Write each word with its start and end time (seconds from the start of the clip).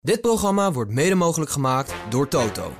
Dit 0.00 0.20
programma 0.20 0.72
wordt 0.72 0.90
mede 0.90 1.14
mogelijk 1.14 1.50
gemaakt 1.50 1.92
door 2.08 2.28
Toto. 2.28 2.72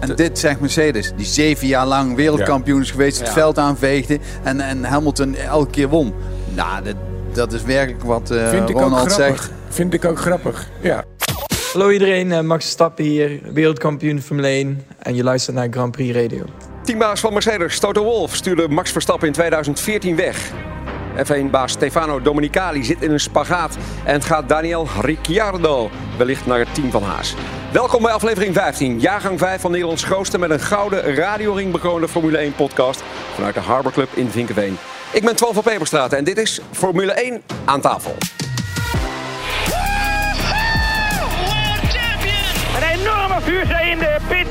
En 0.00 0.16
dit 0.16 0.38
zegt 0.38 0.60
Mercedes, 0.60 1.12
die 1.16 1.26
zeven 1.26 1.66
jaar 1.66 1.86
lang 1.86 2.14
wereldkampioen 2.16 2.80
is 2.80 2.90
geweest, 2.90 3.18
het 3.18 3.26
Ja. 3.26 3.32
veld 3.32 3.58
aanveegde 3.58 4.18
en, 4.42 4.60
en 4.60 4.84
Hamilton 4.84 5.34
elke 5.34 5.70
keer 5.70 5.88
won. 5.88 6.14
Nou, 6.54 6.84
dat, 6.84 6.94
dat 7.32 7.52
is 7.52 7.62
werkelijk 7.62 8.02
wat 8.04 8.30
eh, 8.30 8.48
Vind 8.48 8.68
ik 8.68 8.76
Ronald 8.76 9.12
zegt. 9.12 9.50
Vind 9.68 9.94
ik 9.94 10.04
ook 10.04 10.18
grappig. 10.18 10.68
Ja. 10.80 11.04
Hallo 11.72 11.90
iedereen, 11.90 12.32
eh, 12.32 12.40
Max 12.40 12.62
Verstappen 12.64 13.04
hier, 13.04 13.40
wereldkampioen 13.52 14.22
Formule 14.22 14.48
1 14.48 14.84
en 14.98 15.14
je 15.14 15.22
luistert 15.22 15.56
naar 15.56 15.68
Grand 15.70 15.92
Prix 15.92 16.16
Radio. 16.16 16.44
Teambaas 16.84 17.20
van 17.20 17.32
Mercedes, 17.32 17.78
Toto 17.78 18.04
Wolff, 18.04 18.34
stuurde 18.34 18.68
Max 18.68 18.90
Verstappen 18.90 19.26
in 19.26 19.32
2014 19.32 20.16
weg. 20.16 20.52
F1-baas 21.16 21.72
Stefano 21.72 22.20
Domenicali 22.22 22.84
zit 22.84 23.02
in 23.02 23.10
een 23.10 23.20
spagaat 23.20 23.76
en 24.04 24.22
gaat 24.22 24.48
Daniel 24.48 24.88
Ricciardo 25.00 25.90
wellicht 26.18 26.46
naar 26.46 26.58
het 26.58 26.74
team 26.74 26.90
van 26.90 27.02
Haas. 27.02 27.34
Welkom 27.72 28.02
bij 28.02 28.12
aflevering 28.12 28.54
15, 28.54 29.00
jaargang 29.00 29.38
5 29.38 29.60
van 29.60 29.70
Nederlands 29.70 30.04
grootste 30.04 30.38
met 30.38 30.50
een 30.50 30.60
gouden 30.60 31.14
radioring 31.14 31.72
bekroonde 31.72 32.08
Formule 32.08 32.38
1 32.38 32.54
podcast 32.54 33.02
vanuit 33.34 33.54
de 33.54 33.60
Harbor 33.60 33.92
Club 33.92 34.08
in 34.14 34.30
Vinkenveen. 34.30 34.78
Ik 35.12 35.24
ben 35.24 35.36
Twan 35.36 35.54
van 35.54 35.62
Peperstraat 35.62 36.12
en 36.12 36.24
dit 36.24 36.38
is 36.38 36.60
Formule 36.72 37.12
1 37.12 37.42
aan 37.64 37.80
tafel. 37.80 38.16
Een 42.76 43.00
enorme 43.00 43.40
vuurzee 43.40 43.90
in 43.90 43.98
de 43.98 44.16
pit. 44.28 44.46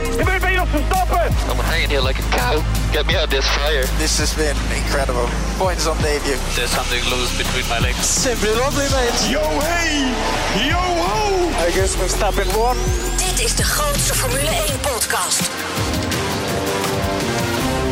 Verstappen. 0.72 1.32
I'm 1.50 1.58
hanging 1.66 1.90
here 1.90 2.02
like 2.02 2.20
a 2.20 2.28
cow. 2.32 2.64
Get 2.92 3.06
me 3.08 3.16
out 3.16 3.26
of 3.26 3.30
this 3.30 3.48
fire. 3.58 3.86
This 3.98 4.18
has 4.20 4.34
been 4.34 4.58
incredible. 4.76 5.28
Points 5.58 5.88
on 5.88 5.98
debut. 6.02 6.38
There's 6.56 6.72
something 6.72 7.04
loose 7.10 7.36
between 7.38 7.68
my 7.70 7.80
legs. 7.80 8.06
Simply 8.06 8.50
lovely, 8.56 8.88
mate. 8.96 9.20
Yo 9.30 9.44
hey, 9.62 10.10
yo 10.70 10.80
ho. 10.80 11.50
I 11.66 11.72
guess 11.76 11.96
Verstappen 11.96 12.48
won. 12.58 12.78
Dit 13.18 13.46
is 13.46 13.56
de 13.56 13.64
grootste 13.64 14.14
Formule 14.14 14.52
1 14.68 14.80
podcast. 14.80 15.42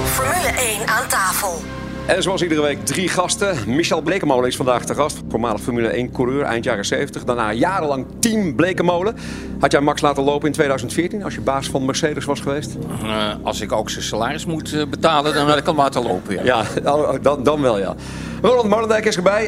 Formule 0.05 0.51
1 0.79 0.87
aan 0.87 1.07
tafel. 1.07 1.61
En 2.07 2.23
zoals 2.23 2.41
iedere 2.41 2.61
week 2.61 2.85
drie 2.85 3.07
gasten. 3.07 3.55
Michel 3.67 4.01
Blekemolen 4.01 4.47
is 4.47 4.55
vandaag 4.55 4.85
te 4.85 4.95
gast. 4.95 5.21
Voormalig 5.29 5.61
Formule 5.61 5.87
1 5.87 6.11
coureur 6.11 6.43
eind 6.43 6.63
jaren 6.63 6.85
70. 6.85 7.23
Daarna 7.23 7.53
jarenlang 7.53 8.05
team 8.19 8.55
Blekemolen. 8.55 9.15
Had 9.59 9.71
jij 9.71 9.81
Max 9.81 10.01
laten 10.01 10.23
lopen 10.23 10.47
in 10.47 10.53
2014 10.53 11.23
als 11.23 11.35
je 11.35 11.41
baas 11.41 11.67
van 11.67 11.85
Mercedes 11.85 12.25
was 12.25 12.39
geweest? 12.39 12.77
Eh, 13.03 13.33
als 13.41 13.61
ik 13.61 13.71
ook 13.71 13.89
zijn 13.89 14.03
salaris 14.03 14.45
moet 14.45 14.73
eh, 14.73 14.85
betalen, 14.89 15.33
dan 15.33 15.47
had 15.47 15.57
ik 15.57 15.65
hem 15.65 15.75
laten 15.75 16.03
lopen. 16.03 16.33
Ja. 16.33 16.63
Ja, 16.83 17.19
dan, 17.21 17.43
dan 17.43 17.61
wel 17.61 17.79
ja. 17.79 17.95
Ronald 18.41 18.67
Marlendijk 18.67 19.05
is 19.05 19.15
erbij. 19.15 19.47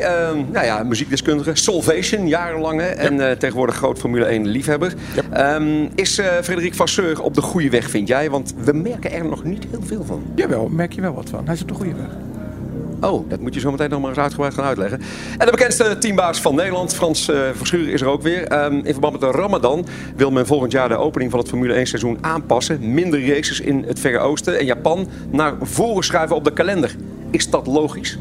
Nou 0.52 0.66
ja, 0.66 0.84
muziekdeskundige. 0.84 1.56
Solvation, 1.56 2.28
jarenlang. 2.28 2.80
Hè? 2.80 2.88
En 2.88 3.30
eh, 3.30 3.38
tegenwoordig 3.38 3.76
groot 3.76 4.00
Formule 4.00 4.26
1 4.26 4.48
liefhebber. 4.48 4.94
Ehm, 5.32 5.88
is 5.96 6.18
eh 6.18 6.28
Frederik 6.44 6.74
Vasseur 6.74 7.22
op 7.22 7.34
de 7.34 7.42
goede 7.42 7.70
weg, 7.70 7.90
vind 7.90 8.08
jij? 8.08 8.30
Want 8.30 8.54
we 8.64 8.74
merken 8.74 9.12
er 9.12 9.26
nog 9.26 9.44
niet 9.44 9.66
heel 9.72 9.84
veel 9.84 10.04
van. 10.04 10.24
Jawel, 10.36 10.68
merk 10.68 10.94
je 10.94 11.02
wel 11.02 11.14
wat 11.14 11.30
van. 11.30 11.46
Hij 11.46 11.54
is 11.54 11.62
op 11.62 11.68
de 11.68 11.74
goede 11.74 11.94
weg. 11.94 12.08
Oh, 13.02 13.30
dat 13.30 13.40
moet 13.40 13.54
je 13.54 13.60
zo 13.60 13.72
meteen 13.72 13.90
nog 13.90 14.00
maar 14.00 14.10
eens 14.10 14.20
uitgebreid 14.20 14.54
gaan 14.54 14.66
uitleggen. 14.66 15.02
En 15.38 15.46
de 15.46 15.52
bekendste 15.52 15.98
teambaas 15.98 16.42
van 16.42 16.56
Nederland, 16.56 16.94
Frans 16.94 17.30
eh 17.30 17.40
Verschuren, 17.56 17.94
is 17.94 18.02
er 18.02 18.08
ook 18.08 18.22
weer. 18.22 18.48
Ehm, 18.48 18.74
in 18.74 18.92
verband 18.92 19.20
met 19.20 19.22
de 19.22 19.38
Ramadan 19.38 19.86
wil 20.16 20.32
men 20.32 20.46
volgend 20.46 20.72
jaar 20.72 20.90
de 20.90 20.98
opening 20.98 21.32
van 21.32 21.40
het 21.40 21.50
Formule 21.50 21.74
1 21.74 21.88
seizoen 21.88 22.18
aanpassen. 22.22 22.94
Minder 22.94 23.28
races 23.28 23.60
in 23.60 23.84
het 23.88 24.00
Verre 24.00 24.20
Oosten 24.20 24.60
en 24.60 24.66
Japan 24.66 25.08
naar 25.30 25.54
voren 25.62 26.04
schuiven 26.04 26.36
op 26.36 26.44
de 26.44 26.54
kalender. 26.54 26.96
Is 27.32 27.50
dat 27.50 27.68
logisch? 27.68 28.18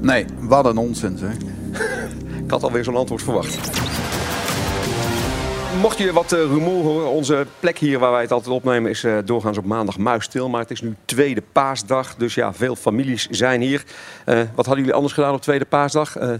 Nee, 0.00 0.24
wat 0.38 0.66
een 0.66 0.76
onzin 0.76 1.18
zeg. 1.18 1.32
Ik 2.44 2.50
had 2.50 2.62
alweer 2.62 2.84
zo'n 2.84 2.96
antwoord 2.96 3.22
verwacht. 3.22 3.58
Mocht 5.78 5.98
je 5.98 6.12
wat 6.12 6.32
eh, 6.32 6.38
rumoer 6.38 6.84
horen, 6.84 7.10
onze 7.10 7.46
plek 7.60 7.78
hier 7.78 7.98
waar 7.98 8.10
wij 8.10 8.20
het 8.20 8.32
altijd 8.32 8.54
opnemen 8.54 8.90
is 8.90 9.04
eh, 9.04 9.16
doorgaans 9.24 9.58
op 9.58 9.64
maandag 9.64 9.98
muisstil. 9.98 10.48
Maar 10.48 10.60
het 10.60 10.70
is 10.70 10.80
nu 10.80 10.96
tweede 11.04 11.42
paasdag, 11.52 12.14
dus 12.14 12.34
ja, 12.34 12.52
veel 12.52 12.76
families 12.76 13.26
zijn 13.30 13.60
hier. 13.60 13.84
Eh, 14.24 14.36
wat 14.36 14.66
hadden 14.66 14.78
jullie 14.78 14.94
anders 14.94 15.12
gedaan 15.12 15.34
op 15.34 15.42
tweede 15.42 15.64
paasdag? 15.64 16.16
Eh 16.16 16.32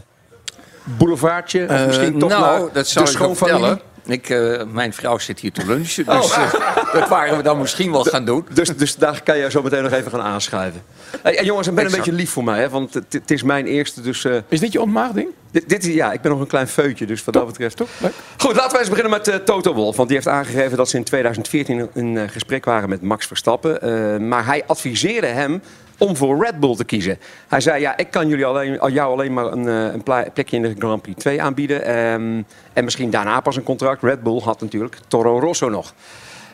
boulevardje? 0.84 1.68
Of 1.68 1.86
misschien 1.86 2.18
toch 2.18 2.28
nou, 2.28 2.60
naar 2.60 2.72
dat 2.72 2.88
zou 2.88 3.04
de 3.04 3.10
schoonfamilie? 3.10 3.58
vertellen. 3.58 3.88
Ik, 4.06 4.30
eh, 4.30 4.62
mijn 4.72 4.92
vrouw 4.92 5.18
zit 5.18 5.40
hier 5.40 5.52
te 5.52 5.66
lunchen, 5.66 6.04
dus 6.06 6.32
eh, 6.32 6.52
dat 6.92 7.08
waren 7.08 7.36
we 7.36 7.42
dan 7.42 7.58
misschien 7.58 7.92
wel 7.92 8.04
gaan 8.04 8.24
doen. 8.24 8.46
Dus, 8.52 8.76
dus 8.76 8.96
daar 8.96 9.22
kan 9.22 9.38
je 9.38 9.50
zo 9.50 9.62
meteen 9.62 9.82
nog 9.82 9.92
even 9.92 10.10
gaan 10.10 10.20
aanschuiven. 10.20 10.82
Hey, 11.22 11.38
en 11.38 11.44
jongens, 11.44 11.66
en 11.66 11.74
ben 11.74 11.84
een 11.84 11.90
beetje 11.90 12.12
lief 12.12 12.30
voor 12.30 12.44
mij, 12.44 12.60
hè, 12.60 12.68
want 12.68 12.94
het, 12.94 13.30
is 13.30 13.42
mijn 13.42 13.66
eerste. 13.66 14.00
Dus 14.00 14.24
eh, 14.24 14.36
Is 14.48 14.60
dit 14.60 14.72
je 14.72 14.80
ontmaagding? 14.80 15.28
Dit, 15.50 15.68
dit, 15.68 15.84
is- 15.86 15.94
ja, 15.94 16.12
ik 16.12 16.20
ben 16.20 16.30
nog 16.30 16.40
een 16.40 16.46
klein 16.46 16.68
feutje, 16.68 17.06
dus 17.06 17.24
wat 17.24 17.34
dat 17.34 17.46
betreft. 17.46 17.76
Toch? 17.76 17.88
Leuk. 18.00 18.12
Goed, 18.36 18.56
laten 18.56 18.72
we 18.72 18.78
eens 18.78 18.88
beginnen 18.88 19.12
met 19.12 19.28
eh, 19.28 19.34
Toto 19.36 19.74
Wolff. 19.74 19.96
Want 19.96 20.08
die 20.08 20.16
heeft 20.16 20.30
aangegeven 20.30 20.76
dat 20.76 20.88
ze 20.88 20.96
in 20.96 21.04
2014 21.04 21.88
in 21.94 22.16
eh, 22.18 22.28
gesprek 22.28 22.64
waren 22.64 22.88
met 22.88 23.02
Max 23.02 23.26
Verstappen. 23.26 23.82
Eh, 23.82 24.16
maar 24.20 24.46
hij 24.46 24.62
adviseerde 24.66 25.26
hem 25.26 25.62
om 25.98 26.16
voor 26.16 26.44
Red 26.44 26.60
Bull 26.60 26.76
te 26.76 26.84
kiezen. 26.84 27.18
Hij 27.48 27.60
zei, 27.60 27.80
ja, 27.80 27.96
ik 27.96 28.10
kan 28.10 28.28
jullie 28.28 28.44
alleen, 28.44 28.80
al 28.80 28.90
jou 28.90 29.12
alleen 29.12 29.32
maar 29.32 29.44
een, 29.44 29.66
een 29.66 30.02
plekje 30.02 30.56
in 30.56 30.62
de 30.62 30.74
Grand 30.78 31.02
Prix 31.02 31.20
2 31.20 31.42
aanbieden. 31.42 31.84
Ehm, 31.84 32.42
en 32.72 32.84
misschien 32.84 33.10
daarna 33.10 33.40
pas 33.40 33.56
een 33.56 33.62
contract. 33.62 34.02
Red 34.02 34.22
Bull 34.22 34.40
had 34.40 34.60
natuurlijk 34.60 34.96
Toro 35.08 35.38
Rosso 35.40 35.68
nog. 35.68 35.94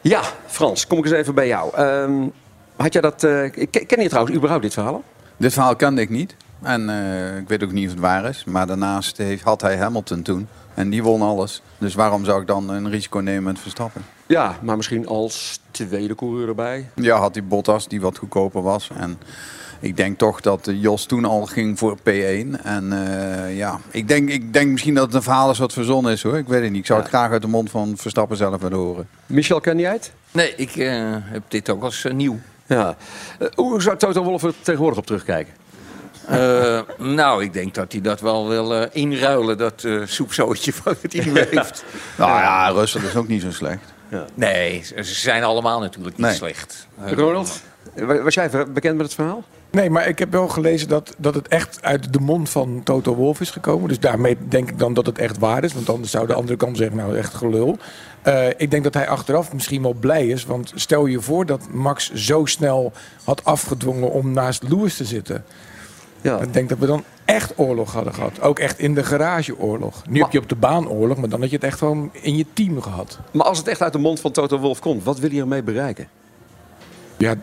Ja, 0.00 0.20
Frans, 0.46 0.86
kom 0.86 0.98
ik 0.98 1.04
eens 1.04 1.14
even 1.14 1.34
bij 1.34 1.46
jou. 1.46 1.74
Ehm, 1.74 2.12
had 2.76 2.92
jij 2.92 3.02
dat... 3.02 3.24
eh, 3.24 3.50
ken 3.70 3.86
ken 3.86 4.02
je 4.02 4.08
trouwens 4.08 4.36
überhaupt 4.36 4.62
dit 4.62 4.72
verhaal? 4.72 5.02
Dit 5.36 5.52
verhaal 5.52 5.76
kende 5.76 6.00
ik 6.00 6.10
niet. 6.10 6.34
En 6.62 6.90
eh, 6.90 7.36
ik 7.36 7.48
weet 7.48 7.64
ook 7.64 7.72
niet 7.72 7.86
of 7.86 7.90
het 7.90 8.00
waar 8.00 8.24
is. 8.28 8.44
Maar 8.44 8.66
daarnaast 8.66 9.16
heeft, 9.16 9.42
had 9.42 9.60
hij 9.60 9.76
Hamilton 9.76 10.22
toen. 10.22 10.48
En 10.74 10.90
die 10.90 11.02
won 11.02 11.22
alles. 11.22 11.62
Dus 11.78 11.94
waarom 11.94 12.24
zou 12.24 12.40
ik 12.40 12.46
dan 12.46 12.68
een 12.70 12.90
risico 12.90 13.18
nemen 13.18 13.42
met 13.42 13.58
Verstappen? 13.58 14.02
Ja, 14.26 14.56
maar 14.62 14.76
misschien 14.76 15.06
als 15.06 15.60
tweede 15.70 16.14
coureur 16.14 16.48
erbij. 16.48 16.88
Ja, 16.94 17.18
had 17.18 17.34
hij 17.34 17.44
Bottas 17.44 17.88
die 17.88 18.00
wat 18.00 18.18
goedkoper 18.18 18.62
was. 18.62 18.90
En 18.98 19.18
ik 19.80 19.96
denk 19.96 20.18
toch 20.18 20.40
dat 20.40 20.70
Jos 20.72 21.04
toen 21.04 21.24
al 21.24 21.46
ging 21.46 21.78
voor 21.78 21.96
P1. 21.98 22.62
En 22.62 22.92
eh, 22.92 23.56
ja, 23.56 23.80
ik 23.90 24.08
denk, 24.08 24.28
ik 24.28 24.52
denk 24.52 24.70
misschien 24.70 24.94
dat 24.94 25.06
het 25.06 25.14
een 25.14 25.22
verhaal 25.22 25.50
is 25.50 25.58
wat 25.58 25.72
verzonnen 25.72 26.12
is 26.12 26.22
hoor. 26.22 26.36
Ik 26.36 26.48
weet 26.48 26.62
het 26.62 26.70
niet. 26.70 26.80
Ik 26.80 26.86
zou 26.86 27.00
het 27.00 27.08
graag 27.08 27.30
uit 27.30 27.42
de 27.42 27.48
mond 27.48 27.70
van 27.70 27.96
Verstappen 27.96 28.36
zelf 28.36 28.60
willen 28.60 28.78
horen. 28.78 29.08
Michel, 29.26 29.60
ken 29.60 29.78
jij 29.78 29.92
het? 29.92 30.12
Nee, 30.32 30.54
ik 30.56 30.76
eh, 30.76 31.16
heb 31.20 31.42
dit 31.48 31.70
ook 31.70 31.82
als 31.82 32.06
nieuw. 32.12 32.38
Ja. 32.66 32.96
Hoe 33.54 33.82
zou 33.82 33.96
Toto 33.96 34.22
Wolff 34.22 34.44
er 34.44 34.54
tegenwoordig 34.62 34.98
op 34.98 35.06
terugkijken? 35.06 35.54
Eh, 36.28 36.81
nou, 36.99 37.43
ik 37.44 37.53
denk 37.53 37.75
dat 37.75 37.93
hij 37.93 38.00
dat 38.00 38.21
wel 38.21 38.49
wil 38.49 38.75
eh, 38.75 38.88
inruilen, 38.93 39.59
dat 39.59 39.84
eh 39.84 40.00
soepzootje 40.04 40.72
wat 40.84 40.97
hij 41.10 41.25
nu 41.25 41.32
heeft. 41.50 41.84
Nou 42.19 42.31
ja, 42.31 42.69
Russell 42.69 43.03
is 43.04 43.16
ook 43.16 43.28
niet 43.28 43.43
zo 43.43 43.50
slecht. 43.53 43.94
Nee, 44.34 44.82
ze 44.82 45.03
zijn 45.04 45.43
allemaal 45.44 45.81
natuurlijk 45.81 46.16
niet 46.16 46.27
Nee. 46.27 46.34
slecht. 46.34 46.87
Ronald, 47.15 47.60
wa- 47.94 48.22
was 48.22 48.34
jij 48.34 48.50
bekend 48.72 48.97
met 48.97 49.06
het 49.06 49.15
verhaal? 49.15 49.43
Nee, 49.71 49.91
maar 49.91 50.09
ik 50.09 50.19
heb 50.19 50.32
wel 50.32 50.49
gelezen 50.49 50.88
dat, 50.88 51.15
dat 51.19 51.34
het 51.34 51.49
echt 51.49 51.78
uit 51.82 52.12
de 52.12 52.19
mond 52.21 52.50
van 52.50 52.81
Toto 52.84 53.15
Wolff 53.15 53.41
is 53.41 53.50
gekomen. 53.50 53.88
Dus 53.88 54.00
daarmee 54.00 54.37
denk 54.48 54.69
ik 54.71 54.78
dan 54.78 54.94
dat 54.94 55.06
het 55.06 55.19
echt 55.19 55.38
waar 55.38 55.65
is. 55.65 55.72
Want 55.75 55.88
anders 55.91 56.10
zou 56.10 56.27
de 56.27 56.34
andere 56.34 56.56
kant 56.56 56.77
zeggen, 56.77 56.97
nou 56.97 57.16
echt 57.16 57.34
gelul. 57.34 57.78
Eh, 58.22 58.48
ik 58.56 58.71
denk 58.71 58.84
dat 58.84 58.94
hij 58.94 59.09
achteraf 59.09 59.53
misschien 59.53 59.83
wel 59.83 59.93
blij 59.93 60.27
is. 60.27 60.44
Want 60.44 60.72
stel 60.75 61.06
je 61.06 61.21
voor 61.21 61.47
dat 61.47 61.60
Max 61.72 62.12
zo 62.15 62.44
snel 62.44 62.93
had 63.25 63.44
afgedwongen 63.44 64.10
om 64.10 64.33
naast 64.33 64.62
Lewis 64.69 64.97
te 64.97 65.04
zitten. 65.04 65.44
Ja. 66.26 66.41
Ik 66.41 66.53
denk 66.53 66.69
dat 66.69 66.78
we 66.78 66.87
dan 66.87 67.04
echt 67.25 67.53
oorlog 67.56 67.92
hadden 67.92 68.14
gehad. 68.14 68.41
Ook 68.41 68.59
echt 68.59 68.78
in 68.78 68.94
de 68.94 69.04
garage 69.04 69.59
oorlog. 69.59 70.03
Nu 70.09 70.20
heb 70.20 70.32
je 70.32 70.38
op 70.38 70.48
de 70.48 70.56
baan 70.56 70.88
oorlog, 70.88 71.16
maar 71.16 71.28
dan 71.28 71.41
had 71.41 71.50
je 71.50 71.56
het 71.56 71.64
echt 71.64 71.78
gewoon 71.78 72.10
in 72.12 72.37
je 72.37 72.47
team 72.53 72.82
gehad. 72.82 73.19
Maar 73.32 73.47
als 73.47 73.59
het 73.59 73.69
echt 73.69 73.82
uit 73.82 73.92
de 73.92 73.98
mond 73.98 74.20
van 74.20 74.32
Toto 74.32 74.59
Wolff 74.59 74.81
komt, 74.81 75.04
wat 75.04 75.19
wil 75.19 75.31
hij 75.31 75.38
ermee 75.38 75.62
bereiken? 75.62 76.09
Ja, 77.16 77.34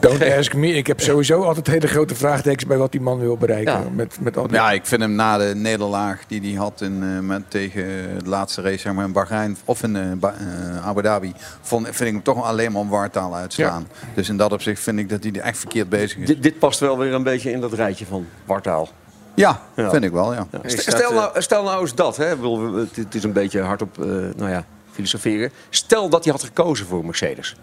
don't 0.00 0.22
ask 0.22 0.54
me. 0.54 0.68
Ik 0.68 0.86
heb 0.86 1.00
sowieso 1.00 1.42
altijd 1.42 1.66
hele 1.66 1.86
grote 1.86 2.14
vraagtekens 2.14 2.66
bij 2.66 2.76
wat 2.76 2.92
die 2.92 3.00
man 3.00 3.18
wil 3.18 3.36
bereiken. 3.36 3.72
Ja. 3.72 3.84
Met, 3.92 4.16
met 4.20 4.36
al 4.36 4.46
die... 4.46 4.56
Ja, 4.56 4.72
ik 4.72 4.86
vind 4.86 5.00
hem 5.00 5.12
na 5.12 5.38
de 5.38 5.52
nederlaag 5.54 6.20
die 6.26 6.40
hij 6.40 6.52
had 6.52 6.80
in, 6.80 7.02
eh, 7.02 7.18
met, 7.18 7.42
tegen 7.50 7.84
de 8.22 8.28
laatste 8.28 8.62
race 8.62 8.78
zeg 8.78 8.92
maar, 8.92 9.04
in 9.04 9.12
Bahrein 9.12 9.56
of 9.64 9.82
in 9.82 9.96
eh, 9.96 10.12
eh, 10.12 10.86
Abu 10.86 11.02
Dhabi, 11.02 11.32
vond, 11.60 11.84
vind 11.84 12.00
ik 12.00 12.12
hem 12.12 12.22
toch 12.22 12.44
alleen 12.44 12.72
maar 12.72 12.82
een 12.82 12.88
wartaal 12.88 13.34
uitstaan. 13.34 13.88
Dus 14.14 14.28
in 14.28 14.36
dat 14.36 14.52
opzicht 14.52 14.80
vind 14.80 14.98
ik 14.98 15.08
dat 15.08 15.22
hij 15.22 15.32
er 15.32 15.40
echt 15.40 15.58
verkeerd 15.58 15.88
bezig 15.88 16.18
is. 16.18 16.26
Dit, 16.26 16.42
dit 16.42 16.58
past 16.58 16.80
wel 16.80 16.98
weer 16.98 17.14
een 17.14 17.22
beetje 17.22 17.50
in 17.50 17.60
dat 17.60 17.72
rijtje 17.72 18.06
van 18.06 18.26
wartaal. 18.44 18.88
Ja, 19.34 19.62
Ja. 19.76 19.90
vind 19.90 20.04
ik 20.04 20.12
wel, 20.12 20.34
ja. 20.34 20.46
Stel, 20.64 20.92
stel 20.92 21.12
nou, 21.12 21.42
stel 21.42 21.62
nou 21.62 21.80
eens 21.80 21.94
dat, 21.94 22.16
hè. 22.16 22.26
Het 22.26 22.96
het 22.96 23.14
is 23.14 23.24
een 23.24 23.32
beetje 23.32 23.60
hardop, 23.60 23.98
eh 23.98 24.06
nou 24.36 24.50
ja, 24.50 24.64
filosoferen. 24.92 25.50
Stel 25.70 26.08
dat 26.08 26.24
hij 26.24 26.32
had 26.32 26.42
gekozen 26.42 26.86
voor 26.86 27.04
Mercedes. 27.04 27.56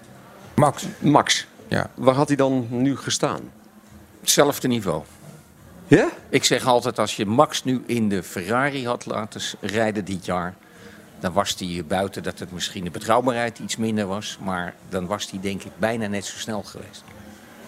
Max. 0.54 0.86
Max, 1.00 1.48
Ja. 1.68 1.90
waar 1.94 2.16
had 2.16 2.28
hij 2.28 2.38
dan 2.38 2.68
nu 2.70 2.98
gestaan? 2.98 3.52
Hetzelfde 4.20 4.68
niveau. 4.68 5.04
Ja? 5.88 6.10
Ik 6.30 6.44
zeg 6.44 6.66
altijd, 6.66 7.00
als 7.00 7.16
je 7.16 7.26
Max 7.26 7.64
nu 7.64 7.84
in 7.86 8.10
de 8.10 8.24
Ferrari 8.24 8.86
had 8.86 9.06
laten 9.06 9.42
rijden 9.62 10.06
dit 10.06 10.26
jaar... 10.26 10.56
dan 11.20 11.34
was 11.34 11.56
hij 11.60 11.84
buiten 11.88 12.24
dat 12.24 12.40
het 12.40 12.52
misschien 12.52 12.84
de 12.84 12.90
betrouwbaarheid 12.90 13.60
iets 13.60 13.78
minder 13.78 14.06
was... 14.06 14.38
maar 14.44 14.76
dan 14.90 15.06
was 15.06 15.30
hij 15.30 15.40
denk 15.40 15.64
ik 15.64 15.72
bijna 15.78 16.08
net 16.08 16.26
zo 16.26 16.38
snel 16.38 16.64
geweest. 16.64 17.04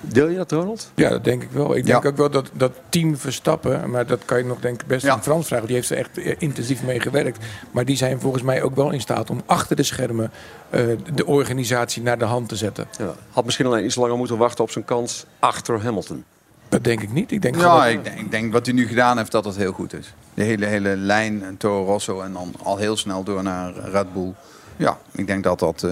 Deel 0.02 0.28
je 0.28 0.38
dat, 0.38 0.52
Ronald? 0.52 0.92
Ja, 0.96 1.10
dat 1.10 1.24
denk 1.24 1.44
ik 1.44 1.52
wel. 1.52 1.76
Ik 1.76 1.86
denk 1.86 2.04
Ja. 2.04 2.10
ook 2.10 2.18
wel 2.18 2.30
dat, 2.30 2.50
dat 2.54 2.72
team 2.90 3.18
Verstappen, 3.18 3.90
maar 3.90 4.06
dat 4.08 4.26
kan 4.26 4.38
je 4.38 4.44
nog 4.46 4.60
denk 4.60 4.82
ik 4.82 4.88
best 4.88 5.06
Ja. 5.06 5.12
aan 5.14 5.24
Frans 5.24 5.48
vragen. 5.48 5.66
Die 5.68 5.76
heeft 5.76 5.90
er 5.90 5.98
echt 5.98 6.18
eh, 6.18 6.36
intensief 6.38 6.84
mee 6.84 7.00
gewerkt. 7.00 7.46
Maar 7.72 7.86
die 7.86 7.96
zijn 7.98 8.20
volgens 8.20 8.44
mij 8.44 8.62
ook 8.62 8.76
wel 8.76 8.92
in 8.92 9.02
staat 9.02 9.30
om 9.30 9.42
achter 9.46 9.76
de 9.76 9.84
schermen 9.84 10.32
eh, 10.70 10.82
de 11.14 11.26
organisatie 11.26 12.02
naar 12.04 12.18
de 12.18 12.26
hand 12.26 12.50
te 12.50 12.56
zetten. 12.56 12.88
Ja. 12.98 13.14
Had 13.32 13.46
misschien 13.46 13.66
alleen 13.66 13.86
iets 13.86 13.96
langer 13.96 14.18
moeten 14.18 14.38
wachten 14.38 14.64
op 14.64 14.72
zijn 14.72 14.86
kans 14.86 15.26
achter 15.40 15.84
Hamilton. 15.84 16.24
Dat 16.70 16.84
denk 16.84 17.02
ik 17.02 17.12
niet. 17.12 17.32
Ik 17.32 17.42
denk 17.42 17.56
Ja, 17.56 17.76
dat- 17.84 17.92
ik 17.94 18.04
denk, 18.04 18.20
ik 18.20 18.32
denk 18.32 18.52
wat 18.54 18.66
hij 18.66 18.76
nu 18.76 18.88
gedaan 18.88 19.18
heeft, 19.18 19.32
dat 19.32 19.46
het 19.46 19.56
heel 19.56 19.72
goed 19.72 19.94
is. 19.94 20.14
De 20.34 20.44
hele, 20.44 20.66
hele 20.66 20.96
lijn 20.98 21.44
eh, 21.44 21.48
Toro 21.58 21.86
Rosso 21.86 22.22
en 22.22 22.34
dan 22.34 22.54
al 22.64 22.78
heel 22.78 22.98
snel 22.98 23.24
door 23.24 23.44
naar 23.44 23.74
Red 23.92 24.14
Bull. 24.14 24.34
Ja, 24.78 24.98
ik 25.12 25.28
denk 25.28 25.44
dat 25.44 25.60
dat 25.60 25.84
eh, 25.84 25.92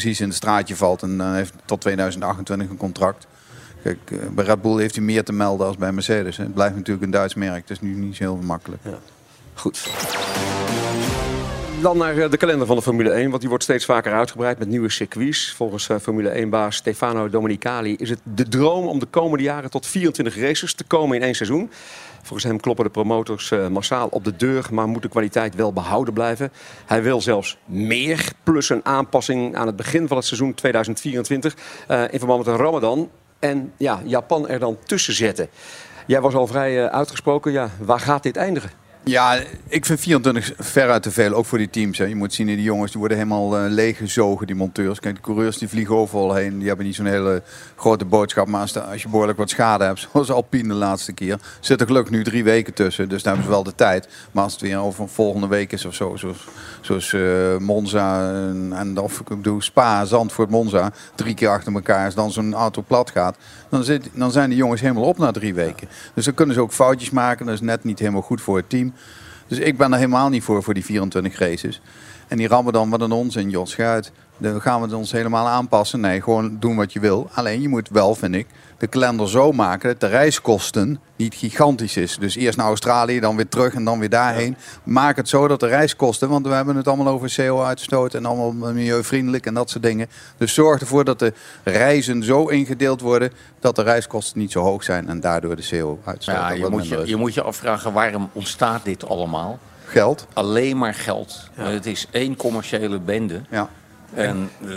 precies 0.00 0.20
in 0.20 0.26
het 0.26 0.36
straatje 0.36 0.76
valt. 0.76 1.02
En 1.02 1.18
dan 1.18 1.34
heeft 1.34 1.52
tot 1.64 1.80
2028 1.80 2.68
een 2.68 2.76
contract. 2.76 3.26
Kijk, 3.82 3.98
eh, 4.10 4.18
bij 4.30 4.44
Red 4.44 4.62
Bull 4.62 4.80
heeft 4.80 4.94
hij 4.94 5.04
meer 5.04 5.24
te 5.24 5.32
melden 5.32 5.66
als 5.66 5.76
bij 5.76 5.92
Mercedes. 5.92 6.36
Het 6.36 6.54
blijft 6.54 6.74
natuurlijk 6.74 7.04
een 7.04 7.10
Duits 7.10 7.34
merk. 7.34 7.70
Is 7.70 7.80
nu 7.80 7.94
niet 7.94 8.16
zo 8.16 8.22
heel 8.22 8.36
makkelijk. 8.36 8.82
Goed. 9.54 9.88
Dan 11.84 11.96
naar 11.96 12.18
eh, 12.18 12.30
de 12.30 12.36
kalender 12.36 12.66
van 12.66 12.76
de 12.76 12.82
Formule 12.82 13.10
1, 13.10 13.28
want 13.28 13.40
die 13.40 13.48
wordt 13.48 13.64
steeds 13.64 13.84
vaker 13.84 14.12
uitgebreid 14.12 14.58
met 14.58 14.68
nieuwe 14.68 14.90
circuits. 14.90 15.52
Volgens 15.52 15.88
eh, 15.88 15.96
Formule 16.02 16.46
1-baas 16.46 16.76
Stefano 16.76 17.28
Domenicali 17.28 17.96
is 17.96 18.10
het 18.10 18.20
de 18.22 18.48
droom 18.48 18.86
om 18.86 18.98
de 18.98 19.06
komende 19.06 19.44
jaren 19.44 19.70
tot 19.70 19.86
24 19.86 20.36
races 20.36 20.74
te 20.74 20.84
komen 20.84 21.16
in 21.16 21.22
één 21.22 21.34
seizoen. 21.34 21.70
Volgens 22.22 22.44
hem 22.44 22.60
kloppen 22.60 22.84
de 22.84 22.90
promotors 22.90 23.50
eh, 23.50 23.68
massaal 23.68 24.08
op 24.08 24.24
de 24.24 24.36
deur, 24.36 24.66
maar 24.70 24.88
moet 24.88 25.02
de 25.02 25.08
kwaliteit 25.08 25.54
wel 25.54 25.72
behouden 25.72 26.14
blijven. 26.14 26.52
Hij 26.86 27.02
wil 27.02 27.20
zelfs 27.20 27.56
meer, 27.64 28.32
plus 28.42 28.68
een 28.68 28.84
aanpassing 28.84 29.56
aan 29.56 29.66
het 29.66 29.76
begin 29.76 30.08
van 30.08 30.16
het 30.16 30.26
seizoen 30.26 30.54
2024 30.54 31.56
eh, 31.88 32.02
in 32.10 32.18
verband 32.18 32.46
met 32.46 32.56
de 32.56 32.62
Ramadan. 32.62 33.10
En 33.38 33.72
ja, 33.76 34.00
Japan 34.04 34.48
er 34.48 34.58
dan 34.58 34.78
tussen 34.84 35.14
zetten. 35.14 35.48
Jij 36.06 36.20
was 36.20 36.34
al 36.34 36.46
vrij 36.46 36.90
uitgesproken. 36.90 37.52
Ja, 37.52 37.70
waar 37.78 38.00
gaat 38.00 38.22
dit 38.22 38.36
eindigen? 38.36 38.83
Ja, 39.06 39.38
ik 39.68 39.84
vind 39.86 40.00
24 40.00 40.52
veruit 40.58 41.02
te 41.02 41.10
veel, 41.10 41.32
ook 41.32 41.44
voor 41.44 41.58
die 41.58 41.70
teams. 41.70 41.98
Hè. 41.98 42.04
Je 42.04 42.14
moet 42.14 42.34
zien, 42.34 42.46
die 42.46 42.62
jongens 42.62 42.90
die 42.90 43.00
worden 43.00 43.18
helemaal 43.18 43.56
eh, 43.56 43.64
leeggezogen, 43.68 44.46
die 44.46 44.56
monteurs. 44.56 45.00
Kijk, 45.00 45.14
de 45.14 45.20
coureurs 45.20 45.58
die 45.58 45.68
vliegen 45.68 45.96
overal 45.96 46.34
heen. 46.34 46.58
Die 46.58 46.68
hebben 46.68 46.86
niet 46.86 46.94
zo'n 46.94 47.06
hele 47.06 47.42
grote 47.76 48.04
boodschap. 48.04 48.46
Maar 48.46 48.60
als, 48.60 49.02
je 49.02 49.08
behoorlijk 49.08 49.38
wat 49.38 49.50
schade 49.50 49.84
hebt, 49.84 50.00
zoals 50.12 50.30
Alpine 50.30 50.68
de 50.68 50.74
laatste 50.74 51.12
keer... 51.12 51.38
zit 51.60 51.80
er 51.80 51.86
gelukkig 51.86 52.12
nu 52.12 52.24
drie 52.24 52.44
weken 52.44 52.74
tussen, 52.74 53.08
dus 53.08 53.22
daar 53.22 53.32
hebben 53.32 53.50
ze 53.50 53.56
wel 53.56 53.64
de 53.64 53.74
tijd. 53.74 54.08
Maar 54.30 54.42
als 54.42 54.52
het 54.52 54.62
weer 54.62 54.78
over 54.78 55.08
volgende 55.08 55.46
week 55.46 55.72
is 55.72 55.84
of 55.84 55.94
zo, 55.94 56.16
zoals, 56.16 56.46
zoals 56.80 57.12
eh, 57.12 57.56
Monza 57.58 58.32
en, 58.32 58.72
en 58.74 58.98
of 58.98 59.20
ik 59.20 59.28
bedoel 59.28 59.60
Spa, 59.60 60.04
Zandvoort, 60.04 60.50
Monza... 60.50 60.92
drie 61.14 61.34
keer 61.34 61.48
achter 61.48 61.74
elkaar, 61.74 62.04
als 62.04 62.14
dan 62.14 62.32
zo'n 62.32 62.54
auto 62.54 62.84
plat 62.86 63.10
gaat... 63.10 63.36
Dan, 63.74 63.84
zit, 63.84 64.10
dan 64.12 64.32
zijn 64.32 64.48
die 64.48 64.58
jongens 64.58 64.80
helemaal 64.80 65.04
op 65.04 65.18
na 65.18 65.30
drie 65.30 65.54
weken. 65.54 65.88
Dus 66.14 66.24
dan 66.24 66.34
kunnen 66.34 66.54
ze 66.54 66.60
ook 66.60 66.72
foutjes 66.72 67.10
maken. 67.10 67.46
Dat 67.46 67.54
is 67.54 67.60
net 67.60 67.84
niet 67.84 67.98
helemaal 67.98 68.22
goed 68.22 68.40
voor 68.40 68.56
het 68.56 68.68
team. 68.68 68.92
Dus 69.46 69.58
ik 69.58 69.76
ben 69.76 69.92
er 69.92 69.98
helemaal 69.98 70.28
niet 70.28 70.42
voor, 70.42 70.62
voor 70.62 70.74
die 70.74 70.84
24 70.84 71.38
races. 71.38 71.80
En 72.28 72.36
die 72.36 72.48
rammen 72.48 72.72
dan 72.72 72.90
wat 72.90 73.00
een 73.00 73.12
onzin, 73.12 73.50
Jos 73.50 73.70
Schuit. 73.70 74.12
Dan 74.38 74.60
gaan 74.60 74.80
we 74.80 74.86
het 74.86 74.94
ons 74.94 75.12
helemaal 75.12 75.48
aanpassen. 75.48 76.00
Nee, 76.00 76.22
gewoon 76.22 76.56
doen 76.60 76.76
wat 76.76 76.92
je 76.92 77.00
wil. 77.00 77.28
Alleen 77.32 77.60
je 77.60 77.68
moet 77.68 77.88
wel, 77.88 78.14
vind 78.14 78.34
ik, 78.34 78.46
de 78.78 78.86
kalender 78.86 79.28
zo 79.28 79.52
maken 79.52 79.88
dat 79.88 80.00
de 80.00 80.06
reiskosten 80.06 81.00
niet 81.16 81.34
gigantisch 81.34 81.96
is. 81.96 82.18
Dus 82.18 82.36
eerst 82.36 82.56
naar 82.56 82.66
Australië, 82.66 83.20
dan 83.20 83.36
weer 83.36 83.48
terug 83.48 83.74
en 83.74 83.84
dan 83.84 83.98
weer 83.98 84.08
daarheen. 84.08 84.56
Maak 84.82 85.16
het 85.16 85.28
zo 85.28 85.48
dat 85.48 85.60
de 85.60 85.66
reiskosten, 85.66 86.28
want 86.28 86.46
we 86.46 86.52
hebben 86.52 86.76
het 86.76 86.88
allemaal 86.88 87.12
over 87.12 87.34
CO-uitstoot 87.36 88.14
en 88.14 88.26
allemaal 88.26 88.72
milieuvriendelijk 88.72 89.46
en 89.46 89.54
dat 89.54 89.70
soort 89.70 89.82
dingen. 89.82 90.08
Dus 90.36 90.54
zorg 90.54 90.80
ervoor 90.80 91.04
dat 91.04 91.18
de 91.18 91.32
reizen 91.64 92.22
zo 92.22 92.46
ingedeeld 92.46 93.00
worden 93.00 93.32
dat 93.60 93.76
de 93.76 93.82
reiskosten 93.82 94.38
niet 94.38 94.52
zo 94.52 94.60
hoog 94.60 94.82
zijn 94.82 95.08
en 95.08 95.20
daardoor 95.20 95.56
de 95.56 95.66
CO-uitstoot 95.70 96.34
Ja, 96.34 96.50
je, 96.50 96.68
moet 96.68 96.88
je, 96.88 97.02
je 97.06 97.16
moet 97.16 97.34
je 97.34 97.42
afvragen 97.42 97.92
waarom 97.92 98.30
ontstaat 98.32 98.84
dit 98.84 99.08
allemaal? 99.08 99.58
Geld. 99.84 100.26
Alleen 100.32 100.78
maar 100.78 100.94
geld. 100.94 101.50
Het 101.54 101.86
is 101.86 102.06
één 102.10 102.36
commerciële 102.36 102.98
bende. 102.98 103.40
Ja. 103.50 103.68
En 104.14 104.50
eh, 104.64 104.70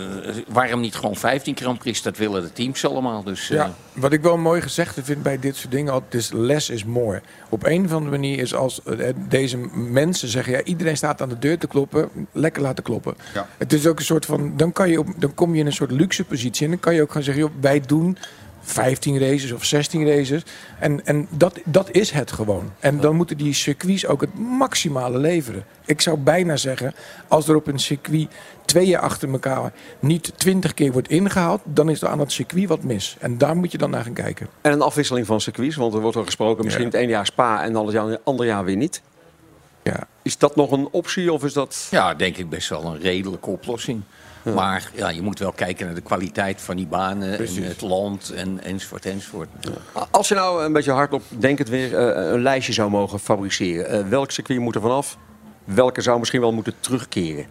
waarom 0.48 0.80
niet 0.80 0.94
gewoon 0.94 1.16
15 1.16 1.56
Grand 1.56 1.78
Prix? 1.78 2.02
Dat 2.02 2.16
willen 2.16 2.42
de 2.42 2.52
teams 2.52 2.86
allemaal. 2.86 3.22
Dus, 3.22 3.50
eh, 3.50 3.56
Ja, 3.56 3.74
wat 3.92 4.12
ik 4.12 4.22
wel 4.22 4.36
mooi 4.36 4.60
gezegd 4.60 4.98
vind 5.02 5.22
bij 5.22 5.38
dit 5.38 5.56
soort 5.56 5.72
dingen 5.72 5.92
altijd 5.92 6.14
is 6.14 6.32
less 6.32 6.70
is 6.70 6.84
more. 6.84 7.22
Op 7.48 7.64
een 7.64 7.84
of 7.84 7.92
andere 7.92 8.10
manier 8.10 8.38
is 8.38 8.54
als 8.54 8.82
eh, 8.82 9.08
deze 9.28 9.56
mensen 9.72 10.28
zeggen, 10.28 10.52
ja, 10.52 10.62
iedereen 10.62 10.96
staat 10.96 11.22
aan 11.22 11.28
de 11.28 11.38
deur 11.38 11.58
te 11.58 11.66
kloppen, 11.66 12.08
lekker 12.32 12.62
laten 12.62 12.84
kloppen. 12.84 13.16
Ja. 13.34 13.48
Het 13.58 13.72
is 13.72 13.86
ook 13.86 13.98
een 13.98 14.04
soort 14.04 14.26
van, 14.26 14.56
dan, 14.56 14.72
kan 14.72 14.90
je 14.90 14.98
op, 14.98 15.08
dan 15.16 15.34
kom 15.34 15.54
je 15.54 15.60
in 15.60 15.66
een 15.66 15.72
soort 15.72 15.90
luxe 15.90 16.24
positie 16.24 16.64
en 16.64 16.70
dan 16.70 16.80
kan 16.80 16.94
je 16.94 17.02
ook 17.02 17.12
gaan 17.12 17.22
zeggen, 17.22 17.42
joh, 17.42 17.52
wij 17.60 17.80
doen 17.80 18.18
15 18.68 19.18
races 19.18 19.52
of 19.52 19.64
16 19.64 20.06
races. 20.06 20.42
En, 20.78 21.06
en 21.06 21.26
dat, 21.30 21.58
dat 21.64 21.90
is 21.90 22.10
het 22.10 22.32
gewoon. 22.32 22.72
En 22.80 23.00
dan 23.00 23.16
moeten 23.16 23.36
die 23.36 23.52
circuits 23.52 24.06
ook 24.06 24.20
het 24.20 24.38
maximale 24.38 25.18
leveren. 25.18 25.64
Ik 25.84 26.00
zou 26.00 26.18
bijna 26.18 26.56
zeggen, 26.56 26.94
als 27.28 27.48
er 27.48 27.56
op 27.56 27.66
een 27.66 27.78
circuit 27.78 28.28
twee 28.68 28.86
jaar 28.86 29.00
achter 29.02 29.30
elkaar 29.32 29.72
niet 29.98 30.32
20 30.36 30.74
keer 30.74 30.92
wordt 30.92 31.08
ingehaald, 31.08 31.60
dan 31.64 31.88
is 31.90 32.02
er 32.02 32.08
aan 32.08 32.18
het 32.18 32.32
circuit 32.32 32.68
wat 32.68 32.82
mis. 32.82 33.16
En 33.20 33.38
daar 33.38 33.56
moet 33.56 33.72
je 33.72 33.78
dan 33.78 33.90
naar 33.90 34.04
gaan 34.04 34.12
kijken. 34.12 34.48
En 34.60 34.72
een 34.72 34.82
afwisseling 34.82 35.26
van 35.26 35.40
circuits, 35.40 35.76
want 35.76 35.94
er 35.94 36.00
wordt 36.00 36.16
al 36.16 36.24
gesproken 36.24 36.64
misschien 36.64 36.84
Ja. 36.86 36.90
het 36.90 37.00
ene 37.00 37.10
jaar 37.10 37.26
Spa 37.26 37.62
en 37.62 37.72
dan 37.72 37.84
het 37.84 37.94
jaar- 37.94 38.18
andere 38.24 38.48
jaar 38.48 38.64
weer 38.64 38.76
niet. 38.76 39.02
Ja. 39.82 40.06
Is 40.22 40.38
dat 40.38 40.56
nog 40.56 40.70
een 40.70 40.88
optie 40.90 41.32
of 41.32 41.44
is 41.44 41.52
dat... 41.52 41.88
ja, 41.90 42.14
denk 42.14 42.36
ik 42.36 42.48
best 42.48 42.68
wel 42.68 42.84
een 42.84 43.00
redelijke 43.00 43.50
oplossing. 43.50 44.02
Maar 44.54 44.90
ja, 44.94 45.08
je 45.08 45.22
moet 45.22 45.38
wel 45.38 45.52
kijken 45.52 45.86
naar 45.86 45.94
de 45.94 46.00
kwaliteit 46.00 46.60
van 46.60 46.76
die 46.76 46.86
banen 46.86 47.36
Precies. 47.36 47.56
en 47.56 47.62
het 47.68 47.80
land 47.80 48.30
en, 48.30 48.60
enzovoort 48.62 49.06
enzovoort. 49.06 49.48
Als 50.10 50.28
je 50.28 50.34
nou 50.34 50.64
een 50.64 50.72
beetje 50.72 50.92
hardop 50.92 51.22
denkend 51.38 51.68
weer 51.68 51.96
eh, 51.96 52.30
een 52.32 52.42
lijstje 52.42 52.72
zou 52.72 52.90
mogen 52.90 53.18
fabriceren. 53.18 53.90
eh, 53.90 54.08
welk 54.08 54.30
circuit 54.30 54.58
moet 54.60 54.74
er 54.74 54.80
vanaf? 54.80 55.16
Welke 55.64 56.00
zou 56.00 56.18
misschien 56.18 56.40
wel 56.40 56.52
moeten 56.52 56.74
terugkeren? 56.80 57.46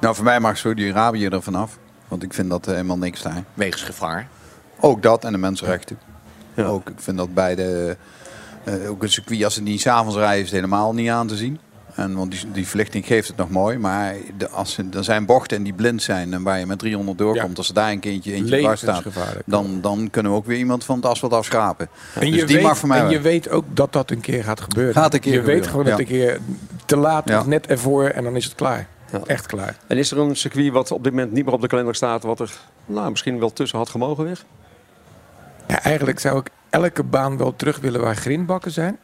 Nou, 0.00 0.14
voor 0.14 0.24
mij 0.24 0.40
mag 0.40 0.56
Saudi-Arabië 0.58 1.26
er 1.26 1.42
vanaf. 1.42 1.78
Want 2.08 2.22
ik 2.22 2.32
vind 2.34 2.50
dat 2.50 2.66
helemaal 2.66 2.98
niks 2.98 3.22
daar. 3.22 3.44
Wegens 3.54 3.82
gevaar. 3.82 4.28
Ook 4.80 5.02
dat 5.02 5.24
en 5.24 5.32
de 5.32 5.38
mensenrechten. 5.38 5.98
Ja. 6.54 6.64
Ook, 6.64 6.88
ik 6.88 7.00
vind 7.00 7.16
dat 7.16 7.34
beide... 7.34 7.96
eh, 8.64 8.90
ook 8.90 9.02
een 9.02 9.10
circuit, 9.10 9.44
als 9.44 9.54
ze 9.54 9.62
niet 9.62 9.80
s'avonds 9.80 10.16
rijden, 10.16 10.38
is 10.38 10.44
het 10.50 10.54
helemaal 10.54 10.94
niet 10.94 11.10
aan 11.10 11.26
te 11.26 11.36
zien. 11.36 11.58
En, 11.94 12.14
want 12.14 12.30
die, 12.30 12.40
die 12.52 12.66
verlichting 12.68 13.06
geeft 13.06 13.28
het 13.28 13.36
nog 13.36 13.50
mooi. 13.50 13.78
Maar 13.78 14.14
de, 14.38 14.48
als 14.48 14.72
ze, 14.72 14.84
er 14.92 15.04
zijn 15.04 15.26
bochten 15.26 15.56
en 15.56 15.62
die 15.62 15.72
blind 15.72 16.02
zijn 16.02 16.32
en 16.34 16.42
waar 16.42 16.58
je 16.58 16.66
met 16.66 16.78
300 16.78 17.18
doorkomt. 17.18 17.50
Ja. 17.50 17.56
Als 17.56 17.68
er 17.68 17.74
daar 17.74 17.90
een 17.90 18.00
kindje 18.00 18.32
eentje 18.32 18.58
dwars 18.58 18.80
staat, 18.80 19.04
dan, 19.46 19.78
dan 19.80 20.08
kunnen 20.10 20.32
we 20.32 20.38
ook 20.38 20.46
weer 20.46 20.58
iemand 20.58 20.84
van 20.84 20.96
het 20.96 21.04
asfalt 21.06 21.32
afschrapen. 21.32 21.88
En, 22.14 22.20
dus 22.20 22.40
je, 22.40 22.44
die 22.46 22.56
weet, 22.56 22.64
mag 22.64 22.78
voor 22.78 22.88
mij 22.88 23.00
en 23.00 23.10
je 23.10 23.20
weet 23.20 23.48
ook 23.48 23.64
dat 23.68 23.92
dat 23.92 24.10
een 24.10 24.20
keer 24.20 24.44
gaat 24.44 24.60
gebeuren. 24.60 24.94
Gaat 24.94 25.14
een 25.14 25.20
keer 25.20 25.32
je 25.32 25.38
gebeuren, 25.38 25.62
weet 25.62 25.70
gewoon 25.70 25.84
dat 25.84 25.94
ja. 25.94 26.00
een 26.00 26.10
keer 26.10 26.38
te 26.86 26.96
laat 26.96 27.28
Ja. 27.28 27.40
is, 27.40 27.46
net 27.46 27.66
ervoor 27.66 28.04
en 28.04 28.24
dan 28.24 28.36
is 28.36 28.44
het 28.44 28.54
klaar. 28.54 28.86
Ja. 29.12 29.20
Echt 29.26 29.46
klaar. 29.46 29.76
En 29.86 29.96
is 29.96 30.10
er 30.10 30.18
een 30.18 30.36
circuit 30.36 30.72
wat 30.72 30.90
op 30.90 31.04
dit 31.04 31.12
moment 31.12 31.32
niet 31.32 31.44
meer 31.44 31.54
op 31.54 31.60
de 31.60 31.66
kalender 31.66 31.94
staat... 31.94 32.22
wat 32.22 32.40
er 32.40 32.52
nou, 32.86 33.10
misschien 33.10 33.38
wel 33.38 33.52
tussen 33.52 33.78
had 33.78 33.88
gemogen 33.88 34.24
weer? 34.24 34.44
Ja, 35.66 35.82
eigenlijk 35.82 36.18
zou 36.18 36.38
ik 36.38 36.50
elke 36.70 37.02
baan 37.02 37.36
wel 37.36 37.56
terug 37.56 37.78
willen 37.78 38.00
waar 38.00 38.16
grindbakken 38.16 38.70
zijn. 38.70 38.98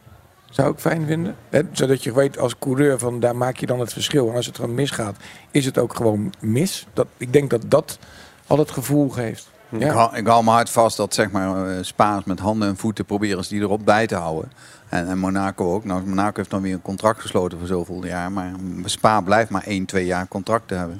Zou 0.49 0.71
ik 0.71 0.79
fijn 0.79 1.05
vinden. 1.05 1.35
Zodat 1.71 2.03
je 2.03 2.13
weet 2.13 2.37
als 2.37 2.59
coureur 2.59 2.99
van 2.99 3.19
daar 3.19 3.35
maak 3.35 3.57
je 3.57 3.65
dan 3.65 3.79
het 3.79 3.93
verschil. 3.93 4.29
En 4.29 4.35
als 4.35 4.45
het 4.45 4.55
dan 4.55 4.73
misgaat, 4.73 5.15
is 5.51 5.65
het 5.65 5.77
ook 5.77 5.95
gewoon 5.95 6.33
mis. 6.39 6.87
Dat, 6.93 7.07
ik 7.17 7.33
denk 7.33 7.49
dat 7.49 7.61
dat 7.67 7.99
al 8.47 8.57
het 8.57 8.71
gevoel 8.71 9.09
geeft. 9.09 9.49
Ik, 9.71 9.81
Ja. 9.81 9.93
hou, 9.93 10.15
ik 10.15 10.27
hou 10.27 10.43
me 10.43 10.49
hard 10.49 10.69
vast 10.69 10.97
dat 10.97 11.13
zeg 11.13 11.31
maar, 11.31 11.69
eh, 11.69 11.77
Spaans 11.81 12.25
met 12.25 12.39
handen 12.39 12.67
en 12.67 12.77
voeten 12.77 13.05
proberen 13.05 13.43
ze 13.43 13.49
die 13.49 13.61
erop 13.61 13.85
bij 13.85 14.07
te 14.07 14.15
houden. 14.15 14.51
En, 14.89 15.07
en 15.07 15.17
Monaco 15.17 15.73
ook. 15.73 15.83
Nou, 15.85 16.07
Monaco 16.07 16.35
heeft 16.35 16.49
dan 16.49 16.61
weer 16.61 16.73
een 16.73 16.81
contract 16.81 17.21
gesloten 17.21 17.57
voor 17.57 17.67
zoveel 17.67 18.05
jaar. 18.05 18.31
Maar 18.31 18.51
Spa 18.85 19.21
blijft 19.21 19.49
maar 19.49 19.63
1, 19.65 19.85
2 19.85 20.05
jaar 20.05 20.27
contract 20.27 20.67
te 20.67 20.73
hebben. 20.73 20.99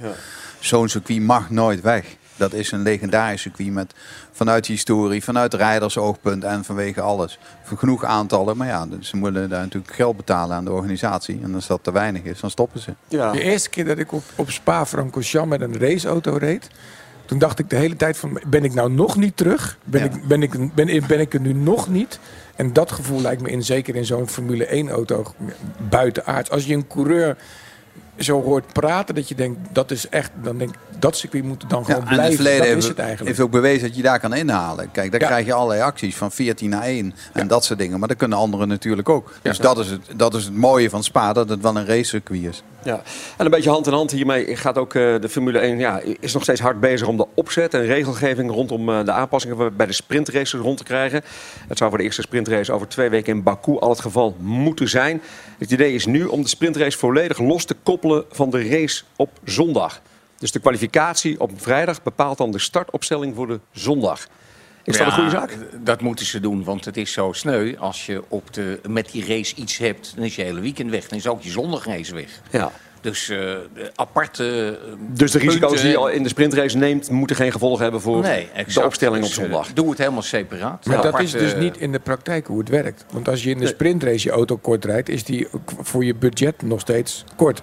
Zo'n 0.60 0.90
circuit 0.90 1.22
mag 1.22 1.50
nooit 1.50 1.82
weg. 1.82 2.16
Dat 2.36 2.54
is 2.54 2.72
een 2.72 2.82
legendarisch 2.82 3.42
circuit 3.42 3.72
met 3.72 3.94
vanuit 4.32 4.66
historie, 4.66 5.24
vanuit 5.24 5.54
rijdersoogpunt 5.54 6.44
en 6.44 6.64
vanwege 6.64 7.02
alles. 7.02 7.40
Voor 7.64 7.78
genoeg 7.78 8.04
aantallen, 8.04 8.58
maar 8.58 8.68
ja, 8.68 8.88
ze 9.00 9.18
moeten 9.18 9.50
daar 9.50 9.62
natuurlijk 9.62 9.94
geld 9.94 10.18
betalen 10.18 10.56
aan 10.56 10.66
de 10.66 10.72
organisatie. 10.72 11.40
En 11.44 11.56
als 11.56 11.68
dat 11.68 11.80
te 11.84 11.92
weinig 11.92 12.24
is, 12.24 12.40
dan 12.40 12.50
stoppen 12.50 12.80
ze. 12.80 12.94
Ja. 13.08 13.32
De 13.32 13.42
eerste 13.42 13.70
keer 13.70 13.86
dat 13.86 13.98
ik 13.98 14.12
op, 14.12 14.24
op 14.36 14.50
Spa-Francorchamps 14.50 15.50
met 15.50 15.62
een 15.62 15.78
raceauto 15.78 16.36
reed... 16.38 16.70
toen 17.27 17.39
dacht 17.39 17.60
ik 17.60 17.69
de 17.69 17.75
hele 17.75 17.96
tijd 17.96 18.17
van, 18.17 18.39
ben 18.48 18.63
ik 18.63 18.74
nou 18.74 18.91
nog 18.91 19.15
niet 19.17 19.38
terug? 19.38 19.77
Ben, 19.84 20.03
Ja. 20.03 20.05
ik, 20.15 20.27
ben, 20.27 20.41
ik, 20.41 20.74
ben, 20.75 20.88
ik- 20.89 21.07
ben 21.07 21.19
ik 21.19 21.34
er 21.34 21.39
nu 21.39 21.53
nog 21.53 21.89
niet? 21.89 22.19
En 22.55 22.74
dat 22.74 22.91
gevoel 22.91 23.22
lijkt 23.22 23.41
me 23.41 23.50
in, 23.50 23.63
zeker 23.63 23.96
in 23.96 24.05
zo'n 24.05 24.27
Formule 24.27 24.86
1-auto 24.86 25.34
buitenaard. 25.89 26.50
Als 26.50 26.65
je 26.65 26.74
een 26.74 26.88
coureur 26.88 27.38
zo 28.17 28.43
hoort 28.43 28.74
praten, 28.74 29.15
dat 29.15 29.27
je 29.29 29.36
denkt, 29.36 29.60
dat 29.72 29.91
is 29.91 30.10
echt... 30.10 30.31
dan 30.43 30.57
denk 30.57 30.69
ik, 30.69 30.75
dat 31.00 31.17
circuit 31.17 31.43
moet 31.43 31.69
dan 31.69 31.79
Ja, 31.79 31.86
gewoon 31.86 32.01
en 32.01 32.07
het 32.07 32.15
blijven. 32.15 32.36
verleden 32.36 32.57
Dat 32.60 32.67
heeft, 32.67 32.81
is 32.84 32.88
het 32.88 32.98
eigenlijk. 33.00 33.27
heeft 33.29 33.39
ook 33.48 33.51
bewezen 33.51 33.88
dat 33.88 33.96
je 33.98 34.01
daar 34.01 34.19
kan 34.19 34.34
inhalen. 34.34 34.91
Kijk, 34.91 35.12
dan 35.12 35.19
Ja. 35.19 35.25
krijg 35.27 35.46
je 35.46 35.53
allerlei 35.53 35.81
acties 35.81 36.15
van 36.15 36.31
14 36.31 36.69
naar 36.69 36.84
1 36.84 37.13
en 37.34 37.48
dat 37.48 37.65
soort 37.65 37.79
dingen. 37.79 38.00
Maar 38.00 38.07
dat 38.07 38.17
kunnen 38.17 38.38
anderen 38.38 38.67
natuurlijk 38.67 39.10
ook. 39.10 39.34
Dus 39.41 39.57
dat, 39.57 39.77
is 39.79 39.89
het, 39.89 40.01
dat 40.15 40.34
is 40.34 40.46
het 40.46 40.55
mooie 40.55 40.89
van 40.89 41.03
Spa, 41.03 41.34
dat 41.34 41.50
het 41.50 41.62
wel 41.62 41.75
een 41.75 41.86
racecircuit 41.86 42.43
is. 42.43 42.63
Ja. 42.88 43.01
En 43.38 43.46
een 43.46 43.51
beetje 43.51 43.70
hand 43.70 43.88
in 43.88 43.94
hand 43.94 44.12
hiermee 44.12 44.56
gaat 44.56 44.77
ook 44.77 44.94
eh, 44.94 45.15
de 45.20 45.29
Formule 45.29 45.60
1 45.60 45.79
ja, 45.79 46.01
is 46.20 46.34
nog 46.34 46.44
steeds 46.44 46.62
hard 46.62 46.79
bezig 46.79 47.08
om 47.08 47.17
de 47.17 47.27
opzet 47.34 47.74
en 47.74 47.86
regelgeving 47.86 48.51
rondom 48.51 48.89
eh, 48.89 49.06
de 49.06 49.12
aanpassingen 49.12 49.75
bij 49.75 49.86
de 49.86 49.94
sprintraces 49.94 50.60
rond 50.60 50.77
te 50.77 50.84
krijgen. 50.84 51.22
Het 51.67 51.77
zou 51.77 51.89
voor 51.89 52.00
de 52.00 52.06
eerste 52.06 52.22
sprintrace 52.22 52.72
over 52.72 52.88
twee 52.88 53.10
weken 53.10 53.34
in 53.34 53.44
Baku 53.44 53.79
al 53.79 53.89
het 53.89 54.00
geval 54.00 54.36
moeten 54.39 54.89
zijn. 54.89 55.22
Het 55.58 55.72
idee 55.72 55.94
is 55.94 56.06
nu 56.06 56.25
om 56.25 56.41
de 56.41 56.48
sprintrace 56.48 56.98
volledig 56.98 57.39
los 57.39 57.65
te 57.65 57.75
koppelen 57.84 58.25
van 58.32 58.50
de 58.50 58.70
race 58.70 59.03
op 59.15 59.29
zondag. 59.44 60.01
Dus 60.38 60.51
de 60.51 60.60
kwalificatie 60.60 61.39
op 61.39 61.51
vrijdag 61.56 62.03
bepaalt 62.03 62.38
dan 62.38 62.51
de 62.51 62.60
startopstelling 62.60 63.36
voor 63.36 63.48
de 63.48 63.60
zondag. 63.72 64.27
Is 64.88 64.98
dat 64.98 65.08
een 65.08 65.13
goede 65.13 65.29
zaak? 65.29 65.58
Dat 65.84 66.01
moeten 66.01 66.25
ze 66.25 66.39
doen, 66.39 66.63
want 66.63 66.86
het 66.86 66.98
is 66.98 67.12
zo 67.12 67.32
sneu. 67.32 67.75
Als 67.77 68.06
je 68.06 68.24
op 68.27 68.53
de, 68.53 68.79
met 68.89 69.12
die 69.12 69.25
race 69.27 69.56
iets 69.56 69.77
hebt, 69.77 70.13
dan 70.15 70.24
is 70.25 70.36
je 70.36 70.41
hele 70.41 70.60
weekend 70.60 70.89
weg. 70.91 71.08
Dan 71.08 71.17
is 71.17 71.27
ook 71.27 71.41
je 71.41 71.50
zondagrace 71.50 72.13
weg. 72.13 72.41
Ja. 72.51 72.72
Dus 73.01 73.29
eh, 73.29 73.38
de 73.38 73.91
aparte. 73.96 74.77
eh, 74.86 74.94
Dus 75.10 75.32
de 75.32 75.39
risico's 75.39 75.82
die 75.82 75.89
je 75.89 75.98
al 75.98 76.10
in 76.10 76.24
de 76.24 76.29
sprintrace 76.29 76.77
neemt, 76.77 77.10
moeten 77.10 77.36
geen 77.36 77.51
gevolg 77.51 77.79
hebben 77.79 78.01
voor 78.01 78.22
Nee, 78.22 78.48
de 78.74 78.84
opstelling 78.86 79.24
op 79.24 79.29
Dus, 79.29 79.38
eh, 79.38 79.44
zondag. 79.44 79.74
doe 79.74 79.89
het 79.89 79.98
helemaal 79.98 80.22
separaat. 80.22 80.86
Maar 80.86 80.96
dat 80.96 81.06
Aparte- 81.06 81.24
is 81.25 81.32
dus 81.32 81.56
niet 81.56 81.77
in 81.77 81.91
de 81.91 82.00
praktijk 82.00 82.48
hoe 82.48 82.60
het 82.60 82.70
werkt. 82.70 83.06
Want 83.12 83.27
als 83.27 83.44
je 83.44 83.50
in 83.50 83.58
de 83.58 83.67
sprintrace 83.67 84.27
je 84.27 84.34
auto 84.34 84.58
kort 84.58 84.86
rijdt, 84.86 85.10
is 85.10 85.24
die 85.24 85.48
voor 85.82 86.06
je 86.06 86.15
budget 86.15 86.62
nog 86.62 86.79
steeds 86.79 87.24
kort. 87.36 87.62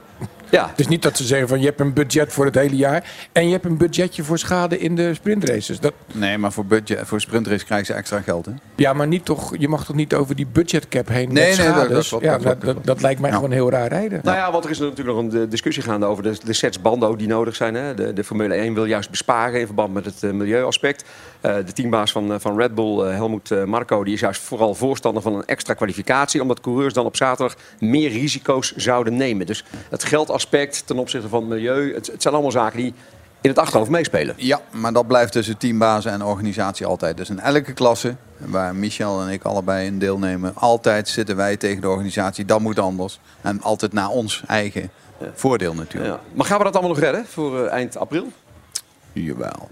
Ja. 0.54 0.68
Het 0.68 0.78
is 0.80 0.88
niet 0.88 1.02
dat 1.02 1.16
ze 1.16 1.24
zeggen 1.24 1.48
van 1.48 1.60
je 1.60 1.66
hebt 1.66 1.80
een 1.80 1.92
budget 1.92 2.32
voor 2.32 2.44
het 2.44 2.54
hele 2.54 2.76
jaar 2.76 3.04
en 3.32 3.46
je 3.46 3.52
hebt 3.52 3.64
een 3.64 3.76
budgetje 3.76 4.22
voor 4.24 4.38
schade 4.38 4.78
in 4.78 4.94
de 4.96 5.14
sprintraces. 5.14 5.80
Dat, 5.80 5.92
Nee, 6.12 6.38
maar 6.38 6.52
voor, 6.52 6.64
budget, 6.66 7.00
voor 7.06 7.20
sprintrace 7.20 7.64
krijgen 7.64 7.86
ze 7.86 7.92
extra 7.92 8.20
geld. 8.20 8.46
Hè? 8.46 8.52
ja, 8.76 8.92
maar 8.92 9.06
niet 9.06 9.24
toch, 9.24 9.54
je 9.58 9.68
mag 9.68 9.84
toch 9.84 9.96
niet 9.96 10.14
over 10.14 10.36
die 10.36 10.46
budgetcap 10.52 11.08
heen 11.08 11.32
Nee, 11.32 11.48
met 11.48 11.58
nee, 11.58 11.74
dat- 11.74 11.88
dat 11.88 12.08
klopt, 12.08 12.24
ja, 12.24 12.30
dat 12.32 12.40
klopt, 12.42 12.60
dat, 12.60 12.64
dat 12.64 12.74
dat, 12.74 12.84
dat 12.86 13.02
lijkt 13.02 13.20
mij 13.20 13.30
Ja. 13.30 13.36
gewoon 13.36 13.50
heel 13.50 13.70
raar 13.70 13.88
rijden. 13.88 14.20
Nou 14.22 14.36
ja, 14.36 14.52
want 14.52 14.64
er 14.64 14.70
is 14.70 14.78
natuurlijk 14.78 15.08
nog 15.16 15.18
een 15.18 15.40
eh, 15.42 15.50
discussie 15.50 15.82
gaande 15.82 16.06
over 16.06 16.22
de, 16.22 16.36
de 16.44 16.52
sets 16.52 16.80
banden 16.80 17.08
ook 17.08 17.18
die 17.18 17.28
nodig 17.28 17.56
zijn. 17.56 17.74
Hè. 17.74 17.94
De, 17.94 18.12
de 18.12 18.24
Formule 18.24 18.54
1 18.54 18.74
wil 18.74 18.84
juist 18.84 19.10
besparen 19.10 19.60
in 19.60 19.66
verband 19.66 19.94
met 19.94 20.04
het 20.04 20.22
eh, 20.22 20.30
milieuaspect. 20.30 21.04
Eh, 21.44 21.56
de 21.66 21.72
teambaas 21.72 22.12
van, 22.12 22.32
eh, 22.32 22.38
van 22.38 22.58
Red 22.58 22.74
Bull, 22.74 23.00
eh, 23.00 23.14
Helmoet 23.14 23.50
eh, 23.50 23.64
Marco, 23.64 24.04
die 24.04 24.14
is 24.14 24.20
juist 24.20 24.40
vooral 24.40 24.74
voorstander 24.74 25.22
van 25.22 25.34
een 25.34 25.44
extra 25.46 25.74
kwalificatie. 25.74 26.42
Omdat 26.42 26.60
coureurs 26.60 26.94
dan 26.94 27.04
op 27.04 27.16
zaterdag 27.16 27.56
meer 27.78 28.10
risico's 28.10 28.74
zouden 28.76 29.16
nemen. 29.16 29.46
Dus 29.46 29.64
het 29.88 30.04
geldaspect 30.04 30.86
ten 30.86 30.98
opzichte 30.98 31.28
van 31.28 31.40
het 31.40 31.48
milieu, 31.48 31.94
het, 31.94 32.06
het 32.06 32.22
zijn 32.22 32.34
allemaal 32.34 32.52
zaken 32.52 32.78
die 32.78 32.94
in 33.40 33.50
het 33.50 33.58
achterhoofd 33.58 33.90
meespelen. 33.90 34.34
Ja, 34.38 34.60
maar 34.70 34.92
dat 34.92 35.06
blijft 35.06 35.32
tussen 35.32 35.56
teambazen 35.56 36.12
en 36.12 36.22
organisatie 36.22 36.86
altijd. 36.86 37.16
Dus 37.16 37.30
in 37.30 37.40
elke 37.40 37.72
klasse, 37.72 38.16
waar 38.36 38.74
Michel 38.74 39.20
en 39.20 39.28
ik 39.28 39.42
allebei 39.42 39.86
in 39.86 39.98
deelnemen, 39.98 40.52
altijd 40.56 41.08
zitten 41.08 41.36
wij 41.36 41.56
tegen 41.56 41.80
de 41.80 41.88
organisatie. 41.88 42.44
Dat 42.44 42.60
moet 42.60 42.78
anders. 42.78 43.20
En 43.40 43.62
altijd 43.62 43.92
naar 43.92 44.08
ons 44.08 44.42
eigen 44.46 44.90
voordeel 45.34 45.74
natuurlijk. 45.74 46.14
Ja. 46.14 46.20
Maar 46.32 46.46
gaan 46.46 46.58
we 46.58 46.64
dat 46.64 46.72
allemaal 46.72 46.92
nog 46.92 47.00
redden 47.00 47.26
voor 47.26 47.66
eind 47.66 47.96
april? 47.96 48.26
Jawel. 49.12 49.68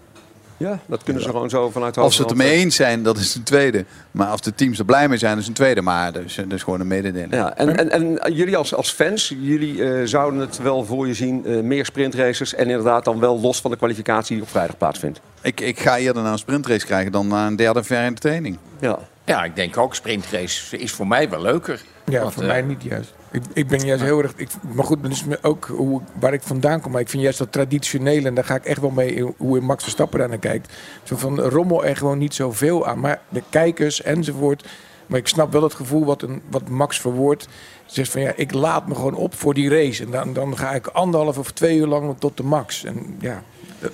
Ja, 0.63 0.79
dat 0.87 1.03
kunnen 1.03 1.23
ze 1.23 1.29
gewoon 1.29 1.51
zo 1.51 1.71
vanuit 1.71 1.95
de 1.95 2.01
Als 2.01 2.17
ze 2.17 2.23
het 2.23 2.31
ermee 2.31 2.53
eens 2.53 2.77
zijn, 2.77 3.03
dat 3.03 3.17
is 3.17 3.35
een 3.35 3.43
tweede. 3.43 3.85
Maar 4.11 4.27
als 4.27 4.41
de 4.41 4.55
teams 4.55 4.79
er 4.79 4.85
blij 4.85 5.09
mee 5.09 5.19
zijn, 5.19 5.33
dat 5.33 5.43
is 5.43 5.49
een 5.49 5.55
tweede. 5.55 5.83
Maar 5.83 6.13
dat 6.13 6.23
is, 6.25 6.35
dat 6.35 6.53
is 6.53 6.63
gewoon 6.63 6.81
een 6.81 6.87
mededeling. 6.87 7.35
Ja, 7.35 7.57
en, 7.57 7.91
en, 7.91 7.91
en 7.91 8.35
jullie 8.35 8.57
als, 8.57 8.75
als 8.75 8.91
fans, 8.91 9.35
jullie 9.41 9.85
eh, 9.85 10.07
zouden 10.07 10.41
het 10.41 10.59
wel 10.59 10.85
voor 10.85 11.07
je 11.07 11.15
zien, 11.15 11.47
eh, 11.47 11.61
meer 11.61 11.85
sprintraces 11.85 12.55
en 12.55 12.69
inderdaad 12.69 13.05
dan 13.05 13.21
wel 13.21 13.41
los 13.41 13.61
van 13.61 13.71
de 13.71 13.77
kwalificatie 13.77 14.35
die 14.35 14.45
op 14.45 14.51
vrijdag 14.51 14.77
plaatsvindt. 14.79 15.21
Ik, 15.41 15.61
ik 15.61 15.81
ga 15.81 15.99
eerder 15.99 16.23
naar 16.23 16.33
een 16.33 16.39
sprintrace 16.39 16.87
krijgen 16.87 17.13
dan 17.13 17.29
naar 17.29 17.47
een 17.47 17.57
derde 17.57 17.83
ver 17.83 18.05
in 18.05 18.15
de 18.15 18.21
training. 18.21 18.59
Ja. 18.81 18.99
Ja, 19.25 19.45
ik 19.45 19.57
denk 19.57 19.77
ook 19.77 19.95
sprintrace 19.95 20.77
is 20.77 20.93
voor 20.93 21.07
mij 21.07 21.29
wel 21.29 21.43
leuker. 21.43 21.81
Ja, 22.13 22.23
Want, 22.23 22.35
voor 22.35 22.43
eh, 22.43 22.49
mij 22.49 22.63
niet 22.63 22.83
juist. 22.83 23.15
Ik, 23.31 23.43
ik 23.53 23.69
ben 23.69 23.81
juist 23.87 24.03
heel 24.03 24.23
erg. 24.23 24.33
Ik, 24.37 24.49
maar 24.75 24.85
goed, 24.85 25.03
dat 25.03 25.11
is 25.13 25.25
ook 25.43 25.65
hoe, 25.65 26.01
waar 26.21 26.33
ik 26.33 26.43
vandaan 26.43 26.81
kom. 26.81 26.93
Maar 26.93 27.01
ik 27.01 27.09
vind 27.09 27.23
juist 27.23 27.39
dat 27.39 27.53
traditionele, 27.53 28.29
en 28.29 28.35
daar 28.35 28.45
ga 28.45 28.55
ik 28.55 28.65
echt 28.65 28.81
wel 28.81 28.91
mee 28.91 29.15
in- 29.15 29.35
hoe 29.37 29.61
Max 29.61 29.83
Verstappen 29.83 30.19
daar 30.19 30.29
naar 30.29 30.39
kijkt. 30.39 30.73
Zo 31.03 31.17
van 31.17 31.41
rommel 31.41 31.85
er 31.85 31.97
gewoon 31.97 32.19
niet 32.19 32.35
zoveel 32.35 32.87
aan. 32.87 33.01
Maar 33.01 33.21
de 33.29 33.43
kijkers 33.51 34.03
enzovoort. 34.03 34.65
Maar 35.07 35.19
ik 35.19 35.29
snap 35.29 35.53
wel 35.53 35.63
het 35.63 35.75
gevoel 35.75 36.05
wat, 36.05 36.23
een, 36.23 36.43
wat 36.51 36.69
Max 36.69 37.01
verwoordt. 37.01 37.49
Zegt 37.87 38.11
van 38.11 38.21
ja, 38.21 38.33
ik 38.37 38.53
laat 38.53 38.89
me 38.89 38.95
gewoon 38.95 39.15
op 39.15 39.35
voor 39.35 39.55
die 39.55 39.69
race. 39.69 40.05
En 40.05 40.11
dan, 40.11 40.33
dan 40.33 40.57
ga 40.59 40.73
ik 40.75 40.87
anderhalf 40.87 41.39
of 41.39 41.51
twee 41.53 41.77
uur 41.77 41.87
lang 41.87 42.15
tot 42.19 42.37
de 42.37 42.43
max. 42.43 42.85
En 42.85 43.17
ja, 43.21 43.43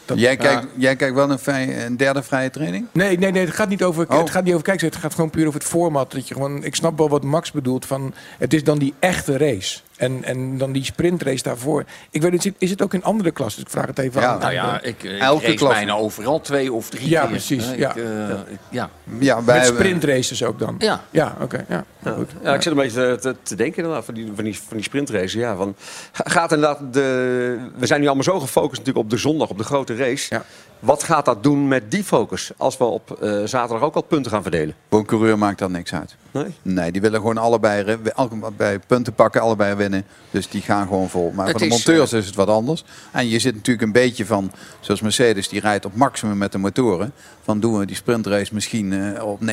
dat, 0.05 0.19
Jij, 0.19 0.37
kijkt, 0.37 0.67
jij 0.77 0.97
kijkt 0.97 1.15
wel 1.15 1.31
een, 1.31 1.39
vrij- 1.39 1.87
een 1.87 1.97
derde 1.97 2.23
vrije 2.23 2.51
training? 2.51 2.87
Nee, 2.93 3.19
nee, 3.19 3.31
nee, 3.31 3.45
het 3.45 3.55
gaat 3.55 3.69
niet 3.69 3.83
over, 3.83 4.07
Oh. 4.11 4.19
het 4.19 4.31
gaat 4.31 4.45
niet 4.45 4.53
over 4.53 4.65
kijken. 4.65 4.87
Het 4.87 4.97
gaat 4.97 5.15
gewoon 5.15 5.31
puur 5.31 5.47
over 5.47 5.61
het 5.61 5.69
format. 5.69 6.13
Dat 6.13 6.29
je 6.29 6.35
gewoon, 6.35 6.65
ik 6.65 6.75
snap 6.75 6.99
wel 6.99 7.09
wat 7.09 7.23
Max 7.25 7.53
bedoelt. 7.53 7.87
Van, 7.87 8.15
het 8.39 8.55
is 8.55 8.65
dan 8.65 8.79
die 8.79 8.95
echte 8.99 9.37
race. 9.37 9.79
En, 9.99 10.25
en 10.25 10.59
dan 10.59 10.73
die 10.73 10.85
sprintrace 10.85 11.43
daarvoor. 11.43 11.85
Ik 12.11 12.23
weet 12.23 12.33
niet, 12.33 12.53
is 12.59 12.71
het 12.71 12.83
ook 12.83 12.95
in 12.95 13.05
andere 13.05 13.31
klassen? 13.31 13.63
Dus 13.65 13.73
ik 13.73 13.79
vraag 13.79 13.87
het 13.97 13.99
even 13.99 14.21
Ja, 14.21 14.29
aan. 14.33 14.39
Nou 14.41 14.53
ja, 14.53 14.81
ik, 14.83 15.03
ik 15.03 15.21
Elke 15.21 15.45
race 15.45 15.55
klas. 15.57 15.73
bijna 15.73 15.93
overal 15.95 16.41
twee 16.41 16.73
of 16.73 16.89
drie 16.91 17.09
Ja, 17.09 17.21
keer. 17.21 17.31
precies, 17.31 17.71
Eh, 17.71 17.79
ja. 17.79 17.97
Eh, 17.97 18.35
ja. 18.71 18.91
Ja, 19.19 19.45
wij 19.45 19.59
Met 19.59 19.67
sprintraces 19.67 20.45
ook 20.45 20.59
dan? 20.59 20.75
Ja. 20.79 21.01
Ja, 21.11 21.37
oké. 21.41 21.65
ja. 21.69 21.85
Goed. 22.17 22.31
Ja, 22.43 22.55
ik 22.55 22.63
zit 22.63 22.73
een 22.73 22.79
beetje 22.79 23.19
te, 23.21 23.37
te, 23.43 23.55
denken 23.55 23.77
inderdaad 23.83 24.05
van 24.05 24.15
die, 24.15 24.33
van 24.35 24.45
die, 24.45 24.59
van 24.59 24.77
die 24.77 24.83
sprintraces. 24.87 25.33
Ja, 25.33 25.57
van, 25.57 25.75
gaat 26.13 26.53
inderdaad 26.53 26.93
de, 26.93 27.59
we 27.77 27.87
zijn 27.87 28.01
nu 28.01 28.07
allemaal 28.07 28.25
zo 28.25 28.41
gefocust 28.41 28.79
natuurlijk 28.79 29.05
op 29.05 29.11
de 29.11 29.17
zondag, 29.17 29.49
op 29.49 29.59
de 29.59 29.65
grote 29.65 29.97
race. 29.97 30.35
Ja. 30.35 30.45
Wat 30.79 31.03
gaat 31.03 31.25
dat 31.25 31.43
doen 31.43 31.69
met 31.69 31.91
die 31.91 32.05
focus 32.05 32.51
als 32.57 32.77
we 32.77 32.85
op 32.85 33.11
eh, 33.23 33.43
zaterdag 33.45 33.83
ook 33.83 33.95
al 33.95 34.03
punten 34.03 34.31
gaan 34.33 34.43
verdelen? 34.43 34.75
Voor 34.91 34.99
een 34.99 35.07
coureur 35.07 35.39
maakt 35.39 35.59
dat 35.59 35.71
niks 35.71 35.95
uit. 35.95 36.17
Nee? 36.31 36.45
Nee, 36.63 36.93
die 36.93 37.01
willen 37.01 37.21
gewoon 37.21 37.39
allebei, 37.39 37.97
allebei 38.15 38.79
punten 38.87 39.13
pakken, 39.13 39.41
allebei 39.41 39.75
winnen. 39.75 39.88
Dus 40.31 40.49
die 40.49 40.63
gaan 40.63 40.87
gewoon 40.87 41.09
vol. 41.09 41.33
Maar 41.35 41.47
Het 41.47 41.51
voor 41.51 41.61
de 41.69 41.75
is, 41.75 41.85
monteurs 41.87 42.13
is 42.13 42.27
het 42.27 42.35
wat 42.35 42.49
anders. 42.49 42.85
En 43.13 43.29
je 43.29 43.39
zit 43.39 43.55
natuurlijk 43.55 43.87
een 43.87 43.93
beetje 43.93 44.27
van, 44.27 44.53
zoals 44.81 45.01
Mercedes, 45.01 45.49
die 45.49 45.61
rijdt 45.61 45.85
op 45.85 45.95
maximum 45.95 46.39
met 46.39 46.53
de 46.53 46.59
motoren. 46.59 47.13
Van 47.43 47.61
doen 47.61 47.79
we 47.79 47.87
die 47.87 47.97
sprintrace 47.97 48.55
misschien 48.55 48.93
eh, 48.93 49.25
op 49.25 49.41
99% 49.41 49.45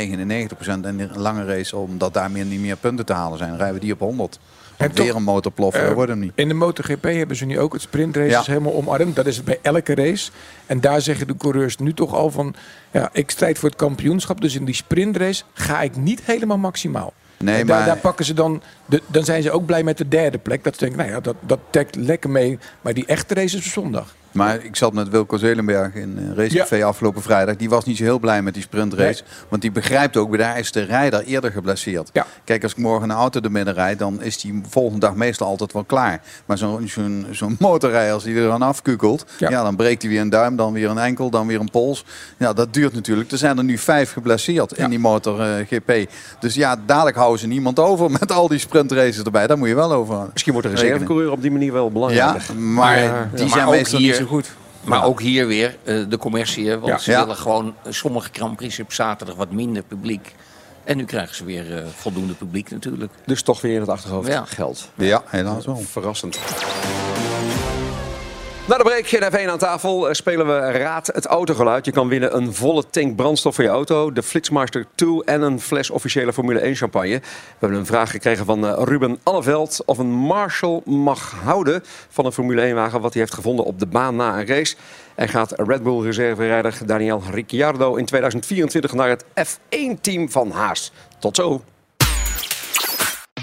en 0.81 0.97
die 0.97 1.07
lange 1.15 1.45
race, 1.45 1.77
omdat 1.77 2.13
daar 2.13 2.31
meer, 2.31 2.45
niet 2.45 2.59
meer 2.59 2.75
punten 2.77 3.05
te 3.05 3.13
halen 3.13 3.37
zijn, 3.37 3.57
rijden 3.57 3.73
we 3.73 3.79
die 3.81 3.93
op 3.93 3.99
100. 3.99 4.39
En 4.77 4.91
Weer 4.93 5.05
toch- 5.07 5.15
een 5.15 5.23
motorplof, 5.23 5.73
Eh, 5.73 5.81
dat 5.85 5.93
wordt 5.93 6.09
hem 6.09 6.19
niet. 6.19 6.31
In 6.35 6.47
de 6.47 6.53
MotoGP 6.53 7.03
hebben 7.03 7.35
ze 7.35 7.45
nu 7.45 7.59
ook 7.59 7.73
het 7.73 7.81
sprintraces 7.81 8.31
Ja. 8.31 8.43
helemaal 8.45 8.73
omarmd. 8.73 9.15
Dat 9.15 9.25
is 9.25 9.43
bij 9.43 9.59
elke 9.61 9.95
race. 9.95 10.31
En 10.65 10.79
daar 10.81 11.01
zeggen 11.01 11.27
de 11.27 11.37
coureurs 11.37 11.77
nu 11.77 11.93
toch 11.93 12.13
al 12.13 12.31
van... 12.31 12.55
Ja, 12.91 13.09
ik 13.13 13.31
strijd 13.31 13.59
voor 13.59 13.69
het 13.69 13.77
kampioenschap. 13.77 14.41
Dus 14.41 14.55
in 14.55 14.65
die 14.65 14.75
sprintrace 14.75 15.43
ga 15.53 15.81
ik 15.81 15.95
niet 15.95 16.21
helemaal 16.23 16.57
maximaal. 16.57 17.13
Nee, 17.45 17.65
daar, 17.65 17.77
maar- 17.77 17.85
daar 17.85 17.97
pakken 17.97 18.25
ze 18.25 18.33
dan... 18.33 18.61
De, 18.85 19.01
dan 19.07 19.23
zijn 19.23 19.41
ze 19.43 19.51
ook 19.51 19.65
blij 19.65 19.83
met 19.83 19.97
de 19.97 20.07
derde 20.07 20.37
plek. 20.37 20.63
Dat 20.63 20.73
ze 20.73 20.79
denken, 20.79 20.97
nou 20.99 21.11
ja, 21.11 21.19
dat, 21.19 21.35
dat 21.39 21.59
trekt 21.69 21.95
lekker 21.95 22.29
mee. 22.29 22.59
Maar 22.81 22.93
die 22.93 23.05
echte 23.05 23.33
race 23.33 23.57
is 23.57 23.65
op 23.65 23.71
zondag. 23.71 24.15
Maar 24.35 24.63
ik 24.63 24.75
zat 24.75 24.93
met 24.93 25.09
Wilco 25.09 25.37
Zelenberg 25.37 25.93
in 25.95 26.17
een 26.17 26.35
racecafé 26.35 26.83
afgelopen 26.83 27.21
vrijdag. 27.21 27.55
Die 27.55 27.69
was 27.69 27.85
niet 27.85 27.97
zo 27.97 28.03
heel 28.03 28.19
blij 28.19 28.41
met 28.41 28.53
die 28.53 28.63
sprintrace. 28.63 29.23
Want 29.49 29.61
die 29.61 29.71
begrijpt 29.71 30.17
ook, 30.17 30.37
daar 30.37 30.59
is 30.59 30.71
de 30.71 30.81
rijder 30.81 31.23
eerder 31.23 31.51
geblesseerd. 31.51 32.09
Ja. 32.13 32.25
Kijk, 32.43 32.63
als 32.63 32.71
ik 32.71 32.77
morgen 32.77 33.09
een 33.09 33.15
auto 33.15 33.39
er 33.39 33.51
midden 33.51 33.73
rijd, 33.73 33.99
dan 33.99 34.21
is 34.21 34.41
die 34.41 34.61
volgende 34.69 34.99
dag 34.99 35.15
meestal 35.15 35.47
altijd 35.47 35.73
wel 35.73 35.83
klaar. 35.83 36.21
Maar 36.45 36.57
zo'n 36.57 36.87
zo'n 36.87 37.25
zo'n 37.31 37.55
motorrijder, 37.59 38.13
als 38.13 38.23
die 38.23 38.35
er 38.35 38.47
dan 38.47 38.61
afkukelt, 38.61 39.25
Ja. 39.37 39.49
ja. 39.49 39.63
dan 39.63 39.75
breekt 39.75 40.01
hij 40.01 40.11
weer 40.11 40.21
een 40.21 40.29
duim, 40.29 40.55
dan 40.55 40.73
weer 40.73 40.89
een 40.89 40.97
enkel, 40.97 41.29
dan 41.29 41.47
weer 41.47 41.59
een 41.59 41.69
pols. 41.71 42.05
Ja, 42.37 42.53
dat 42.53 42.73
duurt 42.73 42.93
natuurlijk. 42.93 43.31
Er 43.31 43.37
zijn 43.37 43.57
er 43.57 43.63
nu 43.63 43.77
vijf 43.77 44.11
geblesseerd 44.11 44.73
Ja. 44.77 44.83
in 44.83 44.89
die 44.89 44.99
motor 44.99 45.41
eh, 45.41 45.65
GP. 45.67 46.09
Dus 46.39 46.53
ja, 46.55 46.75
dadelijk 46.85 47.17
houden 47.17 47.39
ze 47.39 47.47
niemand 47.47 47.79
over 47.79 48.11
met 48.11 48.31
al 48.31 48.47
die 48.47 48.59
sprintraces 48.59 49.23
erbij. 49.23 49.47
Daar 49.47 49.57
moet 49.57 49.67
je 49.67 49.75
wel 49.75 49.91
over. 49.93 50.27
Misschien 50.31 50.53
wordt 50.53 50.67
de 50.67 50.73
reservecoureur 50.75 51.31
op 51.31 51.41
die 51.41 51.51
manier 51.51 51.73
wel 51.73 51.91
belangrijk. 51.91 52.41
Ja, 52.47 52.53
maar 52.53 53.29
die 53.35 53.49
zijn 53.49 53.69
meestal 53.69 53.99
hier- 53.99 54.07
niet 54.07 54.15
zo 54.17 54.24
goed. 54.25 54.51
Maar 54.83 55.03
ook 55.05 55.21
hier 55.21 55.47
weer 55.47 55.77
eh, 55.83 56.03
de 56.09 56.17
commercie. 56.17 56.67
hè, 56.69 56.75
Want 56.79 56.91
Ja. 56.91 56.97
ze 56.97 57.11
Ja. 57.11 57.19
willen 57.19 57.35
gewoon 57.35 57.75
eh, 57.83 57.91
sommige 57.91 58.29
Grand 58.31 58.55
Prix 58.55 58.79
op 58.79 58.93
zaterdag 58.93 59.35
wat 59.35 59.51
minder 59.51 59.83
publiek. 59.83 60.35
En 60.83 60.97
nu 60.97 61.05
krijgen 61.05 61.35
ze 61.35 61.45
weer 61.45 61.77
eh, 61.77 61.83
voldoende 61.95 62.33
publiek 62.33 62.71
natuurlijk. 62.71 63.11
Dus 63.25 63.41
toch 63.41 63.61
weer 63.61 63.73
in 63.73 63.79
het 63.79 63.89
achterhoofd 63.89 64.27
Ja. 64.27 64.45
geld. 64.45 64.89
Ja, 64.95 65.23
helaas 65.25 65.65
wel. 65.65 65.75
Verrassend. 65.77 66.39
Na 68.67 68.77
de 68.77 68.83
break 68.83 69.05
in 69.07 69.47
F1 69.47 69.49
aan 69.49 69.57
tafel 69.57 70.07
eh, 70.07 70.13
spelen 70.13 70.47
we 70.47 70.71
Raad 70.71 71.07
het 71.07 71.25
autogeluid. 71.25 71.85
Je 71.85 71.91
kan 71.91 72.07
winnen 72.07 72.35
een 72.35 72.53
volle 72.53 72.89
tank 72.89 73.15
brandstof 73.15 73.55
voor 73.55 73.63
je 73.63 73.69
auto, 73.69 74.11
de 74.11 74.23
Flitsmaster 74.23 74.85
2 74.95 75.23
en 75.23 75.41
een 75.41 75.59
fles 75.59 75.89
officiële 75.89 76.33
Formule 76.33 76.59
1 76.59 76.75
champagne. 76.75 77.19
We 77.19 77.21
hebben 77.59 77.79
een 77.79 77.85
vraag 77.85 78.11
gekregen 78.11 78.45
van 78.45 78.67
eh, 78.67 78.81
Ruben 78.83 79.19
Alleveld 79.23 79.81
of 79.85 79.97
een 79.97 80.11
Marshall 80.11 80.81
mag 80.85 81.31
houden 81.43 81.83
van 82.09 82.25
een 82.25 82.31
Formule 82.31 82.61
1 82.61 82.75
wagen 82.75 83.01
wat 83.01 83.13
hij 83.13 83.21
heeft 83.21 83.33
gevonden 83.33 83.65
op 83.65 83.79
de 83.79 83.87
baan 83.87 84.15
na 84.15 84.39
een 84.39 84.47
race. 84.47 84.75
En 85.15 85.29
gaat 85.29 85.53
Red 85.57 85.83
Bull 85.83 86.01
reserverijder 86.01 86.77
Daniel 86.85 87.23
Ricciardo 87.31 87.95
in 87.95 88.05
2024 88.05 88.93
naar 88.93 89.09
het 89.09 89.25
F1-team 89.25 90.29
van 90.29 90.51
Haas. 90.51 90.91
Tot 91.19 91.35
zo. 91.35 91.61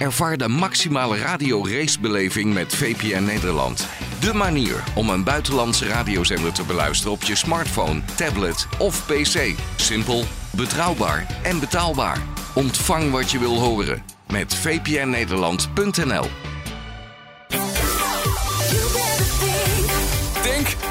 Ervaar 0.03 0.37
de 0.37 0.49
maximale 0.49 1.19
radio-racebeleving 1.19 2.53
met 2.53 2.75
VPN 2.75 3.25
Nederland. 3.25 3.87
De 4.21 4.35
manier 4.35 4.85
om 4.95 5.09
een 5.09 5.25
buitenlandse 5.25 5.87
radiozender 5.87 6.53
te 6.53 6.65
beluisteren 6.65 7.13
op 7.13 7.23
je 7.23 7.35
smartphone, 7.35 8.03
tablet 8.17 8.67
of 8.79 9.07
pc. 9.07 9.55
Simpel, 9.77 10.25
betrouwbaar 10.51 11.27
en 11.43 11.61
betaalbaar. 11.61 12.19
Ontvang 12.55 13.11
wat 13.11 13.31
je 13.31 13.39
wil 13.39 13.59
horen 13.59 14.03
met 14.31 14.55
vpnnederland.nl. 14.55 16.27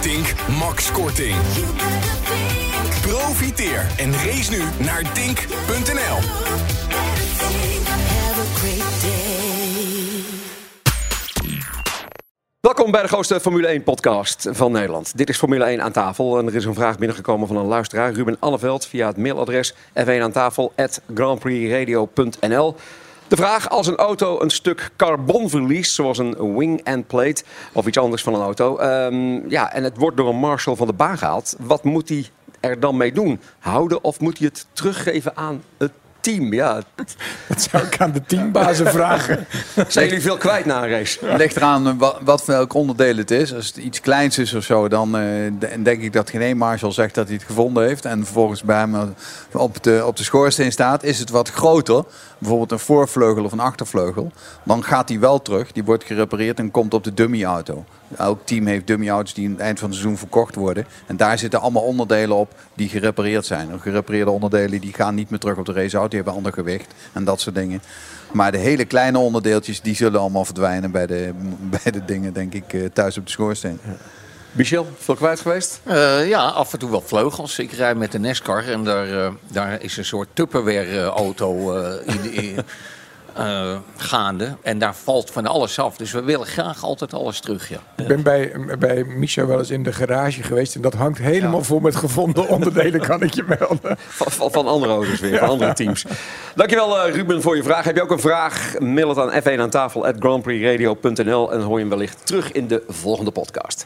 Dink 0.02 0.34
Max 0.60 0.92
Korting. 0.92 1.36
Profiteer 3.02 3.88
en 3.98 4.14
race 4.14 4.52
nu 4.52 4.64
naar 4.86 5.14
dink.nl. 5.14 6.20
Welkom 12.82 13.00
bij 13.00 13.10
de 13.10 13.16
grootste 13.16 13.40
Formule 13.40 13.68
1 13.68 13.84
podcast 13.84 14.48
van 14.52 14.72
Nederland. 14.72 15.18
Dit 15.18 15.30
is 15.30 15.38
Formule 15.38 15.64
1 15.64 15.82
aan 15.82 15.92
tafel 15.92 16.38
en 16.38 16.48
er 16.48 16.56
is 16.56 16.66
een 16.66 16.74
vraag 16.74 16.98
binnengekomen 16.98 17.48
van 17.48 17.56
een 17.56 17.66
luisteraar, 17.66 18.14
Ruben 18.14 18.38
Alleveld, 18.40 18.86
via 18.86 19.08
het 19.08 19.18
mailadres 19.18 19.74
f1 19.74 20.22
aan 20.22 20.32
tafel. 20.32 20.74
De 23.28 23.36
vraag 23.36 23.70
als 23.70 23.88
een 23.88 23.96
auto 23.96 24.42
een 24.42 24.50
stuk 24.50 24.92
carbon 24.96 25.50
verliest, 25.50 25.94
zoals 25.94 26.18
een 26.18 26.58
wing 26.58 26.84
and 26.84 27.08
plate 27.08 27.44
of 27.74 27.88
iets 27.88 27.98
anders 27.98 28.24
van 28.24 28.34
een 28.34 28.42
auto, 28.42 28.78
ehm, 28.78 29.50
ja, 29.50 29.74
en 29.74 29.84
het 29.84 29.98
wordt 29.98 30.18
door 30.18 30.30
een 30.30 30.36
marshal 30.36 30.76
van 30.76 30.88
de 30.88 30.94
baan 30.94 31.18
gehaald, 31.18 31.56
wat 31.60 31.84
moet 31.84 32.10
hij 32.10 32.26
er 32.60 32.80
dan 32.80 32.98
mee 32.98 33.12
doen? 33.12 33.40
Houden 33.60 34.04
of 34.04 34.20
moet 34.20 34.38
hij 34.38 34.48
het 34.48 34.68
teruggeven 34.74 35.38
aan 35.38 35.64
het 35.78 35.92
team? 36.22 36.54
Ja, 36.54 36.82
Dat 37.48 37.62
zou 37.72 37.84
ik 37.84 37.98
aan 38.00 38.12
de 38.12 38.22
teambazen 38.26 38.88
vragen. 38.88 39.46
zijn 39.88 40.06
jullie 40.08 40.22
veel 40.22 40.38
kwijt 40.38 40.66
na 40.66 40.84
een 40.84 40.90
race? 40.90 41.26
Het 41.26 41.38
ligt 41.38 41.56
eraan 41.56 41.88
eh, 41.88 41.94
wat, 41.98 42.18
wat 42.24 42.44
voor 42.44 42.54
welk 42.54 42.74
onderdeel 42.74 43.18
het 43.18 43.32
is. 43.32 43.54
Als 43.54 43.68
het 43.68 43.78
iets 43.78 44.02
kleins 44.02 44.38
is 44.38 44.54
of 44.54 44.64
zo, 44.64 44.88
dan 44.88 45.18
eh, 45.18 45.22
de- 45.60 45.82
denk 45.82 46.02
ik 46.02 46.14
dat 46.14 46.30
geen 46.30 46.42
één 46.42 46.58
marshal 46.58 46.92
zegt 46.92 47.16
dat 47.16 47.26
hij 47.28 47.36
het 47.36 47.46
gevonden 47.46 47.88
heeft. 47.88 48.06
En 48.06 48.24
vervolgens 48.26 48.64
bij 48.64 48.78
hem 48.78 48.96
eh, 48.96 49.02
op 49.52 49.84
de, 49.84 50.04
op 50.06 50.18
de 50.18 50.24
schoorsteen 50.24 50.72
staat. 50.72 51.04
Is 51.04 51.20
het 51.20 51.30
wat 51.30 51.50
groter, 51.50 52.04
bijvoorbeeld 52.38 52.72
een 52.72 52.80
voorvleugel 52.80 53.44
of 53.44 53.52
een 53.52 53.60
achtervleugel, 53.60 54.32
dan 54.64 54.84
gaat 54.84 55.10
hij 55.10 55.20
wel 55.20 55.42
terug. 55.42 55.72
Die 55.72 55.84
wordt 55.84 56.04
gerepareerd 56.04 56.60
en 56.60 56.72
komt 56.72 56.94
op 56.94 57.04
de 57.04 57.14
dummy-auto. 57.14 57.86
Elk 58.18 58.46
team 58.46 58.66
heeft 58.66 58.88
dummy-auto's 58.88 59.34
die 59.34 59.46
aan 59.46 59.52
het 59.52 59.62
eind 59.62 59.80
van 59.80 59.90
het 59.90 59.98
seizoen 59.98 60.18
verkocht 60.20 60.56
worden. 60.56 60.86
En 61.08 61.18
daar 61.18 61.38
zitten 61.38 61.62
allemaal 61.62 61.84
onderdelen 61.84 62.36
op 62.38 62.54
die 62.74 62.90
gerepareerd 62.90 63.46
zijn. 63.46 63.72
En 63.72 63.80
gerepareerde 63.80 64.32
onderdelen 64.32 64.82
die 64.82 64.94
gaan 64.94 65.16
niet 65.16 65.30
meer 65.30 65.40
terug 65.40 65.58
op 65.58 65.66
de 65.66 65.74
raceauto. 65.74 66.08
Die 66.08 66.16
hebben 66.16 66.34
ander 66.34 66.54
gewicht 66.54 66.94
en 67.14 67.24
dat 67.24 67.42
soort 67.42 67.56
dingen. 67.56 67.82
Maar 68.32 68.52
de 68.52 68.58
hele 68.58 68.86
kleine 68.86 69.18
onderdeeltjes 69.18 69.82
die 69.82 69.96
zullen 69.96 70.20
allemaal 70.20 70.46
verdwijnen 70.46 70.92
bij 70.92 71.08
de, 71.08 71.32
bij 71.84 71.92
de 71.92 72.06
dingen, 72.06 72.34
denk 72.34 72.54
ik, 72.54 72.74
eh, 72.74 72.86
thuis 72.94 73.18
op 73.18 73.26
de 73.26 73.32
schoorsteen. 73.32 73.80
Michel, 74.52 74.88
veel 74.98 75.16
kwijt 75.16 75.40
geweest? 75.40 75.82
Eh, 75.84 76.28
ja, 76.28 76.48
af 76.48 76.74
en 76.74 76.80
toe 76.80 76.92
wel 76.92 77.02
vleugels. 77.02 77.60
Ik 77.60 77.72
rijd 77.72 77.98
met 77.98 78.12
de 78.12 78.20
NASCAR 78.20 78.68
en 78.68 78.84
daar, 78.84 79.26
eh, 79.26 79.32
daar 79.52 79.82
is 79.82 79.98
een 79.98 80.06
soort 80.06 80.28
Tupperware-auto 80.34 81.78
eh, 81.78 82.58
eh, 83.34 83.76
gaande. 83.98 84.56
En 84.62 84.80
daar 84.80 84.96
valt 84.96 85.32
van 85.32 85.46
alles 85.46 85.80
af. 85.80 85.98
Dus 85.98 86.12
we 86.12 86.24
willen 86.24 86.48
graag 86.48 86.84
altijd 86.84 87.14
alles 87.14 87.40
terug, 87.40 87.70
ja. 87.70 87.80
Ik 87.98 88.08
ben 88.08 88.24
bij, 88.24 88.52
bij 88.80 89.04
Micha 89.04 89.46
wel 89.46 89.60
eens 89.60 89.70
in 89.70 89.84
de 89.84 89.94
garage 89.94 90.44
geweest 90.44 90.76
en 90.76 90.82
dat 90.82 90.94
hangt 90.94 91.18
helemaal 91.18 91.64
vol 91.64 91.80
met 91.80 91.96
gevonden 91.96 92.48
onderdelen, 92.48 93.02
kan 93.02 93.22
ik 93.22 93.34
je 93.34 93.44
melden. 93.48 93.98
Van, 94.22 94.32
van, 94.32 94.52
van 94.52 94.68
andere 94.68 94.92
auto's 94.92 95.20
weer, 95.20 95.38
van 95.38 95.50
andere 95.50 95.74
teams. 95.74 96.06
Dankjewel 96.56 97.00
eh, 97.00 97.14
Ruben 97.14 97.42
voor 97.42 97.56
je 97.56 97.64
vraag. 97.64 97.84
Heb 97.84 97.96
je 97.96 98.02
ook 98.02 98.12
een 98.12 98.20
vraag? 98.20 98.80
Mail 98.80 99.10
het 99.10 99.18
aan 99.18 99.42
f1 99.42 99.60
aan 99.60 99.70
tafel 99.70 100.06
at 100.06 100.16
grandprixradio.nl 100.20 101.52
en 101.54 101.62
hoor 101.62 101.76
je 101.76 101.80
hem 101.80 101.90
wellicht 101.90 102.26
terug 102.26 102.52
in 102.52 102.68
de 102.68 102.84
volgende 102.88 103.32
podcast. 103.32 103.86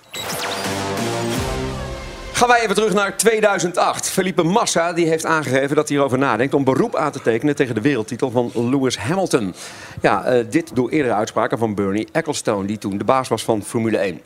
Gaan 2.36 2.48
wij 2.48 2.62
even 2.62 2.76
terug 2.76 2.94
naar 2.94 3.18
2008. 3.18 4.10
Felipe 4.10 4.44
Massa 4.44 4.94
die 4.94 5.08
heeft 5.08 5.26
aangegeven 5.26 5.76
dat 5.76 5.88
hij 5.88 5.98
erover 5.98 6.18
nadenkt 6.18 6.54
om 6.54 6.64
beroep 6.64 6.96
aan 6.96 7.12
te 7.12 7.22
tekenen 7.22 7.56
tegen 7.56 7.76
de 7.76 7.82
wereldtitel 7.82 8.32
van 8.32 8.52
Lewis 8.54 8.98
Hamilton. 8.98 9.54
Ja, 10.02 10.24
eh, 10.24 10.46
dit 10.50 10.76
door 10.76 10.90
eerdere 10.90 11.14
uitspraken 11.14 11.58
van 11.58 11.76
Bernie 11.76 12.08
Ecclestone, 12.12 12.68
die 12.68 12.78
toen 12.78 12.98
de 12.98 13.04
baas 13.04 13.28
was 13.28 13.44
van 13.44 13.64
Formule 13.64 13.98
1. 13.98 14.22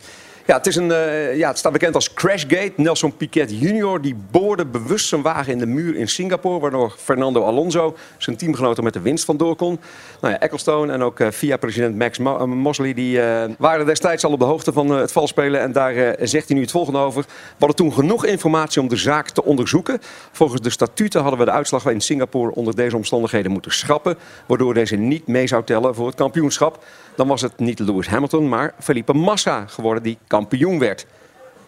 Ja, 0.50 0.56
het, 0.56 0.68
is 0.68 0.76
een, 0.76 0.92
eh, 0.92 1.38
ja, 1.38 1.48
het 1.48 1.58
staat 1.58 1.72
bekend 1.72 1.96
als 1.96 2.14
Crashgate. 2.14 2.72
Nelson 2.76 3.18
Piquet 3.18 3.60
Jr. 3.60 4.02
die 4.02 4.16
boorde 4.32 4.66
bewust 4.66 5.08
zijn 5.08 5.22
wagen 5.22 5.52
in 5.52 5.60
de 5.60 5.66
muur 5.66 5.96
in 5.96 6.08
Singapore... 6.08 6.60
waardoor 6.60 6.96
Fernando 6.98 7.44
Alonso, 7.44 7.96
zijn 8.18 8.38
teamgenoten, 8.38 8.84
met 8.84 8.94
de 8.94 9.00
winst 9.00 9.26
vandoor 9.26 9.56
kon. 9.56 9.80
Nou 10.22 10.34
ja, 10.34 10.40
Ecclestone 10.40 10.94
en 10.94 11.02
ook 11.02 11.20
eh, 11.20 11.28
FIA-president 11.32 11.98
Max 11.98 12.20
eh, 12.20 12.44
Mosley... 12.44 12.94
die 12.94 13.20
waren 13.58 13.86
destijds 13.86 14.24
al 14.24 14.32
op 14.32 14.40
de 14.40 14.46
hoogte 14.46 14.74
van 14.74 14.90
het 14.90 15.12
valspelen. 15.12 15.62
En 15.62 15.72
daar 15.72 16.16
zegt 16.22 16.48
hij 16.48 16.56
nu 16.56 16.62
het 16.62 16.72
volgende 16.72 17.00
over. 17.00 17.22
We 17.22 17.56
hadden 17.58 17.78
toen 17.78 17.94
genoeg 17.94 18.26
informatie 18.26 18.82
om 18.82 18.88
de 18.88 18.96
zaak 18.96 19.30
te 19.30 19.44
onderzoeken. 19.44 20.00
Volgens 20.32 20.62
de 20.62 20.70
statuten 20.70 21.22
hadden 21.22 21.40
we 21.40 21.46
de 21.46 21.52
uitslag 21.52 21.86
in 21.86 22.02
Singapore... 22.02 22.56
onder 22.56 22.76
deze 22.76 22.96
omstandigheden 22.96 23.52
moeten 23.52 23.72
schrappen... 23.72 24.18
waardoor 24.46 24.74
deze 24.74 24.96
niet 24.96 25.28
mee 25.28 25.48
zou 25.48 25.64
tellen 25.64 25.96
voor 25.96 26.08
het 26.08 26.16
kampioenschap. 26.16 26.84
Dan 27.20 27.28
was 27.28 27.42
het 27.42 27.60
niet 27.60 27.80
Lewis 27.80 28.08
Hamilton, 28.08 28.50
maar 28.50 28.74
Felipe 28.80 29.14
Massa 29.14 29.66
geworden 29.68 30.04
die 30.04 30.18
kampioen 30.40 30.80
werd. 30.80 31.06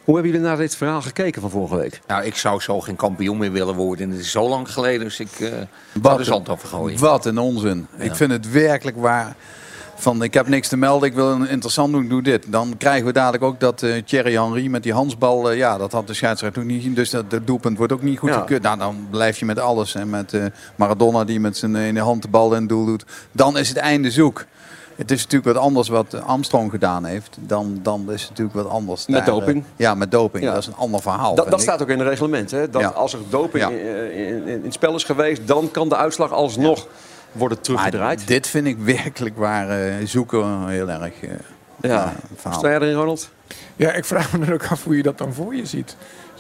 Hoe 0.03 0.13
hebben 0.15 0.31
jullie 0.33 0.47
naar 0.47 0.57
dit 0.57 0.75
verhaal 0.75 1.01
gekeken 1.01 1.41
van 1.41 1.49
vorige 1.49 1.75
week? 1.75 2.01
Nou, 2.07 2.23
ik 2.25 2.35
zou 2.35 2.61
zo 2.61 2.79
geen 2.79 2.95
kampioen 2.95 3.37
meer 3.37 3.51
willen 3.51 3.75
worden. 3.75 4.05
En 4.05 4.11
het 4.11 4.19
is 4.21 4.31
zo 4.31 4.49
lang 4.49 4.71
geleden, 4.71 4.99
dus 4.99 5.19
ik 5.19 5.39
eh 5.39 5.51
wou 6.01 6.17
de 6.17 6.23
zand 6.23 6.49
over 6.49 6.67
gooien. 6.67 6.99
Wat 6.99 7.25
een 7.25 7.37
onzin. 7.37 7.87
Ik 7.97 8.15
vind 8.15 8.31
het 8.31 8.51
werkelijk 8.51 8.97
waar. 8.97 9.35
Van 9.95 10.23
ik 10.23 10.33
heb 10.33 10.47
niks 10.47 10.67
te 10.67 10.77
melden, 10.77 11.09
ik 11.09 11.15
wil 11.15 11.31
een 11.31 11.47
interessant 11.47 11.91
doen, 11.93 12.07
doe 12.07 12.21
dit. 12.21 12.45
Dan 12.47 12.75
krijgen 12.77 13.05
we 13.05 13.11
dadelijk 13.11 13.43
ook 13.43 13.59
dat 13.59 13.83
eh 13.83 14.01
Thierry 14.05 14.33
Henry 14.33 14.67
met 14.67 14.83
die 14.83 14.93
handsbal, 14.93 15.51
eh, 15.51 15.57
ja, 15.57 15.77
dat 15.77 15.91
had 15.91 16.07
de 16.07 16.13
scheidsrechter 16.13 16.61
ook 16.61 16.67
niet 16.67 16.77
gezien. 16.77 16.93
Dus 16.93 17.09
dat 17.09 17.25
het 17.29 17.47
doelpunt 17.47 17.77
wordt 17.77 17.93
ook 17.93 18.01
niet 18.01 18.19
goed 18.19 18.29
Ja. 18.29 18.39
gekeurd. 18.39 18.61
Nou, 18.61 18.77
dan 18.77 19.07
blijf 19.09 19.39
je 19.39 19.45
met 19.45 19.59
alles. 19.59 19.95
En 19.95 20.09
met 20.09 20.33
eh, 20.33 20.45
Maradona 20.75 21.23
die 21.23 21.39
met 21.39 21.57
zijn 21.57 21.75
ene 21.75 21.99
hand 21.99 22.21
de 22.21 22.27
bal 22.27 22.53
in 22.53 22.59
het 22.59 22.69
doel 22.69 22.85
doet. 22.85 23.05
Dan 23.31 23.57
is 23.57 23.69
het 23.69 23.77
einde 23.77 24.11
zoek. 24.11 24.45
Het 24.95 25.11
is 25.11 25.23
natuurlijk 25.23 25.53
wat 25.53 25.63
anders 25.63 25.87
wat 25.89 26.21
Armstrong 26.25 26.71
gedaan 26.71 27.05
heeft. 27.05 27.37
Dan, 27.39 27.79
dan 27.81 28.11
is 28.11 28.21
het 28.21 28.29
natuurlijk 28.29 28.57
wat 28.57 28.69
anders. 28.69 29.07
Met 29.07 29.25
daar, 29.25 29.27
eh, 29.33 29.39
doping? 29.39 29.63
ja, 29.75 29.95
met 29.95 30.11
doping. 30.11 30.43
Ja. 30.43 30.49
Dat 30.53 30.61
is 30.61 30.67
een 30.67 30.75
ander 30.75 31.01
verhaal. 31.01 31.35
Dat, 31.35 31.37
vind 31.37 31.49
dat 31.49 31.59
ik. 31.59 31.65
staat 31.65 31.81
ook 31.81 31.89
in 31.89 31.99
het 31.99 32.07
reglement. 32.07 32.51
Hè? 32.51 32.69
Dat 32.69 32.81
Ja. 32.81 32.87
Als 32.87 33.13
er 33.13 33.19
doping 33.29 33.63
Ja. 33.63 33.69
in, 33.69 34.11
in, 34.13 34.27
in- 34.27 34.47
in 34.47 34.63
het 34.63 34.73
spel 34.73 34.95
is 34.95 35.03
geweest, 35.03 35.47
dan 35.47 35.69
kan 35.71 35.89
de 35.89 35.95
uitslag 35.95 36.31
alsnog 36.31 36.87
worden 37.31 37.61
teruggedraaid. 37.61 38.17
Maar 38.17 38.27
dit 38.27 38.47
vind 38.47 38.67
ik 38.67 38.77
werkelijk 38.77 39.37
waar 39.37 39.69
eh, 39.69 39.93
zoeken 40.05 40.67
heel 40.67 40.89
erg. 40.89 41.21
eh, 41.21 41.29
ja. 41.81 42.13
verhaal. 42.35 42.59
Sta 42.59 42.67
jij 42.69 42.77
erin, 42.79 42.93
Ronald? 42.93 43.29
Ja, 43.75 43.91
ik 43.91 44.05
vraag 44.05 44.31
me 44.37 44.45
dan 44.45 44.53
ook 44.53 44.65
af 44.67 44.83
hoe 44.83 44.97
je 44.97 45.03
dat 45.03 45.17
dan 45.17 45.33
voor 45.33 45.55
je 45.55 45.65
ziet. 45.65 45.95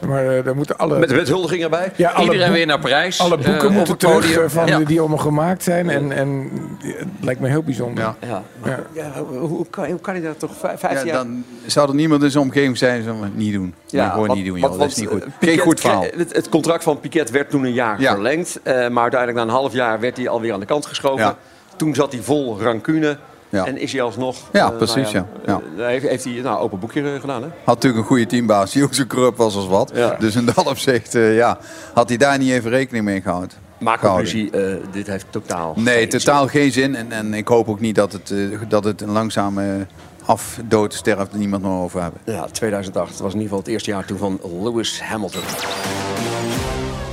Maar, 0.07 0.37
eh, 0.37 0.43
daar 0.43 0.55
moeten 0.55 0.77
alle... 0.77 0.99
Met, 0.99 1.11
met 1.15 1.27
huldiging 1.27 1.63
erbij? 1.63 1.91
Ja, 1.95 2.09
alle 2.09 2.23
Iedereen 2.25 2.47
boek- 2.47 2.55
weer 2.55 2.65
naar 2.65 2.79
Parijs. 2.79 3.19
Alle 3.19 3.37
eh, 3.37 3.45
boeken 3.45 3.67
op 3.67 3.73
moeten 3.73 3.91
het 3.91 3.99
terug 3.99 4.15
podium. 4.21 4.43
eh, 4.43 4.49
van 4.49 4.67
Ja. 4.67 4.77
die, 4.77 4.85
die 4.85 4.99
allemaal 4.99 5.17
gemaakt 5.17 5.63
zijn. 5.63 5.89
En, 5.89 6.11
en 6.11 6.49
het 6.83 7.07
lijkt 7.21 7.39
me 7.39 7.47
heel 7.47 7.63
bijzonder. 7.63 8.03
Ja. 8.03 8.15
Ja. 8.27 8.43
Ja. 8.65 8.79
Ja, 8.93 9.11
hoe, 9.27 9.37
hoe 9.37 9.65
kan, 9.69 9.85
hoe 9.89 9.99
kan 9.99 10.13
hij 10.13 10.23
dat 10.23 10.39
toch 10.39 10.51
vijf, 10.59 10.79
vijf 10.79 10.99
Ja, 10.99 11.05
jaar... 11.05 11.15
dan 11.15 11.43
zou 11.65 11.89
er 11.89 11.95
niemand 11.95 12.23
in 12.23 12.31
zijn 12.31 12.43
omgeving 12.43 12.77
zijn 12.77 13.03
zo 13.03 13.15
niet 13.33 13.53
doen. 13.53 13.73
Ja, 13.87 14.09
gewoon 14.09 14.35
niet 14.35 14.45
doen, 14.45 14.59
joh. 14.59 14.79
dat 14.79 14.87
is 14.89 14.95
niet 14.95 15.07
goed. 15.09 15.23
Geen 15.39 15.57
goed 15.57 15.79
verhaal. 15.79 16.05
Het, 16.17 16.33
het 16.35 16.49
contract 16.49 16.83
van 16.83 16.99
Piquet 16.99 17.29
werd 17.31 17.49
toen 17.49 17.63
een 17.63 17.73
jaar 17.73 18.01
Ja. 18.01 18.11
verlengd. 18.13 18.59
eh, 18.63 18.73
maar 18.89 19.01
uiteindelijk 19.01 19.39
na 19.39 19.41
een 19.53 19.59
half 19.59 19.73
jaar 19.73 19.99
werd 19.99 20.17
hij 20.17 20.27
alweer 20.29 20.53
aan 20.53 20.59
de 20.59 20.65
kant 20.65 20.85
geschoven. 20.85 21.25
Ja. 21.25 21.37
Toen 21.75 21.95
zat 21.95 22.11
hij 22.11 22.21
vol 22.21 22.61
rancune. 22.61 23.17
Ja. 23.51 23.65
En 23.65 23.77
is 23.77 23.91
hij 23.91 24.01
alsnog... 24.01 24.37
Ja, 24.51 24.71
eh, 24.71 24.77
precies, 24.77 25.11
nou 25.11 25.25
ja. 25.45 25.61
eh, 25.77 25.85
heeft, 25.85 26.07
heeft 26.07 26.23
hij 26.23 26.33
nou, 26.33 26.59
open 26.59 26.79
boekje 26.79 27.13
eh, 27.13 27.19
gedaan, 27.19 27.41
hè? 27.41 27.47
Had 27.63 27.75
natuurlijk 27.75 28.01
een 28.01 28.07
goede 28.07 28.25
teambaas 28.25 28.71
die 28.71 28.83
ook 28.83 28.93
zo 28.93 29.05
corrupt 29.05 29.37
was 29.37 29.55
als 29.55 29.67
wat. 29.67 29.91
Ja. 29.93 30.15
Dus 30.19 30.35
in 30.35 30.45
dat 30.45 30.67
opzicht 30.67 31.11
ja, 31.13 31.57
had 31.93 32.09
hij 32.09 32.17
daar 32.17 32.37
niet 32.37 32.51
even 32.51 32.69
rekening 32.69 33.05
mee 33.05 33.21
gehouden. 33.21 33.51
Maar 33.81 33.99
conclusie, 33.99 34.51
eh, 34.51 34.75
dit 34.91 35.07
heeft 35.07 35.25
totaal... 35.29 35.73
Nee, 35.75 35.97
geen 35.97 36.09
totaal 36.09 36.47
geen 36.47 36.71
zin. 36.71 36.95
En, 36.95 37.11
en 37.11 37.33
ik 37.33 37.47
hoop 37.47 37.69
ook 37.69 37.79
niet 37.79 37.95
dat 37.95 38.11
het, 38.11 38.33
dat 38.67 38.83
het 38.83 39.01
een 39.01 39.11
langzame 39.11 39.85
afdood 40.25 40.93
sterft 40.93 41.33
niemand 41.33 41.63
meer 41.63 41.71
over 41.71 42.01
hebben. 42.01 42.21
Ja, 42.25 42.45
2008 42.45 43.19
was 43.19 43.19
in 43.19 43.25
ieder 43.25 43.41
geval 43.41 43.57
het 43.57 43.67
eerste 43.67 43.89
jaar 43.89 44.05
toen 44.05 44.17
van 44.17 44.39
Lewis 44.63 45.01
Hamilton. 45.01 45.41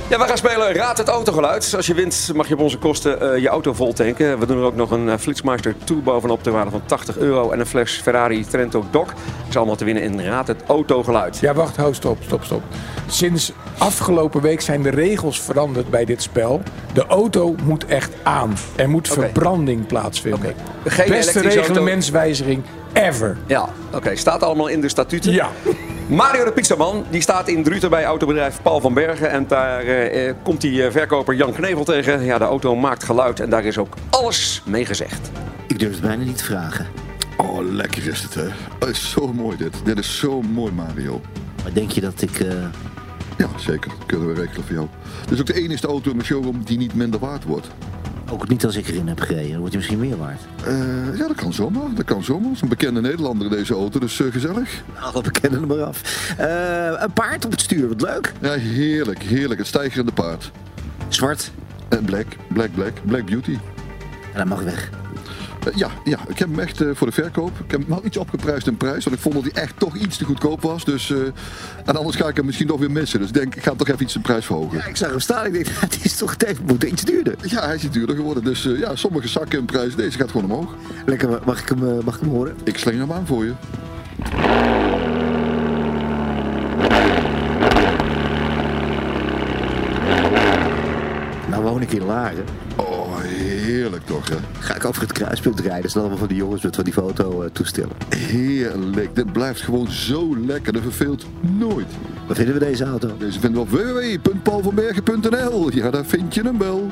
Ja, 0.09 0.17
we 0.17 0.23
gaan 0.23 0.37
spelen 0.37 0.73
Raad 0.73 0.97
het 0.97 1.07
autogeluid. 1.07 1.73
Als 1.75 1.87
je 1.87 1.93
wint 1.93 2.31
mag 2.33 2.47
je 2.47 2.53
op 2.53 2.59
onze 2.59 2.77
kosten 2.77 3.33
eh, 3.33 3.41
je 3.41 3.47
auto 3.47 3.73
vol 3.73 3.93
tanken. 3.93 4.39
We 4.39 4.45
doen 4.45 4.57
er 4.57 4.63
ook 4.63 4.75
nog 4.75 4.91
een 4.91 5.09
eh, 5.09 5.17
Flitsmeister 5.17 5.75
bovenop 6.03 6.43
ter 6.43 6.51
waarde 6.51 6.71
van 6.71 6.81
80 6.85 7.17
euro. 7.17 7.51
En 7.51 7.59
een 7.59 7.65
fles 7.65 7.99
Ferrari 8.03 8.45
Trento 8.45 8.85
Doc. 8.91 9.07
Dat 9.07 9.15
is 9.49 9.57
allemaal 9.57 9.75
te 9.75 9.85
winnen 9.85 10.03
in 10.03 10.21
Raad 10.21 10.47
het 10.47 10.63
autogeluid. 10.67 11.39
Ja, 11.39 11.53
wacht, 11.53 11.75
hou, 11.77 11.93
stop, 11.93 12.17
stop, 12.25 12.43
stop. 12.43 12.61
Sinds 13.07 13.51
afgelopen 13.77 14.41
week 14.41 14.61
zijn 14.61 14.81
de 14.81 14.89
regels 14.89 15.41
veranderd 15.41 15.89
bij 15.89 16.05
dit 16.05 16.21
spel. 16.21 16.61
De 16.93 17.05
auto 17.05 17.55
moet 17.63 17.85
echt 17.85 18.11
aan. 18.23 18.53
Er 18.75 18.89
moet 18.89 19.07
verbranding 19.07 19.87
plaatsvinden. 19.87 20.39
Oké. 20.39 20.89
Geen 20.89 21.09
Beste 21.09 21.39
reglementswijziging 21.39 22.63
ever. 22.93 23.37
Ja, 23.45 23.69
oké. 23.93 24.15
Staat 24.15 24.43
allemaal 24.43 24.67
in 24.67 24.81
de 24.81 24.89
statuten. 24.89 25.31
Ja. 25.31 25.49
Mario 26.09 26.43
de 26.45 26.51
Pizzaman 26.51 27.05
die 27.09 27.21
staat 27.21 27.47
in 27.47 27.63
Druten 27.63 27.89
bij 27.89 28.03
autobedrijf 28.03 28.61
Paul 28.61 28.79
van 28.81 28.93
Bergen. 28.93 29.29
En 29.31 29.47
daar 29.47 29.79
eh, 29.81 30.27
eh, 30.29 30.35
komt 30.43 30.61
die 30.61 30.83
eh, 30.85 30.91
verkoper 30.91 31.35
Jan 31.35 31.53
Knevel 31.53 31.83
tegen. 31.83 32.23
Ja, 32.23 32.37
de 32.37 32.43
auto 32.43 32.75
maakt 32.75 33.03
geluid 33.03 33.39
en 33.39 33.49
daar 33.49 33.65
is 33.65 33.77
ook 33.77 33.93
alles 34.09 34.61
mee 34.65 34.85
gezegd. 34.85 35.31
Ik 35.67 35.79
durf 35.79 35.91
het 35.91 36.01
bijna 36.01 36.23
niet 36.23 36.37
te 36.37 36.43
vragen. 36.43 36.87
Oh, 37.37 37.71
lekker 37.71 38.07
is 38.07 38.21
het, 38.21 38.33
hè. 38.33 38.47
Het 38.79 38.89
is 38.89 39.09
zo 39.11 39.33
mooi 39.33 39.57
dit. 39.57 39.75
Dit 39.83 39.97
is 39.99 40.19
zo 40.19 40.41
mooi, 40.41 40.71
Mario. 40.71 41.21
Maar 41.63 41.73
denk 41.73 41.91
je 41.91 42.01
dat 42.01 42.21
ik... 42.21 42.39
eh, 42.39 42.53
Ja, 43.37 43.47
zeker. 43.57 43.89
Dat 43.97 44.05
kunnen 44.05 44.27
we 44.27 44.41
regelen 44.41 44.63
voor 44.65 44.75
jou. 44.75 44.87
Dit 45.23 45.31
is 45.31 45.39
ook 45.39 45.45
de 45.45 45.53
enige 45.61 45.87
auto 45.87 46.09
in 46.09 46.15
mijn 46.15 46.27
showroom 46.27 46.63
die 46.63 46.77
niet 46.77 46.93
minder 46.95 47.19
waard 47.19 47.43
wordt. 47.43 47.67
Ook 48.31 48.47
niet 48.47 48.65
als 48.65 48.75
ik 48.75 48.87
erin 48.87 49.07
heb 49.07 49.19
gereden. 49.19 49.49
Dan 49.49 49.59
wordt 49.59 49.73
hij 49.73 49.77
misschien 49.77 49.99
meer 49.99 50.17
waard. 50.17 50.41
Eh, 50.65 51.17
ja, 51.17 51.27
dat 51.27 51.35
kan 51.35 51.53
zomaar. 51.53 51.93
Dat 51.93 52.05
kan 52.05 52.23
zomaar. 52.23 52.51
Is 52.51 52.61
een 52.61 52.67
bekende 52.67 53.01
Nederlander 53.01 53.47
in 53.47 53.57
deze 53.57 53.73
auto, 53.73 53.99
dus 53.99 54.19
eh, 54.19 54.31
gezellig. 54.31 54.83
Alle 54.99 55.21
bekennen 55.21 55.61
er 55.61 55.67
maar 55.67 55.83
af. 55.83 56.31
Eh, 56.37 57.01
een 57.01 57.13
paard 57.13 57.45
op 57.45 57.51
het 57.51 57.61
stuur, 57.61 57.87
wat 57.87 58.01
leuk. 58.01 58.33
Ja, 58.41 58.51
heerlijk, 58.51 59.23
heerlijk. 59.23 59.59
Het 59.59 59.67
stijgerende 59.67 60.11
paard. 60.11 60.51
Zwart. 61.07 61.51
En 61.87 62.05
black, 62.05 62.25
black, 62.53 62.73
black, 62.73 62.93
black 63.05 63.25
beauty. 63.25 63.57
En 64.33 64.37
dat 64.37 64.45
mag 64.45 64.61
weg. 64.61 64.89
Eh, 65.67 65.75
ja, 65.75 65.89
ja, 66.03 66.19
ik 66.27 66.39
heb 66.39 66.49
hem 66.49 66.59
echt 66.59 66.81
eh, 66.81 66.87
voor 66.93 67.07
de 67.07 67.13
verkoop. 67.13 67.59
Ik 67.65 67.71
heb 67.71 67.79
hem 67.79 67.89
wel 67.89 68.05
iets 68.05 68.17
opgeprijsd 68.17 68.67
in 68.67 68.77
prijs, 68.77 69.03
want 69.03 69.15
ik 69.15 69.21
vond 69.21 69.35
dat 69.35 69.43
hij 69.43 69.63
echt 69.63 69.73
toch 69.77 69.95
iets 69.95 70.17
te 70.17 70.25
goedkoop 70.25 70.61
was. 70.61 70.85
Dus, 70.85 71.11
eh, 71.11 71.17
en 71.85 71.95
anders 71.95 72.15
ga 72.15 72.27
ik 72.27 72.35
hem 72.35 72.45
misschien 72.45 72.67
nog 72.67 72.79
weer 72.79 72.91
missen. 72.91 73.19
Dus 73.19 73.27
ik 73.27 73.33
denk, 73.33 73.55
ik 73.55 73.63
ga 73.63 73.75
toch 73.75 73.87
even 73.87 74.03
iets 74.03 74.13
de 74.13 74.19
prijs 74.19 74.45
verhogen. 74.45 74.77
Ja, 74.77 74.85
ik 74.85 74.95
zag 74.95 75.09
hem 75.09 75.19
staan. 75.19 75.45
Ik 75.45 75.53
denk, 75.53 75.67
het 75.79 75.99
is 76.05 76.17
toch 76.17 76.35
het 76.37 76.67
moet 76.67 76.83
iets 76.83 77.03
duurder. 77.03 77.35
Ja, 77.41 77.65
hij 77.65 77.75
is 77.75 77.83
iets 77.83 77.93
duurder 77.93 78.15
geworden. 78.15 78.43
Dus 78.43 78.63
ja, 78.63 78.95
sommige 78.95 79.27
zakken 79.27 79.59
in 79.59 79.65
prijs. 79.65 79.95
Deze 79.95 80.17
gaat 80.17 80.31
gewoon 80.31 80.51
omhoog. 80.51 80.75
Lekker, 81.05 81.39
mag 81.45 81.61
ik 81.61 81.69
hem, 81.69 82.03
mag 82.05 82.15
ik 82.15 82.21
hem 82.21 82.29
horen? 82.29 82.55
Ik 82.63 82.77
sling 82.77 82.99
hem 82.99 83.11
aan 83.11 83.25
voor 83.25 83.45
je. 83.45 83.53
Nou 91.49 91.63
woon 91.63 91.81
ik 91.81 91.91
in 91.91 92.05
Laren. 92.05 92.45
Oh, 92.75 92.88
heerlijk 93.69 94.05
toch, 94.05 94.29
hè? 94.29 94.35
Ga 94.59 94.75
ik 94.75 94.85
over 94.85 95.01
het 95.01 95.11
kruispunt 95.11 95.59
rijden. 95.59 95.81
Dat 95.81 95.91
zijn 95.91 96.03
allemaal 96.03 96.19
van 96.19 96.27
die 96.27 96.37
jongens 96.37 96.61
met 96.61 96.75
van 96.75 96.83
die 96.83 96.93
foto 96.93 97.41
eh, 97.41 97.49
toestellen. 97.51 97.95
Heerlijk. 98.15 99.15
Dit 99.15 99.33
blijft 99.33 99.61
gewoon 99.61 99.91
zo 99.91 100.37
lekker. 100.37 100.73
Dat 100.73 100.81
verveelt 100.81 101.25
nooit. 101.39 101.87
Wat 102.27 102.37
vinden 102.37 102.53
we 102.53 102.59
deze 102.59 102.83
auto? 102.83 103.17
Deze 103.17 103.39
vinden 103.39 103.51
we 103.53 103.59
op 103.59 103.69
www.paulvanbergen.nl. 103.69 105.71
Ja, 105.71 105.89
daar 105.89 106.05
vind 106.05 106.33
je 106.33 106.41
hem 106.41 106.57
wel. 106.57 106.91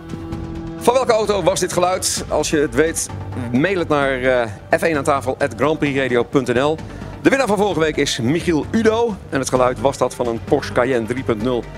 Van 0.78 0.94
welke 0.94 1.12
auto 1.12 1.44
was 1.44 1.60
dit 1.60 1.74
geluid? 1.74 2.26
Als 2.28 2.50
je 2.50 2.58
het 2.58 2.76
weet, 2.76 3.10
mail 3.52 3.80
het 3.80 3.88
naar 3.88 4.22
eh, 4.22 4.52
f1 4.80 4.98
aan 4.98 5.04
tafel 5.04 5.38
grandprixradio.nl. 5.58 6.78
De 7.22 7.30
winnaar 7.30 7.48
van 7.48 7.58
vorige 7.58 7.80
week 7.80 7.96
is 7.96 8.20
Michiel 8.20 8.66
Udo. 8.72 9.16
En 9.30 9.40
het 9.40 9.50
geluid 9.50 9.80
was 9.80 9.98
dat 9.98 10.16
van 10.16 10.28
een 10.28 10.40
Porsche 10.44 10.74
Cayenne 10.74 11.08
3.0 11.08 11.14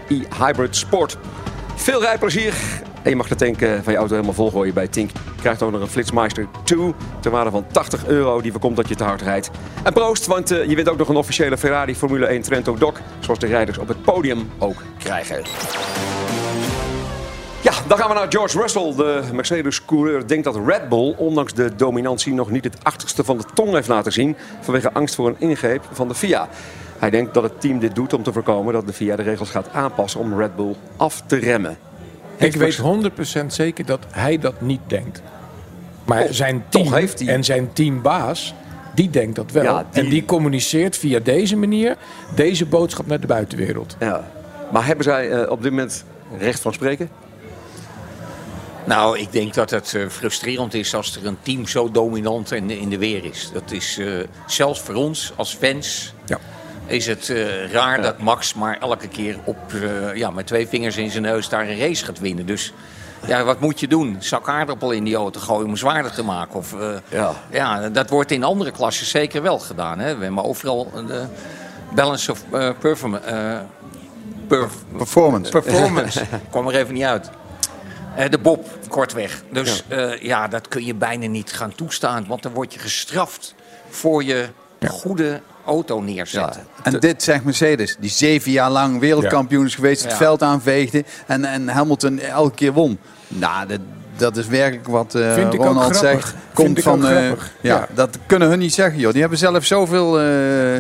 e-hybrid 0.08 0.76
sport. 0.76 1.18
Veel 1.76 2.02
rijplezier. 2.02 2.54
En 3.02 3.10
je 3.10 3.16
mag 3.16 3.28
de 3.28 3.36
tank 3.36 3.62
eh, 3.62 3.72
van 3.82 3.94
je 3.94 3.98
auto 3.98 4.14
helemaal 4.14 4.36
volgooien 4.36 4.74
bij 4.74 4.88
Tink. 4.88 5.12
Je 5.12 5.42
krijgt 5.42 5.62
ook 5.62 5.72
nog 5.72 5.82
een 5.82 5.88
Flitsmeister 5.88 6.48
2 6.64 6.94
ter 7.20 7.32
waarde 7.32 7.52
van 7.52 7.66
80 7.72 8.08
euro. 8.08 8.42
Die 8.42 8.52
voorkomt 8.52 8.76
dat 8.76 8.88
je 8.90 8.96
te 8.96 9.04
hard 9.04 9.22
rijdt. 9.22 9.50
En 9.84 9.94
proost, 9.94 10.26
want 10.26 10.52
eh, 10.52 10.70
je 10.70 10.76
wint 10.76 10.90
ook 10.90 10.98
nog 10.98 11.10
een 11.10 11.16
officiële 11.16 11.58
Ferrari 11.58 11.96
Formule 11.96 12.26
1 12.26 12.42
Trento 12.42 12.76
Doc. 12.76 12.94
Zoals 13.20 13.40
de 13.40 13.48
rijders 13.48 13.78
op 13.78 13.88
het 13.88 14.02
podium 14.02 14.50
ook 14.58 14.82
krijgen. 14.98 15.44
Ja, 17.62 17.72
dan 17.88 17.98
gaan 17.98 18.08
we 18.08 18.14
naar 18.14 18.26
George 18.30 18.60
Russell. 18.60 18.94
De 18.96 19.22
Mercedes-coureur 19.34 20.28
denkt 20.28 20.44
dat 20.44 20.60
Red 20.66 20.90
Bull, 20.90 21.14
ondanks 21.18 21.54
de 21.54 21.76
dominantie, 21.76 22.34
nog 22.34 22.50
niet 22.50 22.64
het 22.64 22.84
achterste 22.84 23.24
van 23.24 23.38
de 23.38 23.44
tong 23.54 23.74
heeft 23.74 23.88
laten 23.88 24.12
zien. 24.12 24.36
Vanwege 24.62 24.94
angst 24.94 25.16
voor 25.16 25.28
een 25.28 25.40
ingreep 25.40 25.84
van 25.92 26.08
de 26.08 26.16
FIA. 26.16 26.50
Hij 26.98 27.10
denkt 27.10 27.34
dat 27.34 27.44
het 27.44 27.62
team 27.62 27.80
dit 27.80 27.96
doet 27.96 28.14
om 28.14 28.24
te 28.24 28.34
voorkomen 28.34 28.74
dat 28.74 28.88
de 28.88 28.94
FIA 28.94 29.16
de 29.16 29.24
regels 29.24 29.50
gaat 29.50 29.70
aanpassen 29.74 30.20
om 30.20 30.38
Red 30.40 30.56
Bull 30.56 30.76
af 30.98 31.22
te 31.26 31.36
remmen. 31.36 31.89
Ik 32.40 32.56
weet 32.56 32.78
100% 32.78 33.46
zeker 33.54 33.86
dat 33.86 34.00
hij 34.12 34.38
dat 34.38 34.62
niet 34.62 34.82
denkt. 34.88 35.22
Maar 36.06 36.24
Oh, 36.24 36.28
zijn 36.32 36.64
team 36.70 36.94
heeft 36.94 37.20
hij- 37.20 37.28
en 37.28 37.44
zijn 37.44 37.74
teambaas, 37.74 38.54
die 38.96 39.10
denkt 39.10 39.36
dat 39.36 39.52
wel. 39.52 39.64
Ja, 39.64 39.86
die- 39.92 40.04
En 40.04 40.10
die 40.10 40.26
communiceert 40.26 40.98
via 40.98 41.20
deze 41.20 41.56
manier 41.58 41.96
deze 42.36 42.66
boodschap 42.66 43.08
naar 43.08 43.20
de 43.20 43.28
buitenwereld. 43.28 43.96
Ja. 44.00 44.32
Maar 44.72 44.86
hebben 44.86 45.04
zij 45.04 45.32
eh, 45.32 45.52
op 45.52 45.62
dit 45.62 45.72
moment 45.72 46.04
recht 46.38 46.60
van 46.60 46.74
spreken? 46.74 47.10
Nou, 48.86 49.20
ik 49.20 49.32
denk 49.32 49.54
dat 49.54 49.70
het 49.70 49.94
eh, 49.94 50.08
frustrerend 50.08 50.74
is 50.74 50.96
als 50.96 51.16
er 51.16 51.26
een 51.26 51.38
team 51.42 51.68
zo 51.68 51.92
dominant 51.92 52.52
in, 52.52 52.70
in 52.70 52.90
de 52.90 52.98
weer 52.98 53.26
is. 53.26 53.50
Dat 53.54 53.72
is 53.72 53.98
eh, 53.98 54.08
zelfs 54.48 54.80
voor 54.82 54.96
ons 54.96 55.34
als 55.36 55.56
fans. 55.56 56.14
Ja. 56.26 56.40
Is 56.90 57.06
het 57.08 57.30
eh, 57.30 57.72
raar 57.72 58.02
dat 58.02 58.18
Max 58.20 58.54
maar 58.54 58.78
elke 58.80 59.08
keer 59.08 59.38
op, 59.44 59.58
eh, 59.74 60.16
ja, 60.16 60.30
met 60.32 60.48
twee 60.48 60.68
vingers 60.68 60.98
in 60.98 61.12
zijn 61.12 61.24
neus 61.24 61.50
daar 61.50 61.68
een 61.68 61.80
race 61.80 62.06
gaat 62.06 62.20
winnen. 62.20 62.46
Dus 62.46 62.74
ja, 63.28 63.44
wat 63.44 63.60
moet 63.60 63.80
je 63.80 63.88
doen? 63.88 64.16
Zak 64.20 64.48
aardappel 64.50 64.92
in 64.92 65.04
die 65.04 65.16
auto 65.16 65.40
gooien 65.40 65.66
om 65.68 65.76
zwaarder 65.78 66.12
te 66.12 66.24
maken? 66.24 66.56
Of, 66.56 66.74
eh, 66.80 66.90
Ja. 67.10 67.34
ja, 67.52 67.90
dat 67.90 68.10
wordt 68.10 68.32
in 68.32 68.44
andere 68.44 68.72
klassen 68.72 69.06
zeker 69.06 69.42
wel 69.42 69.60
gedaan. 69.60 70.00
Hè? 70.00 70.18
We 70.18 70.24
hebben 70.24 70.44
overal 70.44 70.92
de 71.08 71.24
balance 71.94 72.32
of 72.32 72.44
perform- 72.80 73.16
eh, 73.16 73.58
perf- 74.48 74.74
Performance. 74.98 75.52
performance. 75.52 76.22
kwam 76.52 76.68
er 76.68 76.76
even 76.76 76.94
niet 76.94 77.04
uit. 77.04 77.30
De 78.30 78.38
Bob, 78.40 78.68
kortweg. 78.90 79.44
Dus 79.52 79.84
ja. 79.90 80.16
ja, 80.22 80.48
dat 80.48 80.68
kun 80.68 80.86
je 80.86 80.94
bijna 80.96 81.28
niet 81.28 81.52
gaan 81.54 81.76
toestaan. 81.76 82.26
Want 82.28 82.44
dan 82.44 82.52
word 82.54 82.74
je 82.74 82.80
gestraft 82.80 83.56
voor 83.90 84.24
je 84.24 84.48
goede 84.88 85.42
auto 85.70 86.02
neerzetten. 86.02 86.62
En 86.84 87.00
dit 87.00 87.24
zegt 87.24 87.44
Mercedes, 87.44 87.96
die 88.00 88.10
zeven 88.10 88.52
jaar 88.52 88.70
lang 88.72 89.00
wereldkampioen 89.00 89.66
is 89.66 89.76
geweest, 89.76 90.02
het 90.02 90.12
Ja. 90.12 90.18
veld 90.18 90.44
aanveegde 90.44 91.04
en, 91.28 91.46
en 91.46 91.68
Hamilton 91.68 92.20
elke 92.20 92.56
keer 92.56 92.74
won. 92.74 92.98
Nou, 93.28 93.68
dat, 93.68 93.80
dat 94.18 94.38
is 94.38 94.48
werkelijk 94.48 94.88
wat 94.88 95.16
eh, 95.16 95.34
Vind 95.34 95.54
ik 95.54 95.60
ook 95.60 95.66
Ronald 95.66 95.96
grappig. 95.96 96.22
zegt. 96.22 96.30
Vind 96.30 96.54
Komt 96.54 96.78
ik 96.78 96.84
van, 96.84 97.06
ook 97.06 97.10
eh, 97.12 97.18
grappig. 97.18 97.52
ja, 97.62 97.76
Ja. 97.76 97.88
dat 97.94 98.18
kunnen 98.26 98.48
hun 98.50 98.60
niet 98.60 98.74
zeggen, 98.74 99.00
joh. 99.00 99.12
Die 99.12 99.22
hebben 99.22 99.40
zelf 99.40 99.66
zoveel 99.66 100.20
eh 100.20 100.26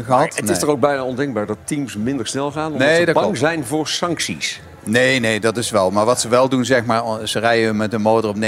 gehad. 0.05 0.35
Het 0.35 0.41
Nee. 0.43 0.51
is 0.51 0.59
toch 0.59 0.69
ook 0.69 0.79
bijna 0.79 1.03
ondenkbaar 1.03 1.45
dat 1.45 1.57
teams 1.63 1.95
minder 1.95 2.27
snel 2.27 2.51
gaan 2.51 2.71
omdat 2.71 2.87
Nee, 2.87 2.99
ze 3.05 3.11
bang 3.11 3.17
klopt. 3.25 3.37
zijn 3.39 3.65
voor 3.65 3.87
sancties. 3.87 4.61
Nee, 4.83 5.19
nee, 5.19 5.39
dat 5.39 5.57
is 5.57 5.69
wel. 5.69 5.91
Maar 5.91 6.05
wat 6.05 6.21
ze 6.21 6.29
wel 6.29 6.49
doen, 6.49 6.65
zeg 6.65 6.85
maar, 6.85 7.27
ze 7.27 7.39
rijden 7.39 7.77
met 7.77 7.93
een 7.93 8.01
motor 8.01 8.29
op 8.29 8.35
99%, 8.35 8.39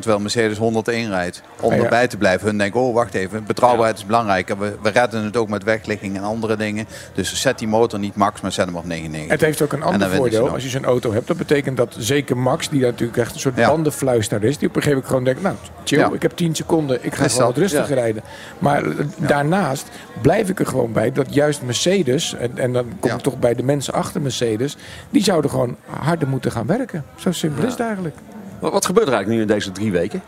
terwijl 0.00 0.18
Mercedes 0.20 0.58
101 0.58 1.08
rijdt. 1.08 1.42
Om 1.60 1.70
Ah, 1.70 1.76
ja. 1.76 1.82
erbij 1.82 2.08
te 2.08 2.16
blijven. 2.16 2.46
Hun 2.46 2.58
denken, 2.58 2.80
oh, 2.80 2.94
wacht 2.94 3.14
even, 3.14 3.44
betrouwbaarheid 3.46 3.96
is 3.98 4.06
belangrijk. 4.06 4.50
En 4.50 4.58
We, 4.58 4.76
we 4.82 4.88
redden 4.90 5.24
het 5.24 5.36
ook 5.36 5.48
met 5.48 5.62
wegligging 5.64 6.16
en 6.16 6.22
andere 6.22 6.56
dingen. 6.56 6.86
Dus 7.14 7.40
zet 7.40 7.58
die 7.58 7.68
motor 7.68 7.98
niet 7.98 8.16
max, 8.16 8.40
maar 8.40 8.52
zet 8.52 8.66
hem 8.66 8.76
op 8.76 8.84
99. 8.84 9.30
Het 9.30 9.40
heeft 9.40 9.62
ook 9.62 9.72
een 9.72 9.82
En 9.82 9.86
ander 9.86 10.10
voordeel. 10.10 10.48
Als 10.50 10.62
je 10.62 10.68
zo'n 10.68 10.84
auto 10.84 11.12
hebt, 11.12 11.26
dat 11.26 11.36
betekent 11.36 11.76
dat 11.76 11.94
zeker 11.98 12.36
Max, 12.38 12.68
die 12.68 12.80
natuurlijk 12.80 13.18
echt 13.18 13.34
een 13.34 13.40
soort 13.40 13.56
Ja. 13.56 13.68
bandenfluister 13.68 14.44
is, 14.44 14.58
die 14.58 14.68
op 14.68 14.76
een 14.76 14.82
gegeven 14.82 15.04
moment 15.04 15.06
gewoon 15.06 15.24
denkt, 15.24 15.42
nou, 15.42 15.54
chill, 15.84 16.14
ik 16.16 16.22
heb 16.22 16.32
10 16.36 16.54
seconden, 16.54 16.98
ik 17.04 17.14
ga 17.14 17.28
gewoon 17.28 17.46
wat 17.46 17.56
rustiger 17.56 17.94
rijden. 17.94 18.22
Maar 18.58 18.84
eh, 18.84 18.90
daarnaast 19.16 19.88
blijf 20.22 20.48
ik 20.48 20.60
er 20.60 20.66
gewoon 20.66 20.92
bij 20.92 21.12
dat 21.12 21.34
juist 21.34 21.62
Mercedes, 21.62 22.34
en, 22.34 22.58
en 22.58 22.72
dan 22.72 22.86
kom 23.00 23.10
ik 23.10 23.18
toch 23.20 23.38
bij 23.38 23.54
de 23.54 23.62
mensen 23.62 23.94
achter 23.94 24.20
Mercedes, 24.20 24.76
die 25.10 25.22
zouden 25.22 25.49
gewoon 25.50 25.76
harder 25.86 26.28
moeten 26.28 26.52
gaan 26.52 26.66
werken. 26.66 27.04
Zo 27.16 27.32
simpel 27.32 27.64
is 27.64 27.70
het 27.70 27.80
eigenlijk. 27.80 28.16
Wat, 28.58 28.72
wat 28.72 28.86
gebeurt 28.86 29.06
er 29.06 29.12
eigenlijk 29.12 29.42
nu 29.42 29.48
in 29.48 29.58
deze 29.58 29.72
drie 29.72 29.92
weken? 29.92 30.22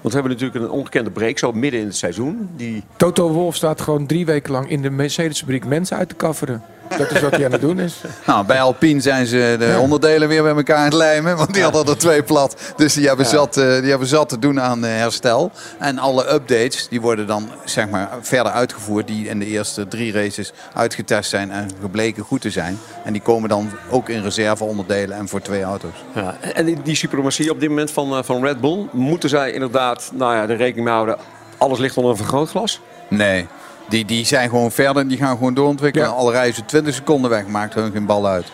Want 0.00 0.14
we 0.14 0.20
hebben 0.20 0.38
natuurlijk 0.38 0.64
een 0.64 0.78
ongekende 0.78 1.10
break 1.10 1.38
zo 1.38 1.52
midden 1.52 1.80
in 1.80 1.86
het 1.86 1.96
seizoen. 1.96 2.48
Die... 2.56 2.84
Toto 2.96 3.30
Wolf 3.30 3.54
staat 3.54 3.80
gewoon 3.80 4.06
drie 4.06 4.26
weken 4.26 4.52
lang 4.52 4.70
in 4.70 4.82
de 4.82 4.90
Mercedes-fabriek 4.90 5.64
mensen 5.64 5.96
uit 5.96 6.08
te 6.08 6.14
kafferen. 6.14 6.62
Dat 6.88 7.10
is 7.10 7.20
wat 7.20 7.30
hij 7.30 7.44
aan 7.44 7.52
het 7.52 7.60
doen 7.60 7.78
is. 7.78 8.00
Nou, 8.26 8.46
bij 8.46 8.60
Alpine 8.60 9.00
zijn 9.00 9.26
ze 9.26 9.56
de 9.58 9.78
onderdelen 9.80 10.28
weer 10.28 10.42
bij 10.42 10.54
elkaar 10.54 10.76
aan 10.76 10.84
het 10.84 10.92
lijmen. 10.92 11.36
Want 11.36 11.54
die 11.54 11.62
hadden 11.62 11.86
er 11.86 11.98
twee 11.98 12.22
plat. 12.22 12.56
Dus 12.76 12.94
die 12.94 13.06
hebben, 13.06 13.26
zat, 13.26 13.56
eh, 13.56 13.80
die 13.80 13.90
hebben 13.90 14.08
zat 14.08 14.28
te 14.28 14.38
doen 14.38 14.60
aan 14.60 14.84
eh, 14.84 14.90
herstel. 14.90 15.50
En 15.78 15.98
alle 15.98 16.32
updates 16.32 16.88
die 16.88 17.00
worden 17.00 17.26
dan 17.26 17.50
zeg 17.64 17.88
maar, 17.88 18.08
verder 18.20 18.52
uitgevoerd. 18.52 19.06
Die 19.06 19.28
in 19.28 19.38
de 19.38 19.46
eerste 19.46 19.88
drie 19.88 20.12
races 20.12 20.52
uitgetest 20.74 21.30
zijn 21.30 21.50
en 21.50 21.70
gebleken 21.80 22.22
goed 22.22 22.40
te 22.40 22.50
zijn. 22.50 22.78
En 23.04 23.12
die 23.12 23.22
komen 23.22 23.48
dan 23.48 23.70
ook 23.90 24.08
in 24.08 24.22
reserveonderdelen 24.22 25.16
en 25.16 25.28
voor 25.28 25.40
twee 25.40 25.62
auto's. 25.62 26.04
Ja. 26.14 26.36
En 26.54 26.64
die, 26.64 26.82
die 26.82 26.96
suprematie 26.96 27.50
op 27.50 27.60
dit 27.60 27.68
moment 27.68 27.90
van, 27.90 28.16
eh, 28.16 28.22
van 28.22 28.44
Red 28.44 28.60
Bull, 28.60 28.86
moeten 28.92 29.28
zij 29.28 29.52
inderdaad 29.52 30.10
nou 30.14 30.34
ja, 30.34 30.46
de 30.46 30.54
rekening 30.54 30.84
mee 30.84 30.94
houden, 30.94 31.16
alles 31.58 31.78
ligt 31.78 31.96
onder 31.96 32.12
een 32.12 32.18
vergrootglas? 32.18 32.80
Nee, 33.08 33.46
die, 33.88 34.04
die 34.04 34.26
zijn 34.26 34.48
gewoon 34.48 34.70
verder. 34.70 35.08
Die 35.08 35.18
gaan 35.18 35.36
gewoon 35.36 35.54
doorontwikkelen. 35.54 36.08
Ja. 36.08 36.14
Al 36.14 36.30
rijden 36.30 36.54
ze 36.54 36.64
20 36.64 36.94
seconden 36.94 37.30
weg, 37.30 37.46
maakt 37.46 37.74
hun 37.74 37.92
geen 37.92 38.06
bal 38.06 38.26
uit. 38.26 38.46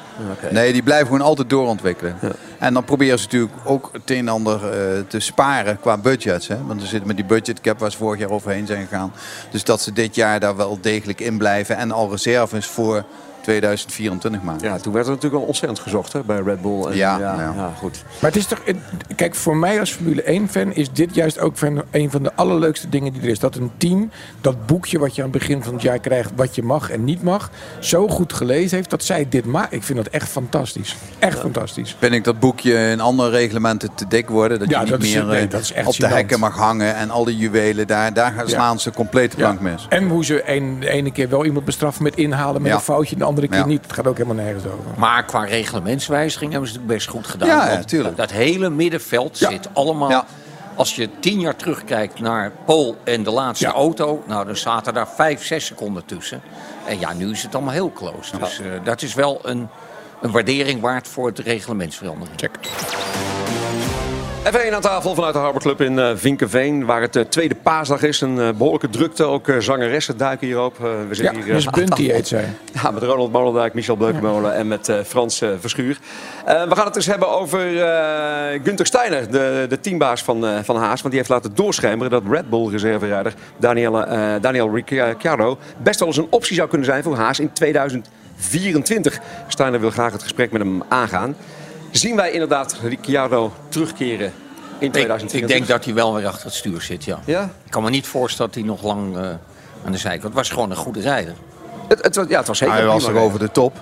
Nee, 0.50 0.72
die 0.72 0.82
blijven 0.82 1.06
gewoon 1.06 1.20
altijd 1.20 1.50
doorontwikkelen. 1.50 2.16
En 2.58 2.74
dan 2.74 2.84
proberen 2.84 3.18
ze 3.18 3.24
natuurlijk 3.24 3.52
ook 3.64 3.88
het 3.92 4.10
een 4.10 4.16
en 4.16 4.28
ander 4.28 4.54
eh, 4.54 5.00
te 5.08 5.20
sparen 5.20 5.80
qua 5.80 5.98
budgets. 5.98 6.48
Hè? 6.48 6.56
Want 6.66 6.80
ze 6.80 6.86
zitten 6.86 7.06
met 7.06 7.16
die 7.16 7.24
budgetcap 7.24 7.78
waar 7.78 7.90
ze 7.90 7.96
vorig 7.96 8.20
jaar 8.20 8.30
overheen 8.30 8.66
zijn 8.66 8.86
gegaan. 8.86 9.12
Dus 9.50 9.64
dat 9.64 9.80
ze 9.80 9.92
dit 9.92 10.14
jaar 10.14 10.40
daar 10.40 10.56
wel 10.56 10.78
degelijk 10.80 11.20
in 11.20 11.38
blijven. 11.38 11.76
En 11.76 11.90
al 11.90 12.10
reserves 12.10 12.66
voor 12.66 13.04
2024 13.42 14.42
maken. 14.42 14.68
Ja, 14.68 14.78
toen 14.78 14.92
werd 14.92 15.06
er 15.06 15.12
natuurlijk 15.12 15.40
al 15.42 15.46
ontzettend 15.48 15.80
gezocht 15.80 16.12
hè, 16.12 16.20
bij 16.22 16.40
Red 16.44 16.62
Bull. 16.62 16.84
En, 16.84 16.96
Ja, 16.96 17.18
ja, 17.18 17.34
ja. 17.34 17.52
ja, 17.56 17.72
goed. 17.78 18.02
Maar 18.20 18.30
het 18.30 18.36
is 18.38 18.46
toch. 18.46 18.58
Kijk, 19.16 19.34
voor 19.34 19.56
mij 19.56 19.80
als 19.80 19.90
Formule 19.90 20.40
1-fan 20.40 20.72
is 20.72 20.92
dit 20.92 21.14
juist 21.14 21.38
ook 21.38 21.56
van 21.58 21.82
een 21.90 22.10
van 22.10 22.22
de 22.22 22.30
allerleukste 22.34 22.88
dingen 22.88 23.12
die 23.12 23.22
er 23.22 23.28
is. 23.28 23.38
Dat 23.38 23.56
een 23.56 23.70
team 23.76 24.10
dat 24.40 24.66
boekje 24.66 24.98
wat 24.98 25.14
je 25.14 25.22
aan 25.22 25.28
het 25.30 25.38
begin 25.38 25.62
van 25.62 25.72
het 25.72 25.82
jaar 25.82 25.98
krijgt, 25.98 26.30
wat 26.36 26.54
je 26.54 26.62
mag 26.62 26.90
en 26.90 27.04
niet 27.04 27.22
mag, 27.22 27.50
zo 27.80 28.08
goed 28.08 28.32
gelezen 28.32 28.76
heeft 28.76 28.90
dat 28.90 29.04
zij 29.04 29.26
dit 29.28 29.44
maken. 29.44 29.76
Ik 29.76 29.82
vind 29.82 29.98
dat 29.98 30.06
echt 30.08 30.28
fantastisch. 30.28 30.96
Echt 31.18 31.38
fantastisch. 31.38 31.96
Vind 31.98 32.12
ik 32.12 32.24
dat 32.24 32.40
boekje 32.40 32.74
in 32.90 33.00
andere 33.00 33.30
reglementen 33.30 33.94
te 33.94 34.06
dik 34.08 34.28
worden. 34.28 34.58
Dat 34.58 34.68
Ja, 34.70 34.74
je 34.76 34.82
niet 34.82 34.90
dat 34.92 35.02
is- 35.02 35.14
meer 35.14 35.24
nee, 35.24 35.44
eh, 35.44 35.50
dat 35.50 35.60
is 35.60 35.72
echt 35.72 35.86
op 35.86 35.94
de 35.96 36.06
hekken 36.06 36.40
mag 36.40 36.56
hangen. 36.56 36.94
En 36.94 37.10
al 37.10 37.24
die 37.24 37.36
juwelen, 37.36 37.86
daar, 37.86 38.12
daar 38.14 38.34
slaan 38.44 38.80
ze 38.80 38.90
compleet 38.90 39.30
de 39.30 39.36
plank 39.36 39.58
Ja. 39.62 39.70
mis. 39.70 39.86
En 39.88 40.08
hoe 40.08 40.24
ze 40.24 40.50
een, 40.50 40.80
de 40.80 40.88
ene 40.90 41.12
keer 41.12 41.28
wel 41.28 41.44
iemand 41.44 41.64
bestraffen 41.64 42.02
met 42.02 42.16
inhalen 42.16 42.62
met 42.62 42.70
Ja. 42.70 42.76
een 42.76 42.82
foutje, 42.82 43.16
de 43.16 43.24
andere 43.30 43.48
keer 43.48 43.58
Ja. 43.58 43.66
niet. 43.66 43.82
Het 43.82 43.92
gaat 43.92 44.06
ook 44.06 44.16
helemaal 44.18 44.44
nergens 44.44 44.64
over. 44.64 44.84
Maar 44.96 45.24
qua 45.24 45.44
reglementswijziging 45.44 46.50
hebben 46.52 46.70
ze 46.70 46.76
het 46.76 46.86
best 46.86 47.08
goed 47.08 47.26
gedaan. 47.26 47.48
Ja, 47.48 47.66
ja, 47.68 47.72
Want 47.74 47.88
tuurlijk. 47.88 48.16
Dat 48.16 48.30
hele 48.30 48.70
middenveld 48.70 49.38
Ja. 49.38 49.50
zit 49.50 49.68
allemaal... 49.72 50.24
Als 50.74 50.96
je 50.96 51.08
tien 51.20 51.40
jaar 51.40 51.56
terugkijkt 51.56 52.20
naar 52.20 52.52
Paul 52.66 52.96
en 53.04 53.22
de 53.22 53.30
laatste 53.30 53.66
auto... 53.66 54.22
nou, 54.26 54.46
dan 54.46 54.56
zaten 54.56 54.94
daar 54.94 55.08
vijf, 55.08 55.44
zes 55.46 55.66
seconden 55.66 56.04
tussen. 56.04 56.40
En 56.86 56.98
ja, 56.98 57.12
nu 57.12 57.30
is 57.30 57.42
het 57.42 57.54
allemaal 57.54 57.72
heel 57.72 57.92
close. 57.92 58.38
Dus 58.38 58.60
eh, 58.60 58.66
dat 58.84 59.02
is 59.02 59.14
wel 59.14 59.40
een, 59.42 59.68
een 60.22 60.30
waardering 60.30 60.80
waard 60.80 61.08
voor 61.08 61.26
het 61.26 61.38
reglementsverandering. 61.38 62.36
Check. 62.36 62.58
Even 64.44 64.62
één 64.62 64.74
aan 64.74 64.80
tafel 64.80 65.14
vanuit 65.14 65.32
de 65.32 65.38
Harbor 65.38 65.60
Club 65.60 65.80
in 65.80 65.98
eh, 65.98 66.10
Vinkenveen, 66.14 66.84
waar 66.84 67.00
het 67.00 67.16
eh, 67.16 67.24
tweede 67.24 67.54
paasdag 67.54 68.02
is. 68.02 68.20
Een 68.20 68.40
eh, 68.40 68.48
behoorlijke 68.50 68.88
drukte, 68.88 69.24
ook 69.24 69.52
zangeressen 69.58 70.16
duiken 70.16 70.46
hier 70.46 70.60
op. 70.60 70.74
Eh, 70.74 70.90
we 71.08 71.14
zitten 71.14 71.36
Ja, 71.36 71.44
hier, 71.44 71.54
aan 71.54 71.72
Bunty 71.72 72.10
heet 72.12 72.28
zij. 72.28 72.44
Ja, 72.72 72.90
met 72.90 73.02
Ronald 73.02 73.32
Molendijk, 73.32 73.74
Michel 73.74 73.96
Beukenmolen 73.96 74.54
en 74.54 74.68
met 74.68 74.92
Frans 75.06 75.42
Verschuur. 75.60 75.98
We 76.44 76.74
gaan 76.76 76.86
het 76.86 76.96
eens 76.96 77.06
hebben 77.06 77.28
over 77.28 77.60
Gunther 78.64 78.86
Steiner, 78.86 79.30
de, 79.30 79.66
de 79.68 79.80
teambaas 79.80 80.22
van, 80.22 80.64
van 80.64 80.76
Haas. 80.76 81.00
Want 81.00 81.14
die 81.14 81.16
heeft 81.16 81.28
laten 81.28 81.54
doorschemeren 81.54 82.10
dat 82.10 82.22
Red 82.30 82.50
Bull 82.50 82.70
reserverijder 82.70 83.34
Daniel, 83.56 83.92
Daniel 84.40 84.74
Ricciardo 84.74 85.58
best 85.82 85.98
wel 85.98 86.08
eens 86.08 86.16
een 86.16 86.26
optie 86.30 86.54
zou 86.54 86.68
kunnen 86.68 86.86
zijn 86.86 87.02
voor 87.02 87.16
Haas 87.16 87.40
in 87.40 87.52
2024. 87.52 89.18
Steiner 89.48 89.80
wil 89.80 89.90
graag 89.90 90.12
het 90.12 90.22
gesprek 90.22 90.52
met 90.52 90.62
hem 90.62 90.82
aangaan. 90.88 91.36
Zien 91.90 92.16
wij 92.16 92.30
inderdaad 92.30 92.76
Ricciardo 92.82 93.52
terugkeren 93.68 94.32
in 94.78 94.86
Ik, 94.86 94.92
2024? 94.92 95.40
ik 95.40 95.48
denk 95.56 95.66
dat 95.68 95.84
hij 95.84 95.94
wel 95.94 96.14
weer 96.14 96.26
achter 96.26 96.44
het 96.44 96.54
stuur 96.54 96.80
zit, 96.82 97.04
ja. 97.04 97.18
Ja? 97.24 97.42
Ik 97.64 97.70
kan 97.70 97.82
me 97.82 97.90
niet 97.90 98.06
voorstellen 98.06 98.52
dat 98.52 98.60
hij 98.60 98.70
nog 98.70 98.82
lang 98.82 99.16
eh, 99.16 99.22
aan 99.84 99.92
de 99.92 99.98
zijkant... 99.98 100.22
Het 100.22 100.34
was 100.34 100.50
gewoon 100.50 100.70
een 100.70 100.76
goede 100.76 101.00
rijder. 101.00 101.34
Het, 101.88 102.02
het, 102.02 102.16
was- 102.16 102.26
ja, 102.28 102.38
het 102.38 102.46
was 102.46 102.58
zeker 102.58 102.74
Hij 102.74 102.84
was 102.86 103.06
er 103.06 103.16
over 103.16 103.38
de 103.38 103.50
top. 103.50 103.80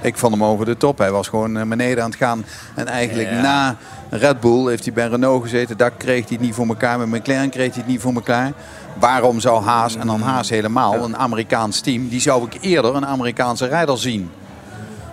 Ik 0.00 0.16
vond 0.16 0.32
hem 0.32 0.44
over 0.44 0.64
de 0.66 0.76
top. 0.76 0.98
Hij 0.98 1.10
was 1.10 1.28
gewoon 1.28 1.52
naar 1.52 1.68
beneden 1.68 2.04
aan 2.04 2.10
het 2.10 2.18
gaan. 2.18 2.44
En 2.74 2.86
eigenlijk 2.86 3.30
Ja. 3.30 3.40
na 3.40 3.76
Red 4.10 4.40
Bull 4.40 4.68
heeft 4.68 4.84
hij 4.84 4.92
bij 4.92 5.06
Renault 5.08 5.42
gezeten. 5.42 5.76
Daar 5.76 5.90
kreeg 5.90 6.24
hij 6.28 6.36
het 6.36 6.40
niet 6.40 6.54
voor 6.54 6.66
elkaar. 6.66 6.98
Met 6.98 7.08
McLaren 7.20 7.50
kreeg 7.50 7.68
hij 7.74 7.78
het 7.82 7.86
niet 7.86 8.00
voor 8.00 8.14
elkaar. 8.14 8.52
Waarom 8.98 9.40
zou 9.40 9.62
Haas, 9.62 9.96
en 9.96 10.06
dan 10.06 10.20
Haas 10.20 10.48
helemaal, 10.50 10.94
een 10.94 11.16
Amerikaans 11.16 11.80
team... 11.80 12.08
die 12.08 12.20
zou 12.20 12.44
ik 12.50 12.56
eerder 12.60 12.94
een 12.94 13.06
Amerikaanse 13.06 13.66
rijder 13.66 13.98
zien. 13.98 14.30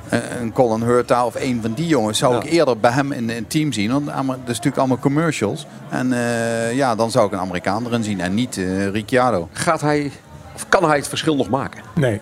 Eh, 0.10 0.20
Een 0.42 0.54
Colin 0.54 0.82
Hurta 0.82 1.26
of 1.26 1.36
een 1.36 1.60
van 1.62 1.74
die 1.74 1.88
jongens 1.88 2.18
zou 2.18 2.36
ik 2.36 2.44
eerder 2.44 2.78
bij 2.78 2.92
hem 2.92 3.12
in 3.12 3.30
een 3.30 3.48
team 3.48 3.72
zien. 3.74 3.92
Want 3.92 4.06
dat 4.06 4.26
is 4.28 4.46
natuurlijk 4.48 4.78
allemaal 4.78 5.00
commercials. 5.00 5.66
En 5.90 6.14
eh, 6.14 6.74
ja, 6.74 6.96
dan 6.96 7.12
zou 7.12 7.26
ik 7.28 7.32
een 7.32 7.40
Amerikaan 7.40 7.86
erin 7.86 8.04
zien 8.04 8.22
en 8.22 8.34
niet 8.34 8.58
eh, 8.58 8.88
Ricciardo. 8.90 9.50
Gaat 9.52 9.82
hij, 9.82 10.12
of 10.56 10.70
kan 10.70 10.84
hij 10.84 10.98
het 10.98 11.08
verschil 11.08 11.36
nog 11.36 11.50
maken? 11.50 11.84
Nee. 11.96 12.22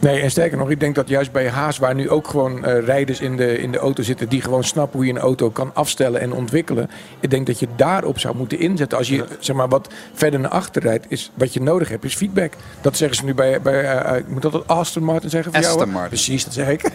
Nee, 0.00 0.20
en 0.20 0.30
sterker 0.30 0.58
nog, 0.58 0.70
ik 0.70 0.80
denk 0.80 0.94
dat 0.94 1.08
juist 1.08 1.32
bij 1.32 1.48
Haas, 1.48 1.78
waar 1.78 1.94
nu 1.94 2.10
ook 2.10 2.28
gewoon 2.28 2.64
eh, 2.64 2.84
rijders 2.84 3.20
in 3.20 3.36
de, 3.36 3.58
in 3.58 3.72
de 3.72 3.78
auto 3.78 4.02
zitten 4.02 4.28
die 4.28 4.40
gewoon 4.40 4.64
snappen 4.64 4.98
hoe 4.98 5.06
je 5.06 5.12
een 5.12 5.18
auto 5.18 5.50
kan 5.50 5.70
afstellen 5.74 6.20
en 6.20 6.32
ontwikkelen. 6.32 6.90
Ik 7.20 7.30
denk 7.30 7.46
dat 7.46 7.58
je 7.58 7.68
daarop 7.76 8.18
zou 8.18 8.36
moeten 8.36 8.58
inzetten. 8.58 8.98
Als 8.98 9.08
je 9.08 9.24
zeg 9.38 9.56
maar, 9.56 9.68
wat 9.68 9.88
verder 10.12 10.40
naar 10.40 10.50
achter 10.50 10.82
rijdt, 10.82 11.06
is 11.08 11.30
wat 11.34 11.54
je 11.54 11.60
nodig 11.60 11.88
hebt, 11.88 12.04
is 12.04 12.14
feedback. 12.14 12.52
Dat 12.80 12.96
zeggen 12.96 13.16
ze 13.16 13.24
nu 13.24 13.34
bij, 13.34 13.60
bij 13.60 13.84
eh, 13.84 14.16
eh, 14.16 14.24
moet 14.26 14.42
dat 14.42 14.66
Aston 14.66 15.02
Martin 15.02 15.30
zeggen 15.30 15.52
voor 15.52 15.60
jou? 15.60 15.72
Aston 15.72 15.88
hè? 15.88 15.94
Martin. 15.94 16.10
Precies, 16.10 16.44
dat 16.44 16.52
zeg 16.52 16.68
ik. 16.68 16.90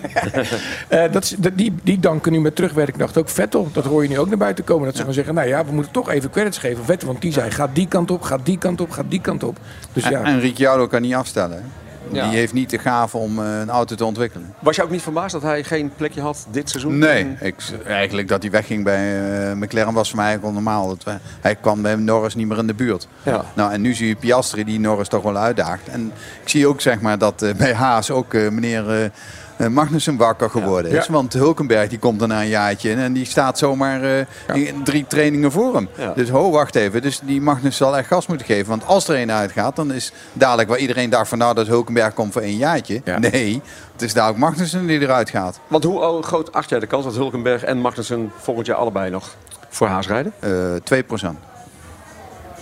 Dat, 1.12 1.36
die, 1.54 1.74
die 1.84 2.00
danken 2.00 2.32
nu 2.32 2.42
met 2.42 2.56
terugwerkende 2.56 3.08
ook 3.18 3.30
Vettel. 3.30 3.70
Dat 3.74 3.86
hoor 3.86 4.04
je 4.04 4.10
nu 4.10 4.20
ook 4.20 4.28
naar 4.28 4.38
buiten 4.38 4.64
komen. 4.64 4.86
Dat 4.86 4.96
ze 4.96 5.04
gaan 5.04 5.14
zeggen, 5.14 5.34
nou 5.34 5.48
ja, 5.48 5.66
we 5.66 5.72
moeten 5.72 5.92
toch 5.92 6.10
even 6.10 6.30
credits 6.30 6.58
geven 6.58 6.86
Vettel. 6.86 7.08
Want 7.08 7.22
die 7.22 7.32
zei, 7.32 7.52
gaat 7.52 7.76
die 7.76 7.88
kant 7.88 8.12
op, 8.12 8.22
gaat 8.22 8.46
die 8.46 8.58
kant 8.58 8.82
op, 8.82 8.92
gaat 8.92 9.10
die 9.10 9.22
kant 9.22 9.44
op. 9.44 9.58
Dus 9.94 10.08
ja. 10.08 10.20
En, 10.20 10.26
en 10.26 10.40
Ricciardo 10.40 10.88
kan 10.88 11.02
niet 11.02 11.14
afstellen. 11.14 11.58
hè? 11.58 11.83
Ja. 12.14 12.28
Die 12.30 12.38
heeft 12.38 12.54
niet 12.54 12.70
de 12.70 12.78
gave 12.78 13.18
om 13.18 13.40
eh, 13.40 13.60
een 13.60 13.70
auto 13.70 13.96
te 13.96 14.06
ontwikkelen. 14.06 14.54
Was 14.60 14.76
je 14.76 14.84
ook 14.84 14.90
niet 14.90 15.02
verbaasd 15.02 15.32
dat 15.34 15.42
hij 15.42 15.64
geen 15.64 15.92
plekje 15.96 16.22
had 16.22 16.46
dit 16.52 16.70
seizoen? 16.70 16.98
Nee, 16.98 17.36
ik, 17.40 17.56
eigenlijk 17.86 18.28
dat 18.28 18.42
hij 18.42 18.52
wegging 18.52 18.84
bij 18.84 19.22
eh, 19.50 19.56
McLaren 19.56 19.94
was 19.94 20.08
voor 20.10 20.18
mij 20.18 20.26
eigenlijk 20.28 20.56
normaal. 20.56 20.88
Dat 20.88 21.04
we- 21.04 21.18
hij 21.42 21.56
kwam 21.56 21.82
bij 21.82 21.96
Norris 21.96 22.36
niet 22.36 22.48
meer 22.48 22.58
in 22.58 22.68
de 22.68 22.74
buurt. 22.74 23.08
Ja. 23.24 23.46
Nou, 23.56 23.72
en 23.72 23.82
nu 23.82 23.94
zie 23.94 24.08
je 24.08 24.16
Piastri 24.16 24.64
die 24.64 24.80
Norris 24.80 25.08
toch 25.08 25.24
wel 25.24 25.38
uitdaagt. 25.38 25.88
En 25.88 26.12
ik 26.44 26.50
zie 26.50 26.68
ook 26.68 26.82
zeg 26.82 27.02
maar, 27.02 27.18
dat 27.18 27.42
eh, 27.42 27.54
bij 27.54 27.74
Haas 27.74 28.12
ook 28.12 28.34
meneer 28.34 29.12
Magnussen 29.58 30.18
wakker 30.18 30.50
geworden 30.50 30.92
is. 30.92 31.08
Want 31.08 31.34
Hulkenberg 31.34 31.90
die 31.90 32.00
komt 32.00 32.22
er 32.22 32.28
na 32.28 32.42
een 32.42 32.48
jaartje 32.48 32.90
in 32.90 33.00
en 33.00 33.14
die 33.14 33.26
staat 33.26 33.58
zomaar 33.58 34.04
eh, 34.04 34.66
in 34.66 34.84
drie 34.84 35.06
trainingen 35.08 35.52
voor 35.52 35.76
hem. 35.76 35.90
Ja. 35.98 36.14
Dus 36.14 36.30
ho, 36.30 36.52
wacht 36.52 36.76
even. 36.76 37.02
Dus 37.02 37.20
die 37.24 37.42
Magnussen 37.42 37.86
zal 37.86 37.98
echt 37.98 38.08
gas 38.08 38.28
moeten 38.28 38.46
geven. 38.46 38.70
Want 38.70 38.86
als 38.86 39.08
er 39.08 39.22
een 39.22 39.32
uitgaat, 39.32 39.76
dan 39.76 39.94
is 39.94 40.12
dadelijk 40.34 40.70
waar 40.70 40.78
iedereen 40.78 41.10
dacht 41.10 41.28
van 41.30 41.38
nou 41.38 41.54
dat 41.54 41.68
Hulkenberg 41.68 42.14
komt 42.14 42.34
voor 42.34 42.42
één 42.42 42.58
jaartje. 42.58 43.02
Nee, 43.20 43.62
het 43.92 44.02
is 44.02 44.14
dadelijk 44.14 44.40
Magnussen 44.40 44.86
die 44.86 45.00
eruit 45.00 45.30
gaat. 45.30 45.60
Want 45.68 45.84
hoe 45.84 46.00
oh, 46.00 46.24
groot 46.24 46.54
acht 46.54 46.70
jij 46.70 46.80
de 46.80 46.88
kans 46.88 47.04
dat 47.04 47.16
Hulkenberg 47.16 47.64
en 47.64 47.78
Magnussen 47.78 48.32
volgend 48.38 48.68
jaar 48.68 48.78
allebei 48.78 49.10
nog 49.10 49.36
voor 49.70 49.88
Haas 49.88 50.08
rijden? 50.08 50.34
Eh 50.40 51.04
2% 51.04 51.28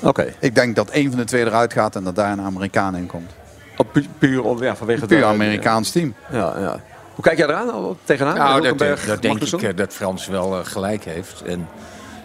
Oké. 0.03 0.33
Ik 0.39 0.55
denk 0.55 0.75
dat 0.75 0.89
één 0.89 1.09
van 1.09 1.19
de 1.19 1.25
twee 1.25 1.45
eruit 1.45 1.73
gaat 1.73 1.95
en 1.95 2.03
dat 2.03 2.15
daar 2.15 2.31
een 2.31 2.41
Amerikaan 2.41 2.95
in 2.95 3.05
komt. 3.05 3.31
Pu- 3.91 4.05
puur 4.17 4.43
om- 4.43 4.63
ja, 4.63 4.75
vanwege 4.75 5.05
Puur 5.05 5.19
de- 5.19 5.25
Amerikaans 5.25 5.91
team. 5.91 6.13
Ja, 6.31 6.53
ja. 6.59 6.79
Hoe 7.15 7.23
kijk 7.23 7.37
jij 7.37 7.47
eraan? 7.47 7.97
Tegenaan? 8.03 8.35
Nou, 8.35 8.53
dat, 8.53 8.63
Hulkenberg, 8.63 8.99
dat 9.05 9.21
denk 9.21 9.33
ik 9.35 9.41
Magnussen? 9.41 9.69
eh, 9.69 9.75
dat 9.75 9.93
Frans 9.93 10.27
wel 10.27 10.59
eh, 10.59 10.65
gelijk 10.65 11.03
heeft. 11.05 11.41
En 11.41 11.67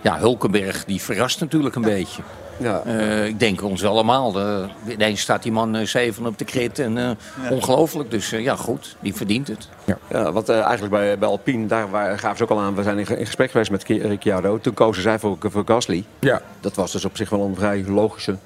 ja, 0.02 0.18
Hulkenberg 0.18 0.84
die 0.84 1.00
verrast 1.02 1.40
natuurlijk 1.40 1.74
een 1.74 1.82
beetje. 1.82 2.22
Ja. 2.58 2.82
Eh, 2.84 3.26
ik 3.26 3.38
denk 3.40 3.62
ons 3.62 3.84
allemaal. 3.84 4.32
De, 4.32 4.66
ineens 4.88 5.20
staat 5.20 5.42
die 5.42 5.52
man 5.52 5.76
eh, 5.76 5.86
zeven 5.86 6.26
op 6.26 6.38
de 6.38 6.44
krit. 6.44 6.78
En, 6.78 6.98
eh, 6.98 7.50
Ongelooflijk. 7.50 8.10
Dus 8.10 8.32
eh, 8.32 8.42
ja, 8.42 8.56
goed. 8.56 8.96
Die 9.00 9.14
verdient 9.14 9.48
het. 9.48 9.68
Ja, 10.10 10.32
want 10.32 10.48
eh, 10.48 10.60
eigenlijk 10.60 10.90
bij, 10.92 11.18
bij 11.18 11.28
Alpine, 11.28 11.66
daar 11.66 11.90
waar, 11.90 12.18
gaven 12.18 12.36
ze 12.36 12.42
ook 12.42 12.50
al 12.50 12.60
aan. 12.60 12.74
We 12.74 12.82
zijn 12.82 12.98
in, 12.98 13.06
in 13.18 13.26
gesprek 13.26 13.50
geweest 13.50 13.70
met 13.70 13.84
Ricciardo. 13.84 14.58
Toen 14.60 14.74
kozen 14.74 15.02
zij 15.02 15.18
voor, 15.18 15.36
voor 15.40 15.62
Gasly. 15.66 16.04
Ja. 16.20 16.40
Dat 16.60 16.74
was 16.74 16.92
dus 16.92 17.04
op 17.04 17.16
zich 17.16 17.30
wel 17.30 17.40
een 17.40 17.54
vrij 17.56 17.84
logische 17.86 18.36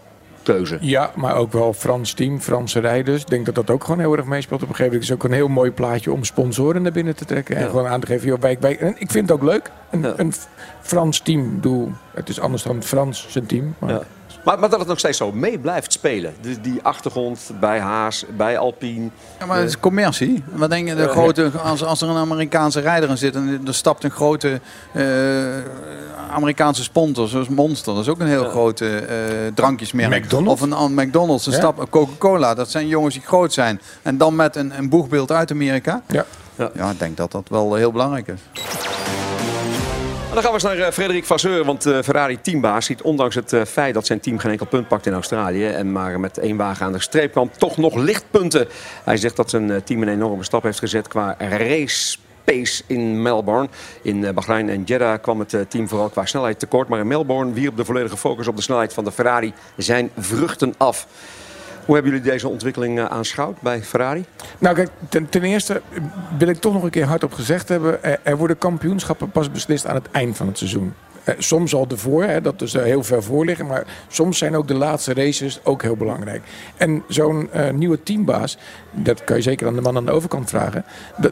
keuze. 0.42 0.78
Ja, 0.80 1.10
maar 1.14 1.36
ook 1.36 1.52
wel 1.52 1.72
Frans 1.72 2.12
team, 2.12 2.40
Franse 2.40 2.80
rijders. 2.80 3.20
Ik 3.22 3.28
denk 3.28 3.46
dat 3.46 3.54
dat 3.54 3.70
ook 3.70 3.84
gewoon 3.84 4.00
heel 4.00 4.16
erg 4.16 4.24
meespeelt. 4.24 4.62
Op 4.62 4.68
een 4.68 4.74
gegeven 4.74 4.92
moment 4.92 5.10
is 5.10 5.16
ook 5.16 5.24
een 5.24 5.36
heel 5.36 5.48
mooi 5.48 5.70
plaatje 5.70 6.12
om 6.12 6.24
sponsoren 6.24 6.82
naar 6.82 6.92
binnen 6.92 7.16
te 7.16 7.24
trekken. 7.24 7.56
En 7.56 7.62
Ja. 7.62 7.68
gewoon 7.68 7.86
aan 7.86 8.00
te 8.00 8.06
geven, 8.06 8.26
joh, 8.26 8.40
wij, 8.40 8.56
wij, 8.60 8.78
en 8.78 8.94
ik 8.98 9.10
vind 9.10 9.28
het 9.28 9.38
ook 9.38 9.44
leuk. 9.44 9.70
Een, 9.90 10.20
een 10.20 10.32
Frans 10.80 11.20
team, 11.20 11.60
doe, 11.60 11.88
het 12.14 12.28
is 12.28 12.40
anders 12.40 12.62
dan 12.62 12.82
Frans 12.82 13.26
zijn 13.28 13.46
team. 13.46 13.74
Maar 13.78 13.90
Ja. 13.90 14.02
Maar, 14.44 14.58
maar 14.58 14.68
dat 14.70 14.78
het 14.78 14.88
nog 14.88 14.98
steeds 14.98 15.18
zo 15.18 15.32
mee 15.32 15.58
blijft 15.58 15.92
spelen. 15.92 16.34
Dus 16.40 16.56
die 16.62 16.80
achtergrond 16.82 17.50
bij 17.60 17.80
Haas, 17.80 18.24
bij 18.36 18.58
Alpine. 18.58 19.08
Ja, 19.38 19.46
maar 19.46 19.58
het 19.58 19.68
is 19.68 19.80
commercie. 19.80 20.44
Wat 20.52 20.70
denk 20.70 20.88
je, 20.88 20.94
de 20.94 21.02
Ja. 21.02 21.08
grote, 21.08 21.50
als, 21.64 21.84
als 21.84 22.00
er 22.00 22.08
een 22.08 22.16
Amerikaanse 22.16 22.80
rijder 22.80 23.08
in 23.10 23.18
zit 23.18 23.34
en 23.34 23.60
er 23.66 23.74
stapt 23.74 24.04
een 24.04 24.10
grote 24.10 24.60
eh, 24.92 25.04
Amerikaanse 26.30 26.82
sponsor, 26.82 27.28
zoals 27.28 27.48
Monster, 27.48 27.94
dat 27.94 28.02
is 28.02 28.08
ook 28.08 28.20
een 28.20 28.26
heel 28.26 28.44
grote 28.48 28.96
eh, 28.98 29.16
drankjesmerk. 29.54 30.24
McDonald's? 30.24 30.62
Of 30.62 30.70
een, 30.70 30.72
een 30.80 30.94
McDonald's, 30.94 31.46
een 31.46 31.52
Ja. 31.52 31.58
stap, 31.58 31.86
Coca-Cola, 31.90 32.54
dat 32.54 32.70
zijn 32.70 32.86
jongens 32.88 33.14
die 33.14 33.22
groot 33.22 33.52
zijn. 33.52 33.80
En 34.02 34.18
dan 34.18 34.36
met 34.36 34.56
een, 34.56 34.72
een 34.78 34.88
boegbeeld 34.88 35.32
uit 35.32 35.50
Amerika. 35.50 36.02
Ja. 36.06 36.24
Ja. 36.74 36.90
ik 36.90 36.98
denk 36.98 37.16
dat 37.16 37.32
dat 37.32 37.48
wel 37.48 37.74
heel 37.74 37.92
belangrijk 37.92 38.26
is. 38.28 38.40
Dan 40.32 40.42
gaan 40.42 40.48
we 40.48 40.54
eens 40.54 40.62
naar 40.62 40.86
eh, 40.86 40.92
Frederik 40.92 41.24
Vasseur. 41.24 41.64
Want 41.64 41.86
eh, 41.86 41.98
Ferrari 42.02 42.40
teambaas 42.40 42.86
ziet 42.86 43.02
ondanks 43.02 43.34
het 43.34 43.52
eh, 43.52 43.64
feit 43.64 43.94
dat 43.94 44.06
zijn 44.06 44.20
team 44.20 44.38
geen 44.38 44.50
enkel 44.50 44.66
punt 44.66 44.88
pakt 44.88 45.06
in 45.06 45.12
Australië. 45.12 45.66
En 45.66 45.92
maar 45.92 46.20
met 46.20 46.38
één 46.38 46.56
wagen 46.56 46.86
aan 46.86 46.92
de 46.92 47.00
streep 47.00 47.32
kwam, 47.32 47.50
toch 47.58 47.76
nog 47.76 47.94
lichtpunten. 47.94 48.68
Hij 49.04 49.16
zegt 49.16 49.36
dat 49.36 49.50
zijn 49.50 49.84
team 49.84 50.02
een 50.02 50.08
enorme 50.08 50.44
stap 50.44 50.62
heeft 50.62 50.78
gezet 50.78 51.08
qua 51.08 51.34
race. 51.38 52.18
Pace 52.44 52.82
in 52.86 53.22
Melbourne. 53.22 53.68
In 54.02 54.34
Bahrein 54.34 54.68
en 54.68 54.82
Jeddah 54.82 55.22
kwam 55.22 55.38
het 55.38 55.56
team 55.68 55.88
vooral 55.88 56.08
qua 56.08 56.24
snelheid 56.24 56.58
tekort. 56.58 56.88
Maar 56.88 56.98
in 56.98 57.06
Melbourne 57.06 57.52
wierp 57.52 57.76
de 57.76 57.84
volledige 57.84 58.16
focus 58.16 58.48
op 58.48 58.56
de 58.56 58.62
snelheid 58.62 58.92
van 58.92 59.04
de 59.04 59.12
Ferrari 59.12 59.52
zijn 59.76 60.10
vruchten 60.18 60.74
af. 60.76 61.06
Hoe 61.84 61.94
hebben 61.94 62.12
jullie 62.12 62.30
deze 62.30 62.48
ontwikkeling 62.48 62.98
eh, 62.98 63.04
aanschouwd 63.04 63.60
bij 63.60 63.82
Ferrari? 63.82 64.24
Nou 64.58 64.74
kijk, 64.74 64.90
ten, 65.30 65.42
eerste 65.42 65.82
wil 66.38 66.48
ik 66.48 66.56
toch 66.56 66.72
nog 66.72 66.82
een 66.82 66.90
keer 66.90 67.04
hardop 67.04 67.32
gezegd 67.32 67.68
hebben. 67.68 68.24
Er, 68.24 68.36
worden 68.36 68.58
kampioenschappen 68.58 69.30
pas 69.30 69.50
beslist 69.50 69.86
aan 69.86 69.94
het 69.94 70.10
eind 70.10 70.36
van 70.36 70.46
het 70.46 70.58
seizoen. 70.58 70.94
Eh, 71.24 71.34
soms 71.38 71.74
al 71.74 71.86
ervoor, 71.90 72.24
hè, 72.24 72.40
dat 72.40 72.62
is 72.62 72.74
er 72.74 72.84
heel 72.84 73.02
ver 73.02 73.22
voor 73.22 73.44
liggen. 73.44 73.66
Maar 73.66 73.84
soms 74.08 74.38
zijn 74.38 74.56
ook 74.56 74.68
de 74.68 74.74
laatste 74.74 75.14
races 75.14 75.60
ook 75.64 75.82
heel 75.82 75.96
belangrijk. 75.96 76.42
En 76.76 77.02
zo'n 77.08 77.52
eh, 77.52 77.70
nieuwe 77.70 78.02
teambaas, 78.02 78.58
dat 78.90 79.24
kan 79.24 79.36
je 79.36 79.42
zeker 79.42 79.66
aan 79.66 79.74
de 79.74 79.80
man 79.80 79.96
aan 79.96 80.06
de 80.06 80.10
overkant 80.10 80.48
vragen. 80.48 80.84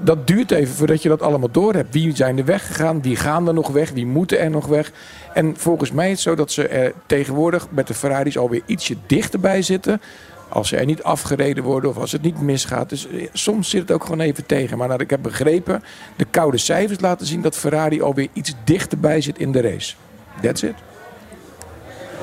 Dat 0.02 0.26
duurt 0.26 0.50
even 0.50 0.74
voordat 0.74 1.02
je 1.02 1.08
dat 1.08 1.22
allemaal 1.22 1.50
door 1.50 1.74
hebt. 1.74 1.92
Wie 1.92 2.16
zijn 2.16 2.38
er 2.38 2.44
weggegaan? 2.44 3.02
Wie 3.02 3.16
gaan 3.16 3.48
er 3.48 3.54
nog 3.54 3.68
weg? 3.68 3.90
Wie 3.90 4.06
moeten 4.06 4.40
er 4.40 4.50
nog 4.50 4.66
weg? 4.66 4.92
En 5.34 5.54
volgens 5.56 5.92
mij 5.92 6.06
is 6.06 6.12
het 6.12 6.20
zo 6.20 6.34
dat 6.34 6.52
ze 6.52 6.68
er 6.68 6.92
tegenwoordig 7.06 7.66
met 7.70 7.86
de 7.86 7.94
Ferraris 7.94 8.38
alweer 8.38 8.62
ietsje 8.66 8.96
dichterbij 9.06 9.62
zitten. 9.62 10.00
Als 10.48 10.68
ze 10.68 10.76
er 10.76 10.84
niet 10.84 11.02
afgereden 11.02 11.64
worden 11.64 11.90
of 11.90 11.98
als 11.98 12.12
het 12.12 12.22
niet 12.22 12.40
misgaat. 12.40 12.88
Dus 12.88 13.08
eh, 13.08 13.28
soms 13.32 13.70
zit 13.70 13.80
het 13.80 13.90
ook 13.90 14.02
gewoon 14.02 14.20
even 14.20 14.46
tegen. 14.46 14.78
Maar 14.78 14.88
nou, 14.88 15.00
ik 15.02 15.10
heb 15.10 15.22
begrepen, 15.22 15.82
de 16.16 16.26
koude 16.30 16.58
cijfers 16.58 17.00
laten 17.00 17.26
zien 17.26 17.42
dat 17.42 17.56
Ferrari 17.56 18.02
alweer 18.02 18.28
iets 18.32 18.54
dichterbij 18.64 19.20
zit 19.20 19.38
in 19.38 19.52
de 19.52 19.60
race. 19.60 19.94
That's 20.42 20.62
it. 20.62 20.74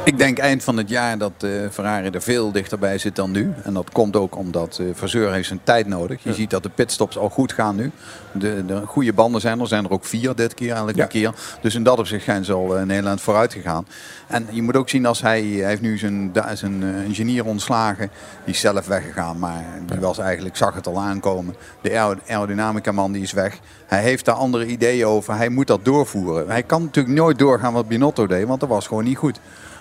Ik 0.06 0.18
denk 0.18 0.38
eind 0.38 0.64
van 0.64 0.78
het 0.78 0.90
jaar 0.90 1.18
dat 1.18 1.32
eh, 1.38 1.50
Ferrari 1.72 2.10
er 2.10 2.22
veel 2.22 2.52
dichterbij 2.52 2.98
zit 2.98 3.16
dan 3.16 3.32
nu. 3.32 3.54
En 3.64 3.74
dat 3.74 3.92
komt 3.92 4.16
ook 4.16 4.38
omdat 4.38 4.80
uh, 4.82 5.32
heeft 5.32 5.48
zijn 5.48 5.60
tijd 5.64 5.88
nodig. 5.88 6.24
Je 6.24 6.34
ziet 6.34 6.50
dat 6.50 6.64
de 6.64 6.70
pitstops 6.70 7.18
al 7.18 7.30
goed 7.30 7.54
gaan 7.54 7.76
nu. 7.76 7.92
De, 8.32 8.66
de 8.66 8.82
goede 8.86 9.14
banden 9.14 9.42
zijn 9.42 9.60
er. 9.60 9.68
zijn 9.68 9.84
er 9.84 9.92
ook 9.92 10.06
vier 10.06 10.36
dit 10.36 10.54
keer 10.54 10.68
eigenlijk 10.68 10.98
een 10.98 11.08
keer. 11.08 11.34
Dus 11.62 11.76
in 11.76 11.84
dat 11.84 12.00
opzicht 12.00 12.24
zijn 12.24 12.46
ze 12.46 12.54
al 12.54 12.78
in 12.78 12.88
Nederland 12.88 13.22
vooruit 13.22 13.54
gegaan. 13.54 13.88
En 14.28 14.48
je 14.50 14.62
moet 14.62 14.76
ook 14.76 14.90
zien 14.90 15.06
als 15.06 15.22
hij, 15.22 15.42
hij 15.42 15.68
heeft 15.68 15.82
nu 15.82 15.98
zijn, 15.98 16.32
zijn 16.54 16.82
uh, 16.82 17.04
ingenieur 17.04 17.46
ontslagen. 17.46 18.10
Die 18.44 18.54
is 18.54 18.60
zelf 18.60 18.88
weggegaan. 18.88 19.40
Maar 19.40 19.64
die 19.86 20.00
was 20.00 20.18
eigenlijk, 20.18 20.56
zag 20.56 20.74
het 20.74 20.88
al 20.88 21.00
aankomen. 21.00 21.56
De 21.82 22.18
aerodynamica 22.28 22.92
man 22.92 23.12
die 23.12 23.24
is 23.24 23.34
weg. 23.34 23.60
Hij 23.86 24.02
heeft 24.02 24.26
daar 24.26 24.36
andere 24.36 24.66
ideeën 24.66 25.06
over. 25.06 25.36
Hij 25.36 25.50
moet 25.50 25.68
dat 25.68 25.86
doorvoeren. 25.86 26.50
Hij 26.50 26.64
kan 26.64 26.84
natuurlijk 26.84 27.16
nooit 27.16 27.40
doorgaan 27.40 27.74
wat 27.74 27.88
Binotto 27.88 28.28
deed. 28.28 28.46
Want 28.46 28.60
dat 28.60 28.70
was 28.70 28.88
gewoon 28.88 29.04
niet 29.04 29.18
goed. 29.18 29.40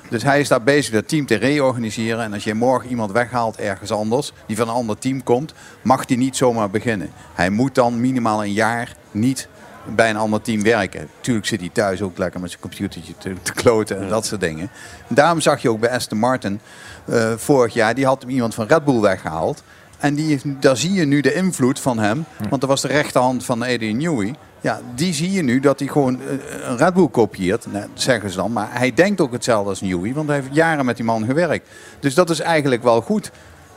Dus 0.09 0.23
hij 0.23 0.41
is 0.41 0.49
daar 0.49 0.63
bezig 0.63 0.93
dat 0.93 1.09
team 1.09 1.27
te 1.27 1.35
reorganiseren. 1.35 2.25
En 2.25 2.33
als 2.33 2.45
je 2.45 2.55
morgen 2.55 2.91
iemand 2.91 3.13
weghaalt 3.13 3.57
ergens 3.57 3.91
anders, 3.91 4.33
die 4.47 4.57
van 4.57 4.69
een 4.69 4.75
ander 4.75 4.99
team 4.99 5.23
komt, 5.23 5.55
mag 5.83 6.05
die 6.05 6.17
niet 6.17 6.37
zomaar 6.37 6.71
beginnen. 6.71 7.11
Hij 7.35 7.51
moet 7.51 7.75
dan 7.75 8.01
minimaal 8.01 8.45
een 8.45 8.53
jaar 8.53 8.97
niet 9.11 9.49
bij 9.95 10.11
een 10.11 10.17
ander 10.17 10.43
team 10.43 10.63
werken. 10.63 11.09
Tuurlijk 11.21 11.47
zit 11.47 11.61
hij 11.61 11.71
thuis 11.73 12.03
ook 12.03 12.19
lekker 12.19 12.41
met 12.41 12.51
zijn 12.51 12.63
computertje 12.63 13.15
te, 13.19 13.35
te 13.43 13.53
kloten 13.53 14.01
en 14.01 14.09
dat 14.09 14.27
soort 14.27 14.41
dingen. 14.41 14.71
En 15.09 15.15
daarom 15.15 15.41
zag 15.41 15.63
je 15.63 15.71
ook 15.71 15.81
bij 15.81 15.91
Aston 15.91 16.19
Martin 16.19 16.61
uh, 17.07 17.33
vorig 17.37 17.75
jaar, 17.75 17.95
die 17.95 18.07
had 18.07 18.25
iemand 18.27 18.55
van 18.55 18.67
Red 18.67 18.85
Bull 18.85 19.01
weggehaald. 19.01 19.63
En 19.99 20.15
die 20.15 20.41
daar 20.61 20.77
zie 20.77 20.93
je 20.93 21.05
nu 21.05 21.21
de 21.21 21.35
invloed 21.35 21.81
van 21.81 21.99
hem. 21.99 22.25
Want 22.49 22.61
dat 22.61 22.71
was 22.71 22.81
de 22.81 22.89
rechterhand 22.89 23.45
van 23.45 23.63
Adrian 23.63 23.97
Newey. 23.97 24.35
Ja, 24.65 24.81
die 24.95 25.15
zie 25.15 25.33
je 25.33 25.43
nu 25.43 25.61
dat 25.61 25.79
hij 25.79 25.89
gewoon 25.89 26.21
een 26.63 26.77
Red 26.77 26.95
Bull 26.95 27.09
kopieert, 27.09 27.67
nou, 27.73 27.87
zeggen 27.95 28.31
ze 28.31 28.37
dan. 28.37 28.53
Maar 28.53 28.69
hij 28.71 28.95
denkt 28.95 29.21
ook 29.21 29.33
hetzelfde 29.33 29.69
als 29.69 29.81
Newey, 29.81 30.15
want 30.15 30.29
hij 30.29 30.37
heeft 30.37 30.55
jaren 30.55 30.85
met 30.85 30.97
die 30.97 31.05
man 31.05 31.25
gewerkt. 31.25 31.69
Dus 32.01 32.15
dat 32.15 32.31
is 32.31 32.41
eigenlijk 32.41 32.83
wel 32.83 33.01
goed. 33.01 33.31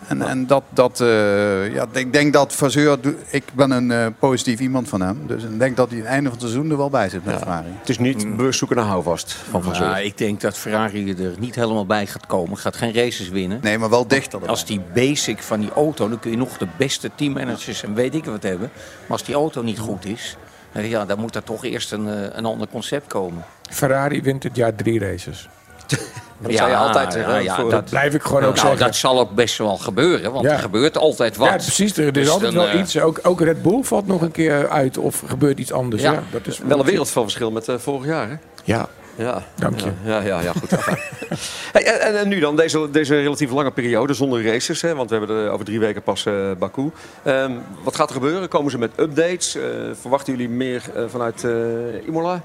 En, 0.07 0.21
en 0.21 0.47
dat, 0.47 0.63
dat 0.69 0.99
uh, 0.99 1.73
ja, 1.73 1.85
ik 1.91 2.13
denk 2.13 2.33
dat 2.33 2.55
Vasseur, 2.55 2.99
ik 3.29 3.43
ben 3.53 3.71
een 3.71 3.89
uh, 3.89 4.05
positief 4.19 4.59
iemand 4.59 4.89
van 4.89 5.01
hem. 5.01 5.21
Dus 5.27 5.43
ik 5.43 5.59
denk 5.59 5.75
dat 5.77 5.89
hij 5.89 5.97
het 5.97 6.07
einde 6.07 6.29
van 6.29 6.37
het 6.39 6.47
seizoen 6.47 6.71
er 6.71 6.77
wel 6.77 6.89
bij 6.89 7.09
zit 7.09 7.25
met 7.25 7.33
ja. 7.33 7.39
Ferrari. 7.39 7.67
Het 7.79 7.89
is 7.89 7.97
niet 7.97 8.35
bewust 8.35 8.59
zoeken 8.59 8.77
naar 8.77 8.85
houvast 8.85 9.31
van 9.49 9.63
Vasseur. 9.63 9.87
Ja, 9.87 9.97
ik 9.97 10.17
denk 10.17 10.41
dat 10.41 10.57
Ferrari 10.57 11.09
er 11.09 11.33
niet 11.39 11.55
helemaal 11.55 11.85
bij 11.85 12.07
gaat 12.07 12.25
komen. 12.25 12.57
Gaat 12.57 12.75
geen 12.75 12.93
races 12.93 13.29
winnen. 13.29 13.59
Nee, 13.61 13.77
maar 13.77 13.89
wel 13.89 14.07
dichter. 14.07 14.47
Als 14.47 14.65
die 14.65 14.81
basic 14.93 15.41
van 15.41 15.59
die 15.59 15.71
auto, 15.71 16.09
dan 16.09 16.19
kun 16.19 16.31
je 16.31 16.37
nog 16.37 16.57
de 16.57 16.67
beste 16.77 17.11
teammanagers 17.15 17.83
en 17.83 17.93
weet 17.93 18.15
ik 18.15 18.25
wat 18.25 18.43
hebben. 18.43 18.69
Maar 19.01 19.17
als 19.17 19.23
die 19.23 19.35
auto 19.35 19.61
niet 19.61 19.79
goed 19.79 20.05
is, 20.05 20.37
ja, 20.83 21.05
dan 21.05 21.19
moet 21.19 21.35
er 21.35 21.43
toch 21.43 21.65
eerst 21.65 21.91
een, 21.91 22.37
een 22.37 22.45
ander 22.45 22.67
concept 22.67 23.07
komen. 23.07 23.45
Ferrari 23.69 24.21
wint 24.21 24.41
dit 24.41 24.55
jaar 24.55 24.75
drie 24.75 24.99
races. 24.99 25.49
Dat 26.39 26.51
ja, 26.51 26.57
zou 26.57 26.69
je 26.69 26.75
altijd 26.75 27.13
zeggen. 27.13 27.43
Ja, 27.43 27.57
ja, 27.57 27.69
dat 27.69 27.89
blijf 27.89 28.13
ik 28.13 28.21
gewoon 28.21 28.43
ook 28.43 28.55
nou, 28.55 28.67
zeggen. 28.67 28.85
Dat 28.85 28.95
zal 28.95 29.19
ook 29.19 29.31
best 29.35 29.57
wel 29.57 29.77
gebeuren, 29.77 30.31
want 30.31 30.45
er 30.45 30.59
gebeurt 30.59 30.97
altijd 30.97 31.37
wat. 31.37 31.47
Ja, 31.47 31.53
precies. 31.53 31.97
Er 31.97 32.05
is 32.05 32.11
dus 32.11 32.29
altijd 32.29 32.53
dan, 32.53 32.63
wel 32.65 32.73
uh, 32.73 32.79
iets. 32.79 32.99
Ook, 32.99 33.19
ook, 33.23 33.41
Red 33.41 33.61
Bull 33.61 33.83
valt 33.83 34.07
nog 34.07 34.21
een 34.21 34.31
keer 34.31 34.69
uit 34.69 34.97
of 34.97 35.23
gebeurt 35.27 35.59
iets 35.59 35.71
anders. 35.71 36.01
Ja, 36.01 36.23
dat 36.31 36.47
is 36.47 36.59
wel 36.59 36.79
een 36.79 36.85
wereld 36.85 37.09
van 37.09 37.23
verschil 37.23 37.51
met 37.51 37.67
uh, 37.67 37.75
vorig 37.77 38.05
jaar. 38.05 38.29
Hè? 38.29 38.35
Ja. 38.63 38.89
Ja, 39.17 39.43
dank 39.55 39.79
je. 39.79 39.91
Ja, 40.03 40.21
ja, 40.21 40.41
ja, 40.41 40.51
goed. 40.51 40.69
hey, 41.73 41.83
en, 41.83 42.19
en, 42.19 42.27
nu 42.27 42.39
dan, 42.39 42.55
deze, 42.55 42.91
deze 42.91 43.15
relatief 43.15 43.51
lange 43.51 43.71
periode 43.71 44.13
zonder 44.13 44.45
races. 44.45 44.81
Hè, 44.81 44.95
want 44.95 45.09
we 45.09 45.17
hebben 45.17 45.37
er 45.37 45.49
over 45.49 45.65
drie 45.65 45.79
weken 45.79 46.01
pas 46.01 46.25
uh, 46.25 46.51
Baku. 46.59 46.91
Um, 47.25 47.61
wat 47.83 47.95
gaat 47.95 48.07
er 48.07 48.15
gebeuren? 48.15 48.49
Komen 48.49 48.71
ze 48.71 48.77
met 48.77 48.91
updates? 48.99 49.55
Uh, 49.55 49.63
verwachten 49.99 50.33
jullie 50.33 50.49
meer 50.49 50.83
uh, 50.95 51.03
vanuit 51.07 51.45
Imola? 52.05 52.41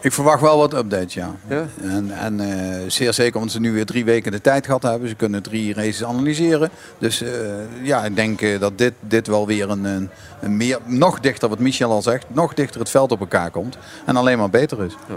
Ik 0.00 0.12
verwacht 0.12 0.40
wel 0.40 0.58
wat 0.58 0.74
updates, 0.74 1.14
ja. 1.14 1.34
ja? 1.48 1.66
En, 1.82 2.10
en 2.10 2.40
zeer 2.90 3.12
zeker, 3.12 3.36
omdat 3.36 3.52
ze 3.52 3.60
nu 3.60 3.72
weer 3.72 3.86
drie 3.86 4.04
weken 4.04 4.32
de 4.32 4.40
tijd 4.40 4.64
gehad 4.64 4.82
hebben. 4.82 5.08
Ze 5.08 5.14
kunnen 5.14 5.42
drie 5.42 5.74
races 5.74 6.04
analyseren. 6.04 6.70
Dus 6.98 7.24
ja, 7.82 8.04
ik 8.04 8.16
denk 8.16 8.60
dat 8.60 8.78
dit, 8.78 8.92
dit 9.00 9.26
wel 9.26 9.46
weer 9.46 9.70
een, 9.70 9.84
een, 9.84 10.10
een, 10.40 10.56
meer, 10.56 10.78
nog 10.84 11.20
dichter, 11.20 11.48
wat 11.48 11.58
Michel 11.58 11.90
al 11.90 12.02
zegt, 12.02 12.26
nog 12.28 12.54
dichter 12.54 12.80
het 12.80 12.90
veld 12.90 13.12
op 13.12 13.20
elkaar 13.20 13.50
komt. 13.50 13.78
En 14.06 14.16
alleen 14.16 14.38
maar 14.38 14.50
beter 14.50 14.84
is. 14.84 14.94
Ja. 15.08 15.16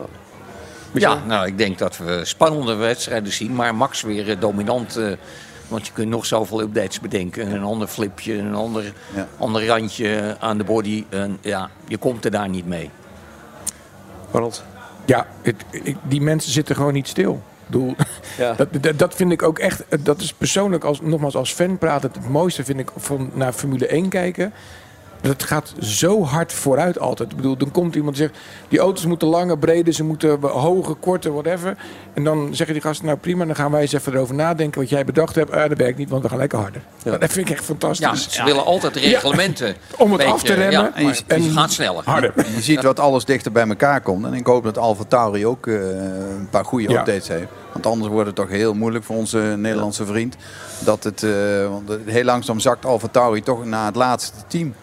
Ja, 0.93 1.23
nou, 1.25 1.47
ik 1.47 1.57
denk 1.57 1.77
dat 1.77 1.97
we 1.97 2.21
spannende 2.23 2.75
wedstrijden 2.75 3.33
zien, 3.33 3.55
maar 3.55 3.75
Max 3.75 4.01
weer 4.01 4.39
dominant. 4.39 4.99
want 5.67 5.87
je 5.87 5.93
kunt 5.93 6.09
nog 6.09 6.25
zoveel 6.25 6.61
updates 6.61 6.99
bedenken. 6.99 7.51
Een 7.51 7.63
ander 7.63 7.87
flipje, 7.87 8.37
een 8.37 8.55
ander, 8.55 8.93
ja. 9.15 9.27
ander 9.37 9.65
randje 9.65 10.35
aan 10.39 10.57
de 10.57 10.63
body. 10.63 11.05
En, 11.09 11.37
ja, 11.41 11.69
je 11.87 11.97
komt 11.97 12.25
er 12.25 12.31
daar 12.31 12.49
niet 12.49 12.65
mee. 12.65 12.89
Ronald? 14.31 14.63
Ja, 15.05 15.27
het, 15.41 15.55
ik, 15.71 15.97
die 16.03 16.21
mensen 16.21 16.51
zitten 16.51 16.75
gewoon 16.75 16.93
niet 16.93 17.07
stil. 17.07 17.41
Doel. 17.67 17.95
Ja. 18.37 18.53
Dat, 18.57 18.67
dat, 18.81 18.99
dat, 18.99 19.15
vind 19.15 19.31
ik 19.31 19.43
ook 19.43 19.59
echt, 19.59 19.83
dat 19.99 20.21
is 20.21 20.33
persoonlijk, 20.33 20.83
als, 20.83 21.01
nogmaals 21.01 21.35
als 21.35 21.53
fan 21.53 21.77
praten, 21.77 22.11
het 22.13 22.29
mooiste 22.29 22.63
vind 22.63 22.79
ik 22.79 22.89
van 22.97 23.31
naar 23.33 23.53
Formule 23.53 23.87
1 23.87 24.09
kijken. 24.09 24.53
Het 25.29 25.43
gaat 25.43 25.73
zo 25.79 26.23
hard 26.23 26.53
vooruit 26.53 26.99
altijd. 26.99 27.31
Ik 27.31 27.35
bedoel, 27.35 27.57
dan 27.57 27.71
komt 27.71 27.95
iemand 27.95 28.17
en 28.17 28.21
zegt... 28.21 28.37
die 28.67 28.79
auto's 28.79 29.05
moeten 29.05 29.27
langer, 29.27 29.57
breder, 29.57 29.93
ze 29.93 30.03
moeten 30.03 30.41
hoger, 30.41 30.95
korter, 30.95 31.31
whatever. 31.31 31.77
En 32.13 32.23
dan 32.23 32.55
zeggen 32.55 32.73
die 32.73 32.83
gasten, 32.83 33.05
nou 33.05 33.17
prima, 33.17 33.45
dan 33.45 33.55
gaan 33.55 33.71
wij 33.71 33.81
eens 33.81 33.93
even 33.93 34.13
erover 34.13 34.35
nadenken... 34.35 34.81
wat 34.81 34.89
jij 34.89 35.05
bedacht 35.05 35.35
hebt. 35.35 35.51
Ah, 35.51 35.69
dat 35.69 35.77
werkt 35.77 35.97
niet, 35.97 36.09
want 36.09 36.23
we 36.23 36.29
gaan 36.29 36.37
lekker 36.37 36.59
harder. 36.59 36.81
Ja. 37.03 37.17
Dat 37.17 37.31
vind 37.31 37.49
ik 37.49 37.55
echt 37.55 37.65
fantastisch. 37.65 38.25
Ja, 38.25 38.31
ze 38.31 38.43
willen 38.43 38.65
altijd 38.65 38.95
reglementen. 38.95 39.67
Ja, 39.67 39.73
om 40.03 40.09
het 40.09 40.17
beetje, 40.17 40.33
af 40.33 40.43
te 40.43 40.53
remmen. 40.53 40.95
en, 40.95 41.05
je, 41.07 41.21
en 41.27 41.41
gaat 41.41 41.71
sneller. 41.71 42.03
Harder. 42.05 42.33
Je 42.55 42.61
ziet 42.61 42.83
wat 42.83 42.99
alles 42.99 43.25
dichter 43.25 43.51
bij 43.51 43.67
elkaar 43.67 44.01
komt. 44.01 44.25
En 44.25 44.33
ik 44.33 44.47
hoop 44.47 44.63
dat 44.63 44.77
Alfa 44.77 45.03
Tauri 45.07 45.45
ook 45.45 45.65
uh, 45.65 45.75
een 46.39 46.47
paar 46.49 46.65
goede 46.65 46.89
updates 46.89 47.27
heeft. 47.27 47.47
Want 47.73 47.85
anders 47.85 48.11
wordt 48.11 48.27
het 48.27 48.35
toch 48.35 48.49
heel 48.49 48.73
moeilijk 48.73 49.05
voor 49.05 49.15
onze 49.15 49.37
Nederlandse 49.57 50.05
vriend. 50.05 50.35
Dat 50.79 51.03
het, 51.03 51.21
uh, 51.21 51.31
want 51.67 51.91
heel 52.05 52.23
langzaam 52.23 52.59
zakt 52.59 52.85
Alfa 52.85 53.07
Tauri 53.07 53.41
toch 53.41 53.65
naar 53.65 53.85
het 53.85 53.95
laatste 53.95 54.37
team. 54.47 54.73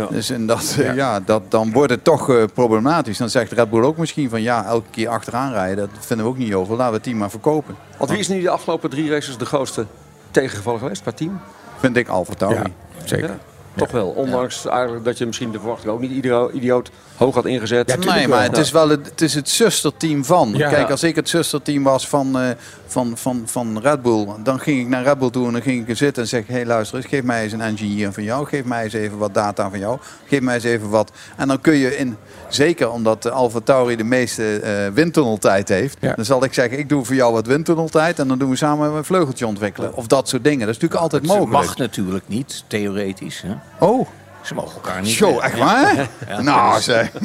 Ja. 0.00 0.06
Dus 0.10 0.30
en 0.30 0.46
dat, 0.46 0.74
ja. 0.78 0.92
ja. 0.92 1.20
dat, 1.20 1.50
dan 1.50 1.72
wordt 1.72 1.92
het 1.92 2.04
toch 2.04 2.28
uh, 2.28 2.44
problematisch. 2.54 3.18
Dan 3.18 3.30
zegt 3.30 3.52
Red 3.52 3.70
Bull 3.70 3.82
ook 3.82 3.96
misschien 3.96 4.30
van 4.30 4.42
ja, 4.42 4.64
elke 4.64 4.90
keer 4.90 5.08
achteraan 5.08 5.52
rijden. 5.52 5.88
Dat 5.94 6.06
vinden 6.06 6.26
we 6.26 6.32
ook 6.32 6.38
niet 6.38 6.54
over. 6.54 6.72
Laten 6.72 6.88
we 6.88 6.94
het 6.94 7.02
team 7.02 7.18
maar 7.18 7.30
verkopen. 7.30 7.76
Want 7.98 8.10
wie 8.10 8.18
is 8.18 8.28
nu 8.28 8.40
de 8.40 8.50
afgelopen 8.50 8.90
drie 8.90 9.10
races 9.10 9.36
de 9.36 9.46
grootste 9.46 9.86
tegengevallen 10.30 10.80
geweest 10.80 11.02
qua 11.02 11.12
team? 11.12 11.40
Vind 11.78 11.96
ik 11.96 12.08
Alfa 12.08 12.34
Tauri. 12.34 12.56
Ja, 12.56 12.70
zeker. 13.04 13.28
Ja. 13.28 13.38
Toch 13.76 13.90
wel, 13.90 14.08
ondanks 14.08 14.66
eigenlijk 14.66 15.04
dat 15.04 15.18
je 15.18 15.26
misschien 15.26 15.50
de 15.50 15.58
verwachting 15.58 15.92
ook 15.92 16.00
niet 16.00 16.10
iedere 16.10 16.52
idioot 16.52 16.90
hoog 17.16 17.34
had 17.34 17.46
ingezet. 17.46 17.90
Ja, 17.90 18.14
nee, 18.14 18.28
maar 18.28 18.42
het 18.42 18.58
is 18.58 18.70
wel 18.70 18.88
het, 18.88 19.06
het, 19.06 19.20
is 19.20 19.34
het 19.34 19.48
zusterteam 19.48 20.24
van. 20.24 20.52
Ja. 20.56 20.68
Kijk, 20.68 20.90
als 20.90 21.02
ik 21.02 21.16
het 21.16 21.28
zusterteam 21.28 21.82
was 21.82 22.08
van, 22.08 22.42
uh, 22.42 22.48
van, 22.86 23.16
van, 23.16 23.42
van 23.46 23.78
Red 23.82 24.02
Bull, 24.02 24.26
dan 24.42 24.60
ging 24.60 24.80
ik 24.80 24.88
naar 24.88 25.02
Red 25.02 25.18
Bull 25.18 25.30
toe 25.30 25.46
en 25.46 25.52
dan 25.52 25.62
ging 25.62 25.88
ik 25.88 25.96
zitten 25.96 26.22
en 26.22 26.28
zeg: 26.28 26.46
hé, 26.46 26.54
hey, 26.54 26.66
luister 26.66 26.96
eens, 26.96 27.06
geef 27.06 27.22
mij 27.22 27.42
eens 27.42 27.52
een 27.52 27.60
engineer 27.60 28.12
van 28.12 28.22
jou, 28.22 28.46
geef 28.46 28.64
mij 28.64 28.84
eens 28.84 28.92
even 28.92 29.18
wat 29.18 29.34
data 29.34 29.70
van 29.70 29.78
jou, 29.78 29.98
geef 30.26 30.40
mij 30.40 30.54
eens 30.54 30.64
even 30.64 30.88
wat. 30.88 31.12
En 31.36 31.48
dan 31.48 31.60
kun 31.60 31.74
je 31.74 31.96
in, 31.96 32.16
zeker 32.48 32.90
omdat 32.90 33.30
Alfa 33.30 33.60
Tauri 33.60 33.96
de 33.96 34.04
meeste 34.04 34.60
uh, 34.64 34.94
windtunneltijd 34.94 35.68
heeft, 35.68 35.96
ja. 36.00 36.14
dan 36.14 36.24
zal 36.24 36.44
ik 36.44 36.54
zeggen: 36.54 36.78
ik 36.78 36.88
doe 36.88 37.04
voor 37.04 37.14
jou 37.14 37.32
wat 37.32 37.46
windtunneltijd 37.46 38.18
en 38.18 38.28
dan 38.28 38.38
doen 38.38 38.50
we 38.50 38.56
samen 38.56 38.92
een 38.92 39.04
vleugeltje 39.04 39.46
ontwikkelen. 39.46 39.94
Of 39.94 40.06
dat 40.06 40.28
soort 40.28 40.44
dingen. 40.44 40.66
Dat 40.66 40.68
is 40.68 40.80
natuurlijk 40.80 41.02
altijd 41.02 41.22
mogelijk. 41.26 41.52
Dat 41.52 41.62
mag 41.66 41.76
natuurlijk 41.76 42.28
niet, 42.28 42.64
theoretisch. 42.66 43.42
Hè? 43.46 43.54
Oh. 43.86 44.06
Ze 44.46 44.54
mogen 44.54 44.74
elkaar 44.74 45.02
niet. 45.02 45.10
Zo, 45.10 45.38
echt 45.38 45.58
waar? 45.58 46.08
Ja, 46.28 46.42
nou, 46.52 46.80
zeg. 46.80 47.12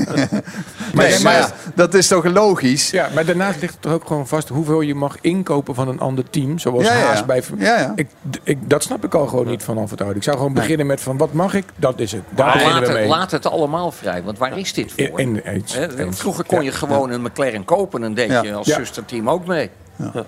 maar, 0.93 1.09
nee, 1.09 1.19
maar 1.19 1.33
ja, 1.33 1.49
dat 1.75 1.93
is 1.93 2.07
toch 2.07 2.25
logisch? 2.25 2.89
Ja, 2.89 3.09
maar 3.13 3.25
daarnaast 3.25 3.61
ligt 3.61 3.73
het 3.73 3.81
toch 3.81 3.91
ook 3.91 4.07
gewoon 4.07 4.27
vast 4.27 4.49
hoeveel 4.49 4.81
je 4.81 4.95
mag 4.95 5.17
inkopen 5.21 5.75
van 5.75 5.87
een 5.87 5.99
ander 5.99 6.29
team. 6.29 6.59
Zoals 6.59 6.83
ja, 6.83 6.93
Haas 6.93 7.25
bij. 7.25 7.43
Ja, 7.57 7.79
ja. 7.79 7.93
Ik, 7.95 8.07
ik, 8.43 8.69
dat 8.69 8.83
snap 8.83 9.05
ik 9.05 9.13
al 9.13 9.27
gewoon 9.27 9.47
niet 9.47 9.63
van 9.63 9.77
Alfa 9.77 9.95
Ik 10.13 10.23
zou 10.23 10.37
gewoon 10.37 10.53
beginnen 10.53 10.85
met 10.85 11.01
van 11.01 11.17
wat 11.17 11.33
mag 11.33 11.53
ik? 11.53 11.65
Dat 11.75 11.99
is 11.99 12.11
het. 12.11 12.21
Daar 12.29 12.63
laat, 12.63 12.87
we 12.87 12.93
mee. 12.93 13.07
laat 13.07 13.31
het 13.31 13.45
allemaal 13.45 13.91
vrij. 13.91 14.23
Want 14.23 14.37
waar 14.37 14.57
is 14.57 14.73
dit 14.73 14.91
voor? 14.91 15.19
In, 15.19 15.45
in, 15.45 15.63
in, 15.97 16.13
Vroeger 16.13 16.45
kon 16.45 16.63
je 16.63 16.71
gewoon 16.71 17.09
een 17.09 17.21
McLaren 17.21 17.65
kopen 17.65 18.03
en 18.03 18.13
deed 18.13 18.29
je 18.41 18.53
als 18.53 18.67
zusterteam 18.67 19.29
ook 19.29 19.45
mee. 19.45 19.69
Ja. 20.13 20.25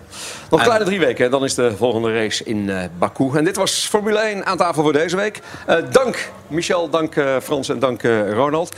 Nog 0.50 0.60
een 0.60 0.66
kleine 0.66 0.86
drie 0.86 1.00
weken, 1.00 1.32
dan 1.32 1.44
is 1.44 1.56
de 1.56 1.78
volgende 1.78 2.14
race 2.14 2.44
in 2.44 2.58
uh, 2.58 2.80
Baku. 2.98 3.38
En 3.38 3.44
dit 3.44 3.56
was 3.56 3.88
Formule 3.90 4.20
1 4.20 4.46
aan 4.46 4.58
tafel 4.58 4.84
voor 4.84 4.94
deze 4.94 5.16
week. 5.16 5.40
Uh, 5.70 5.76
dank 5.92 6.32
Michel, 6.48 6.90
dank 6.90 7.16
uh, 7.16 7.36
Frans 7.42 7.70
en 7.70 7.80
dank 7.80 8.02
Ronald. 8.34 8.76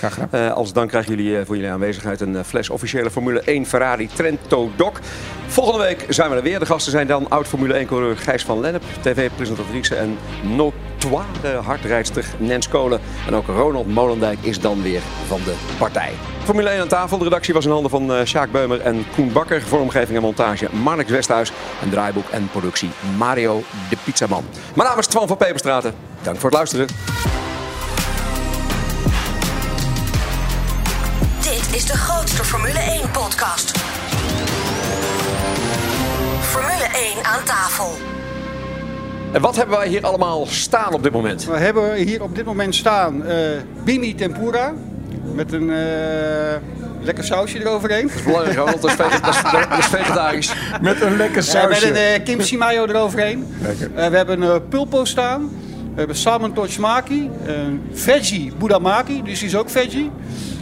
als 0.53 0.73
dank 0.73 0.89
krijgen 0.89 1.15
jullie 1.15 1.45
voor 1.45 1.55
jullie 1.55 1.71
aanwezigheid 1.71 2.21
een 2.21 2.45
fles 2.45 2.69
officiële 2.69 3.11
Formule 3.11 3.41
1 3.41 3.65
Ferrari 3.65 4.09
Trento 4.13 4.71
Doc. 4.75 4.99
Volgende 5.47 5.83
week 5.83 6.05
zijn 6.09 6.29
we 6.29 6.35
er 6.35 6.41
weer. 6.43 6.59
De 6.59 6.65
gasten 6.65 6.91
zijn 6.91 7.07
dan 7.07 7.29
oud-Formule 7.29 7.85
1-coureur 7.85 8.17
Gijs 8.17 8.45
van 8.45 8.59
Lennep, 8.59 8.83
tv-presentatrice 9.01 9.95
en 9.95 10.17
notoire 11.11 11.61
hardrijdster 11.61 12.25
Nens 12.37 12.67
Kolen. 12.67 13.01
En 13.27 13.35
ook 13.35 13.47
Ronald 13.47 13.87
Molendijk 13.87 14.39
is 14.41 14.59
dan 14.59 14.81
weer 14.81 15.01
van 15.27 15.41
de 15.43 15.55
partij. 15.77 16.13
Formule 16.43 16.69
1 16.69 16.81
aan 16.81 16.87
tafel. 16.87 17.17
De 17.17 17.23
redactie 17.23 17.53
was 17.53 17.65
in 17.65 17.71
handen 17.71 17.91
van 17.91 18.11
uh, 18.11 18.23
Sjaak 18.23 18.51
Beumer 18.51 18.81
en 18.81 19.05
Koen 19.15 19.31
Bakker. 19.31 19.61
Vormgeving 19.61 20.17
en 20.17 20.23
montage 20.23 20.69
Marnix 20.71 21.11
Westhuis. 21.11 21.51
En 21.81 21.89
draaiboek 21.89 22.29
en 22.29 22.49
productie 22.51 22.89
Mario 23.17 23.63
de 23.89 23.97
Pizzaman. 24.03 24.45
Mijn 24.73 24.87
naam 24.89 24.99
is 24.99 25.07
Twan 25.07 25.27
van 25.27 25.37
Peperstraten. 25.37 25.93
Dank 26.21 26.37
voor 26.37 26.49
het 26.49 26.57
luisteren. 26.57 26.87
Dit 31.41 31.75
is 31.75 31.85
de 31.85 31.97
grootste 31.97 32.43
Formule 32.43 32.79
1 32.79 33.11
podcast. 33.11 33.77
Formule 36.41 36.87
1 36.93 37.23
aan 37.25 37.43
tafel. 37.43 38.14
En 39.35 39.41
wat 39.41 39.55
hebben 39.55 39.77
wij 39.77 39.87
hier 39.87 40.01
allemaal 40.05 40.45
staan 40.45 40.93
op 40.93 41.03
dit 41.03 41.11
moment? 41.11 41.45
We 41.45 41.57
hebben 41.57 41.93
hier 41.93 42.23
op 42.23 42.35
dit 42.35 42.45
moment 42.45 42.75
staan 42.75 43.25
eh 43.25 43.37
bimi 43.83 44.15
tempura 44.15 44.73
met 45.33 45.51
een 45.53 45.69
eh, 45.69 46.55
lekker 47.01 47.23
sausje 47.23 47.59
eroverheen. 47.59 48.07
Dat 48.07 48.15
is 48.15 48.23
belangrijk, 48.23 48.55
hoor, 48.57 48.65
want 48.65 48.81
dat 48.81 48.89
is 48.89 48.95
vege- 48.95 49.21
dat 49.21 49.35
is- 49.35 49.51
dat 49.69 49.77
is 49.79 49.85
vegetarisch. 49.85 50.53
Met 50.81 51.01
een 51.01 51.17
lekker 51.17 51.43
sausje. 51.43 51.69
met 51.69 51.83
een 51.83 51.95
eh, 51.95 52.23
kimchi 52.23 52.57
mayo 52.57 52.85
eroverheen. 52.85 53.47
Lekker. 53.61 53.91
Eh, 53.95 54.07
we 54.09 54.17
hebben 54.17 54.41
een 54.41 54.67
pulpo 54.67 55.05
staan. 55.05 55.49
We 55.93 56.01
hebben 56.01 56.15
salmon 56.15 56.53
tochmaki, 56.53 57.29
een 57.45 57.81
veggie 57.93 58.51
budamaki, 58.57 59.23
dus 59.23 59.39
die 59.39 59.47
is 59.47 59.55
ook 59.55 59.69
veggie. 59.69 60.11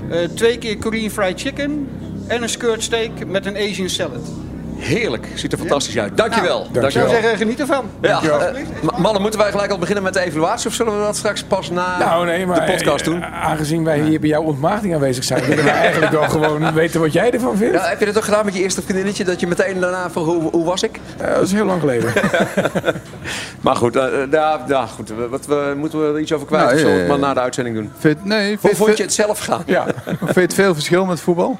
Eh, 0.09 0.17
twee 0.36 0.57
keer 0.57 0.78
Korean 0.78 1.09
fried 1.09 1.39
chicken 1.41 1.88
en 2.28 2.41
een 2.43 2.49
skirt 2.49 2.84
steak 2.84 3.26
met 3.28 3.45
een 3.45 3.55
Asian 3.57 3.89
salad. 3.89 4.28
Heerlijk, 4.84 5.28
ziet 5.36 5.52
er 5.52 5.58
fantastisch 5.58 5.98
uit. 6.00 6.18
Dankjewel. 6.18 6.68
Nou, 6.72 6.86
ik 6.86 6.92
zou 6.92 7.10
zeggen, 7.10 7.38
geniet 7.38 7.60
ervan. 7.60 7.86
Ja, 8.02 8.22
eh, 8.22 8.56
ma- 8.82 8.98
mannen, 8.98 9.22
moeten 9.22 9.40
wij 9.40 9.52
gelijk 9.52 9.72
al 9.72 9.78
beginnen 9.78 10.04
met 10.04 10.14
de 10.14 10.20
evaluatie 10.20 10.68
of 10.70 10.74
zullen 10.74 10.98
we 10.98 11.04
dat 11.06 11.16
straks 11.16 11.44
pas 11.44 11.70
na 11.70 11.98
Nou, 11.98 12.26
nee, 12.26 12.46
maar 12.46 12.66
de 12.66 12.72
podcast 12.72 13.00
eh, 13.00 13.12
doen? 13.12 13.24
aangezien 13.26 13.84
wij 13.84 14.00
hier 14.00 14.20
bij 14.20 14.30
jouw 14.30 14.42
ontmaagding 14.44 14.94
aanwezig 14.94 15.24
zijn, 15.24 15.44
willen 15.46 15.64
we 15.64 15.70
eigenlijk 15.86 16.12
wel 16.12 16.30
gewoon 16.30 16.74
weten 16.74 17.00
wat 17.02 17.14
jij 17.14 17.32
ervan 17.32 17.58
vindt. 17.58 17.74
Ja, 17.76 17.88
heb 17.88 18.00
je 18.00 18.06
dat 18.06 18.18
ook 18.18 18.24
gedaan 18.24 18.46
met 18.46 18.54
je 18.56 18.62
eerste 18.62 18.82
vriendinnetje? 18.82 19.24
Dat 19.24 19.40
je 19.40 19.48
meteen 19.48 19.80
daarna 19.80 20.10
vroeg, 20.12 20.26
hoe, 20.26 20.42
hoe 20.52 20.66
was 20.66 20.84
ik? 20.84 21.00
dat 21.18 21.42
is 21.42 21.52
heel 21.52 21.66
lang 21.66 21.80
geleden. 21.80 22.12
Maar 23.62 23.76
goed, 23.76 23.96
eh, 23.96 24.22
eh, 24.24 24.32
ja, 24.32 24.64
ja, 24.68 24.86
goed 24.86 25.10
we- 25.10 25.28
wat, 25.30 25.46
we, 25.46 25.74
moeten 25.78 26.00
we 26.02 26.14
er 26.14 26.20
iets 26.20 26.34
over 26.34 26.48
kwijt? 26.48 26.66
Nou, 26.66 26.78
zullen 26.78 26.92
we 26.94 27.00
het 27.02 27.10
eh, 27.12 27.18
maar 27.18 27.28
na 27.28 27.34
de 27.34 27.40
uitzending 27.40 27.76
doen? 27.76 27.92
Vind, 27.98 28.26
nee, 28.26 28.58
Hoe 28.62 28.76
vond 28.76 28.98
je 28.98 29.04
het 29.04 29.14
zelf 29.14 29.40
gaan? 29.40 29.64
Ja. 29.66 29.86
vind 30.20 30.34
je 30.36 30.40
het 30.42 30.54
veel 30.54 30.74
verschil 30.74 31.06
met 31.06 31.20
voetbal? 31.22 31.60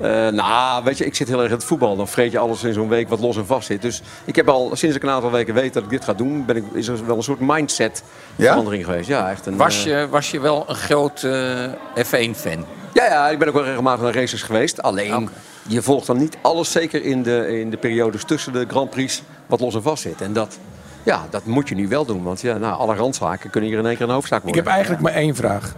Eh, 0.00 0.28
nou, 0.28 0.84
weet 0.84 0.98
je, 0.98 1.04
ik 1.04 1.14
zit 1.14 1.28
heel 1.28 1.38
erg 1.38 1.48
in 1.50 1.54
het 1.54 1.64
voetbal. 1.64 1.96
Dan 1.96 2.08
vreet 2.08 2.32
je 2.32 2.38
alles 2.38 2.64
in 2.64 2.72
zo'n 2.72 2.88
week 2.88 3.08
wat 3.08 3.20
los 3.20 3.36
en 3.36 3.46
vast 3.46 3.66
zit. 3.66 3.82
Dus 3.82 4.02
ik 4.24 4.36
heb 4.36 4.48
al 4.48 4.70
sinds 4.72 4.96
ik 4.96 5.02
een 5.02 5.10
aantal 5.10 5.30
weken 5.30 5.54
weet 5.54 5.74
dat 5.74 5.82
ik 5.82 5.90
dit 5.90 6.04
ga 6.04 6.14
doen, 6.14 6.44
ben 6.44 6.56
ik, 6.56 6.64
is 6.72 6.88
er 6.88 7.06
wel 7.06 7.16
een 7.16 7.22
soort 7.22 7.40
mindset 7.40 8.02
verandering 8.38 8.84
geweest. 8.84 9.08
Ja, 9.08 9.30
echt 9.30 9.46
een, 9.46 9.56
Was 9.56 9.86
eh, 9.86 10.00
je, 10.00 10.08
was 10.08 10.30
je 10.30 10.40
wel 10.40 10.64
een 10.68 10.74
groot 10.74 11.22
eh, 11.22 11.64
F1-fan? 11.96 12.64
Ja, 12.92 13.04
ja, 13.04 13.28
ik 13.28 13.38
ben 13.38 13.48
ook 13.48 13.54
wel 13.54 13.64
regelmatig 13.64 14.04
naar 14.04 14.14
races 14.14 14.42
geweest. 14.42 14.82
Alleen, 14.82 15.28
je 15.68 15.82
volgt 15.82 16.06
dan 16.06 16.18
niet 16.18 16.36
alles, 16.42 16.70
zeker 16.72 17.04
in 17.04 17.22
de, 17.22 17.60
in 17.60 17.70
de 17.70 17.76
periodes 17.76 18.24
tussen 18.24 18.52
de 18.52 18.64
Grand 18.68 18.90
Prix, 18.90 19.22
wat 19.46 19.60
los 19.60 19.74
en 19.74 19.82
vast 19.82 20.02
zit. 20.02 20.20
En 20.20 20.32
dat, 20.32 20.58
ja, 21.02 21.26
dat 21.30 21.44
moet 21.44 21.68
je 21.68 21.74
nu 21.74 21.88
wel 21.88 22.04
doen. 22.04 22.22
Want 22.22 22.40
ja, 22.40 22.56
nou, 22.56 22.78
alle 22.78 22.94
randzaken 22.94 23.50
kunnen 23.50 23.70
hier 23.70 23.78
in 23.78 23.86
één 23.86 23.96
keer 23.96 24.06
een 24.08 24.14
hoofdzaak 24.14 24.38
Ik 24.38 24.44
worden. 24.44 24.62
heb 24.62 24.72
eigenlijk 24.72 25.02
maar 25.02 25.12
één 25.12 25.34
vraag. 25.34 25.74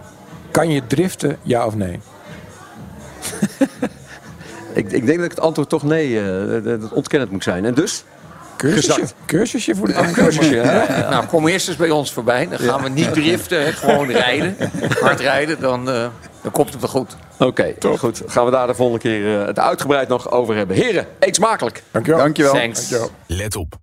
Kan 0.51 0.69
je 0.69 0.87
driften, 0.87 1.37
ja 1.41 1.65
of 1.65 1.75
nee? 1.75 1.99
Ik, 4.73 4.91
ik 4.91 5.05
denk 5.05 5.17
dat 5.17 5.25
ik 5.25 5.31
het 5.31 5.39
antwoord 5.39 5.69
toch 5.69 5.83
nee, 5.83 6.19
eh, 6.19 6.63
dat 6.63 6.81
het 6.81 6.91
ontkennend 6.91 7.31
moet 7.31 7.43
zijn. 7.43 7.65
En 7.65 7.73
dus? 7.73 8.03
Cursusje, 8.57 8.91
Gezakt. 8.91 9.15
cursusje 9.25 9.75
voor 9.75 9.87
de 9.87 9.93
Een 9.93 10.11
cursusje, 10.11 10.55
hè? 10.55 11.09
Nou, 11.09 11.25
kom 11.25 11.47
eerst 11.47 11.67
eens 11.67 11.77
bij 11.77 11.89
ons 11.89 12.13
voorbij. 12.13 12.47
Dan 12.47 12.59
gaan 12.59 12.83
we 12.83 12.89
niet 12.89 13.13
driften, 13.13 13.63
hè, 13.63 13.71
gewoon 13.71 14.11
rijden. 14.11 14.55
Hard 15.01 15.19
rijden, 15.19 15.59
dan, 15.59 15.89
eh, 15.89 16.07
dan 16.41 16.51
komt 16.51 16.71
het 16.71 16.79
wel 16.81 16.89
goed. 16.89 17.15
Oké, 17.39 17.73
goed. 17.97 18.21
Gaan 18.25 18.45
we 18.45 18.51
daar 18.51 18.67
de 18.67 18.75
volgende 18.75 18.99
keer 19.01 19.39
eh, 19.39 19.45
het 19.45 19.59
uitgebreid 19.59 20.07
nog 20.07 20.31
over 20.31 20.55
hebben. 20.55 20.75
Heren, 20.75 21.07
eet 21.19 21.35
smakelijk. 21.35 21.83
Dankjewel. 21.91 22.19
Dankjewel. 22.19 22.53
Thanks. 22.53 22.95
Let 23.27 23.55
op. 23.55 23.82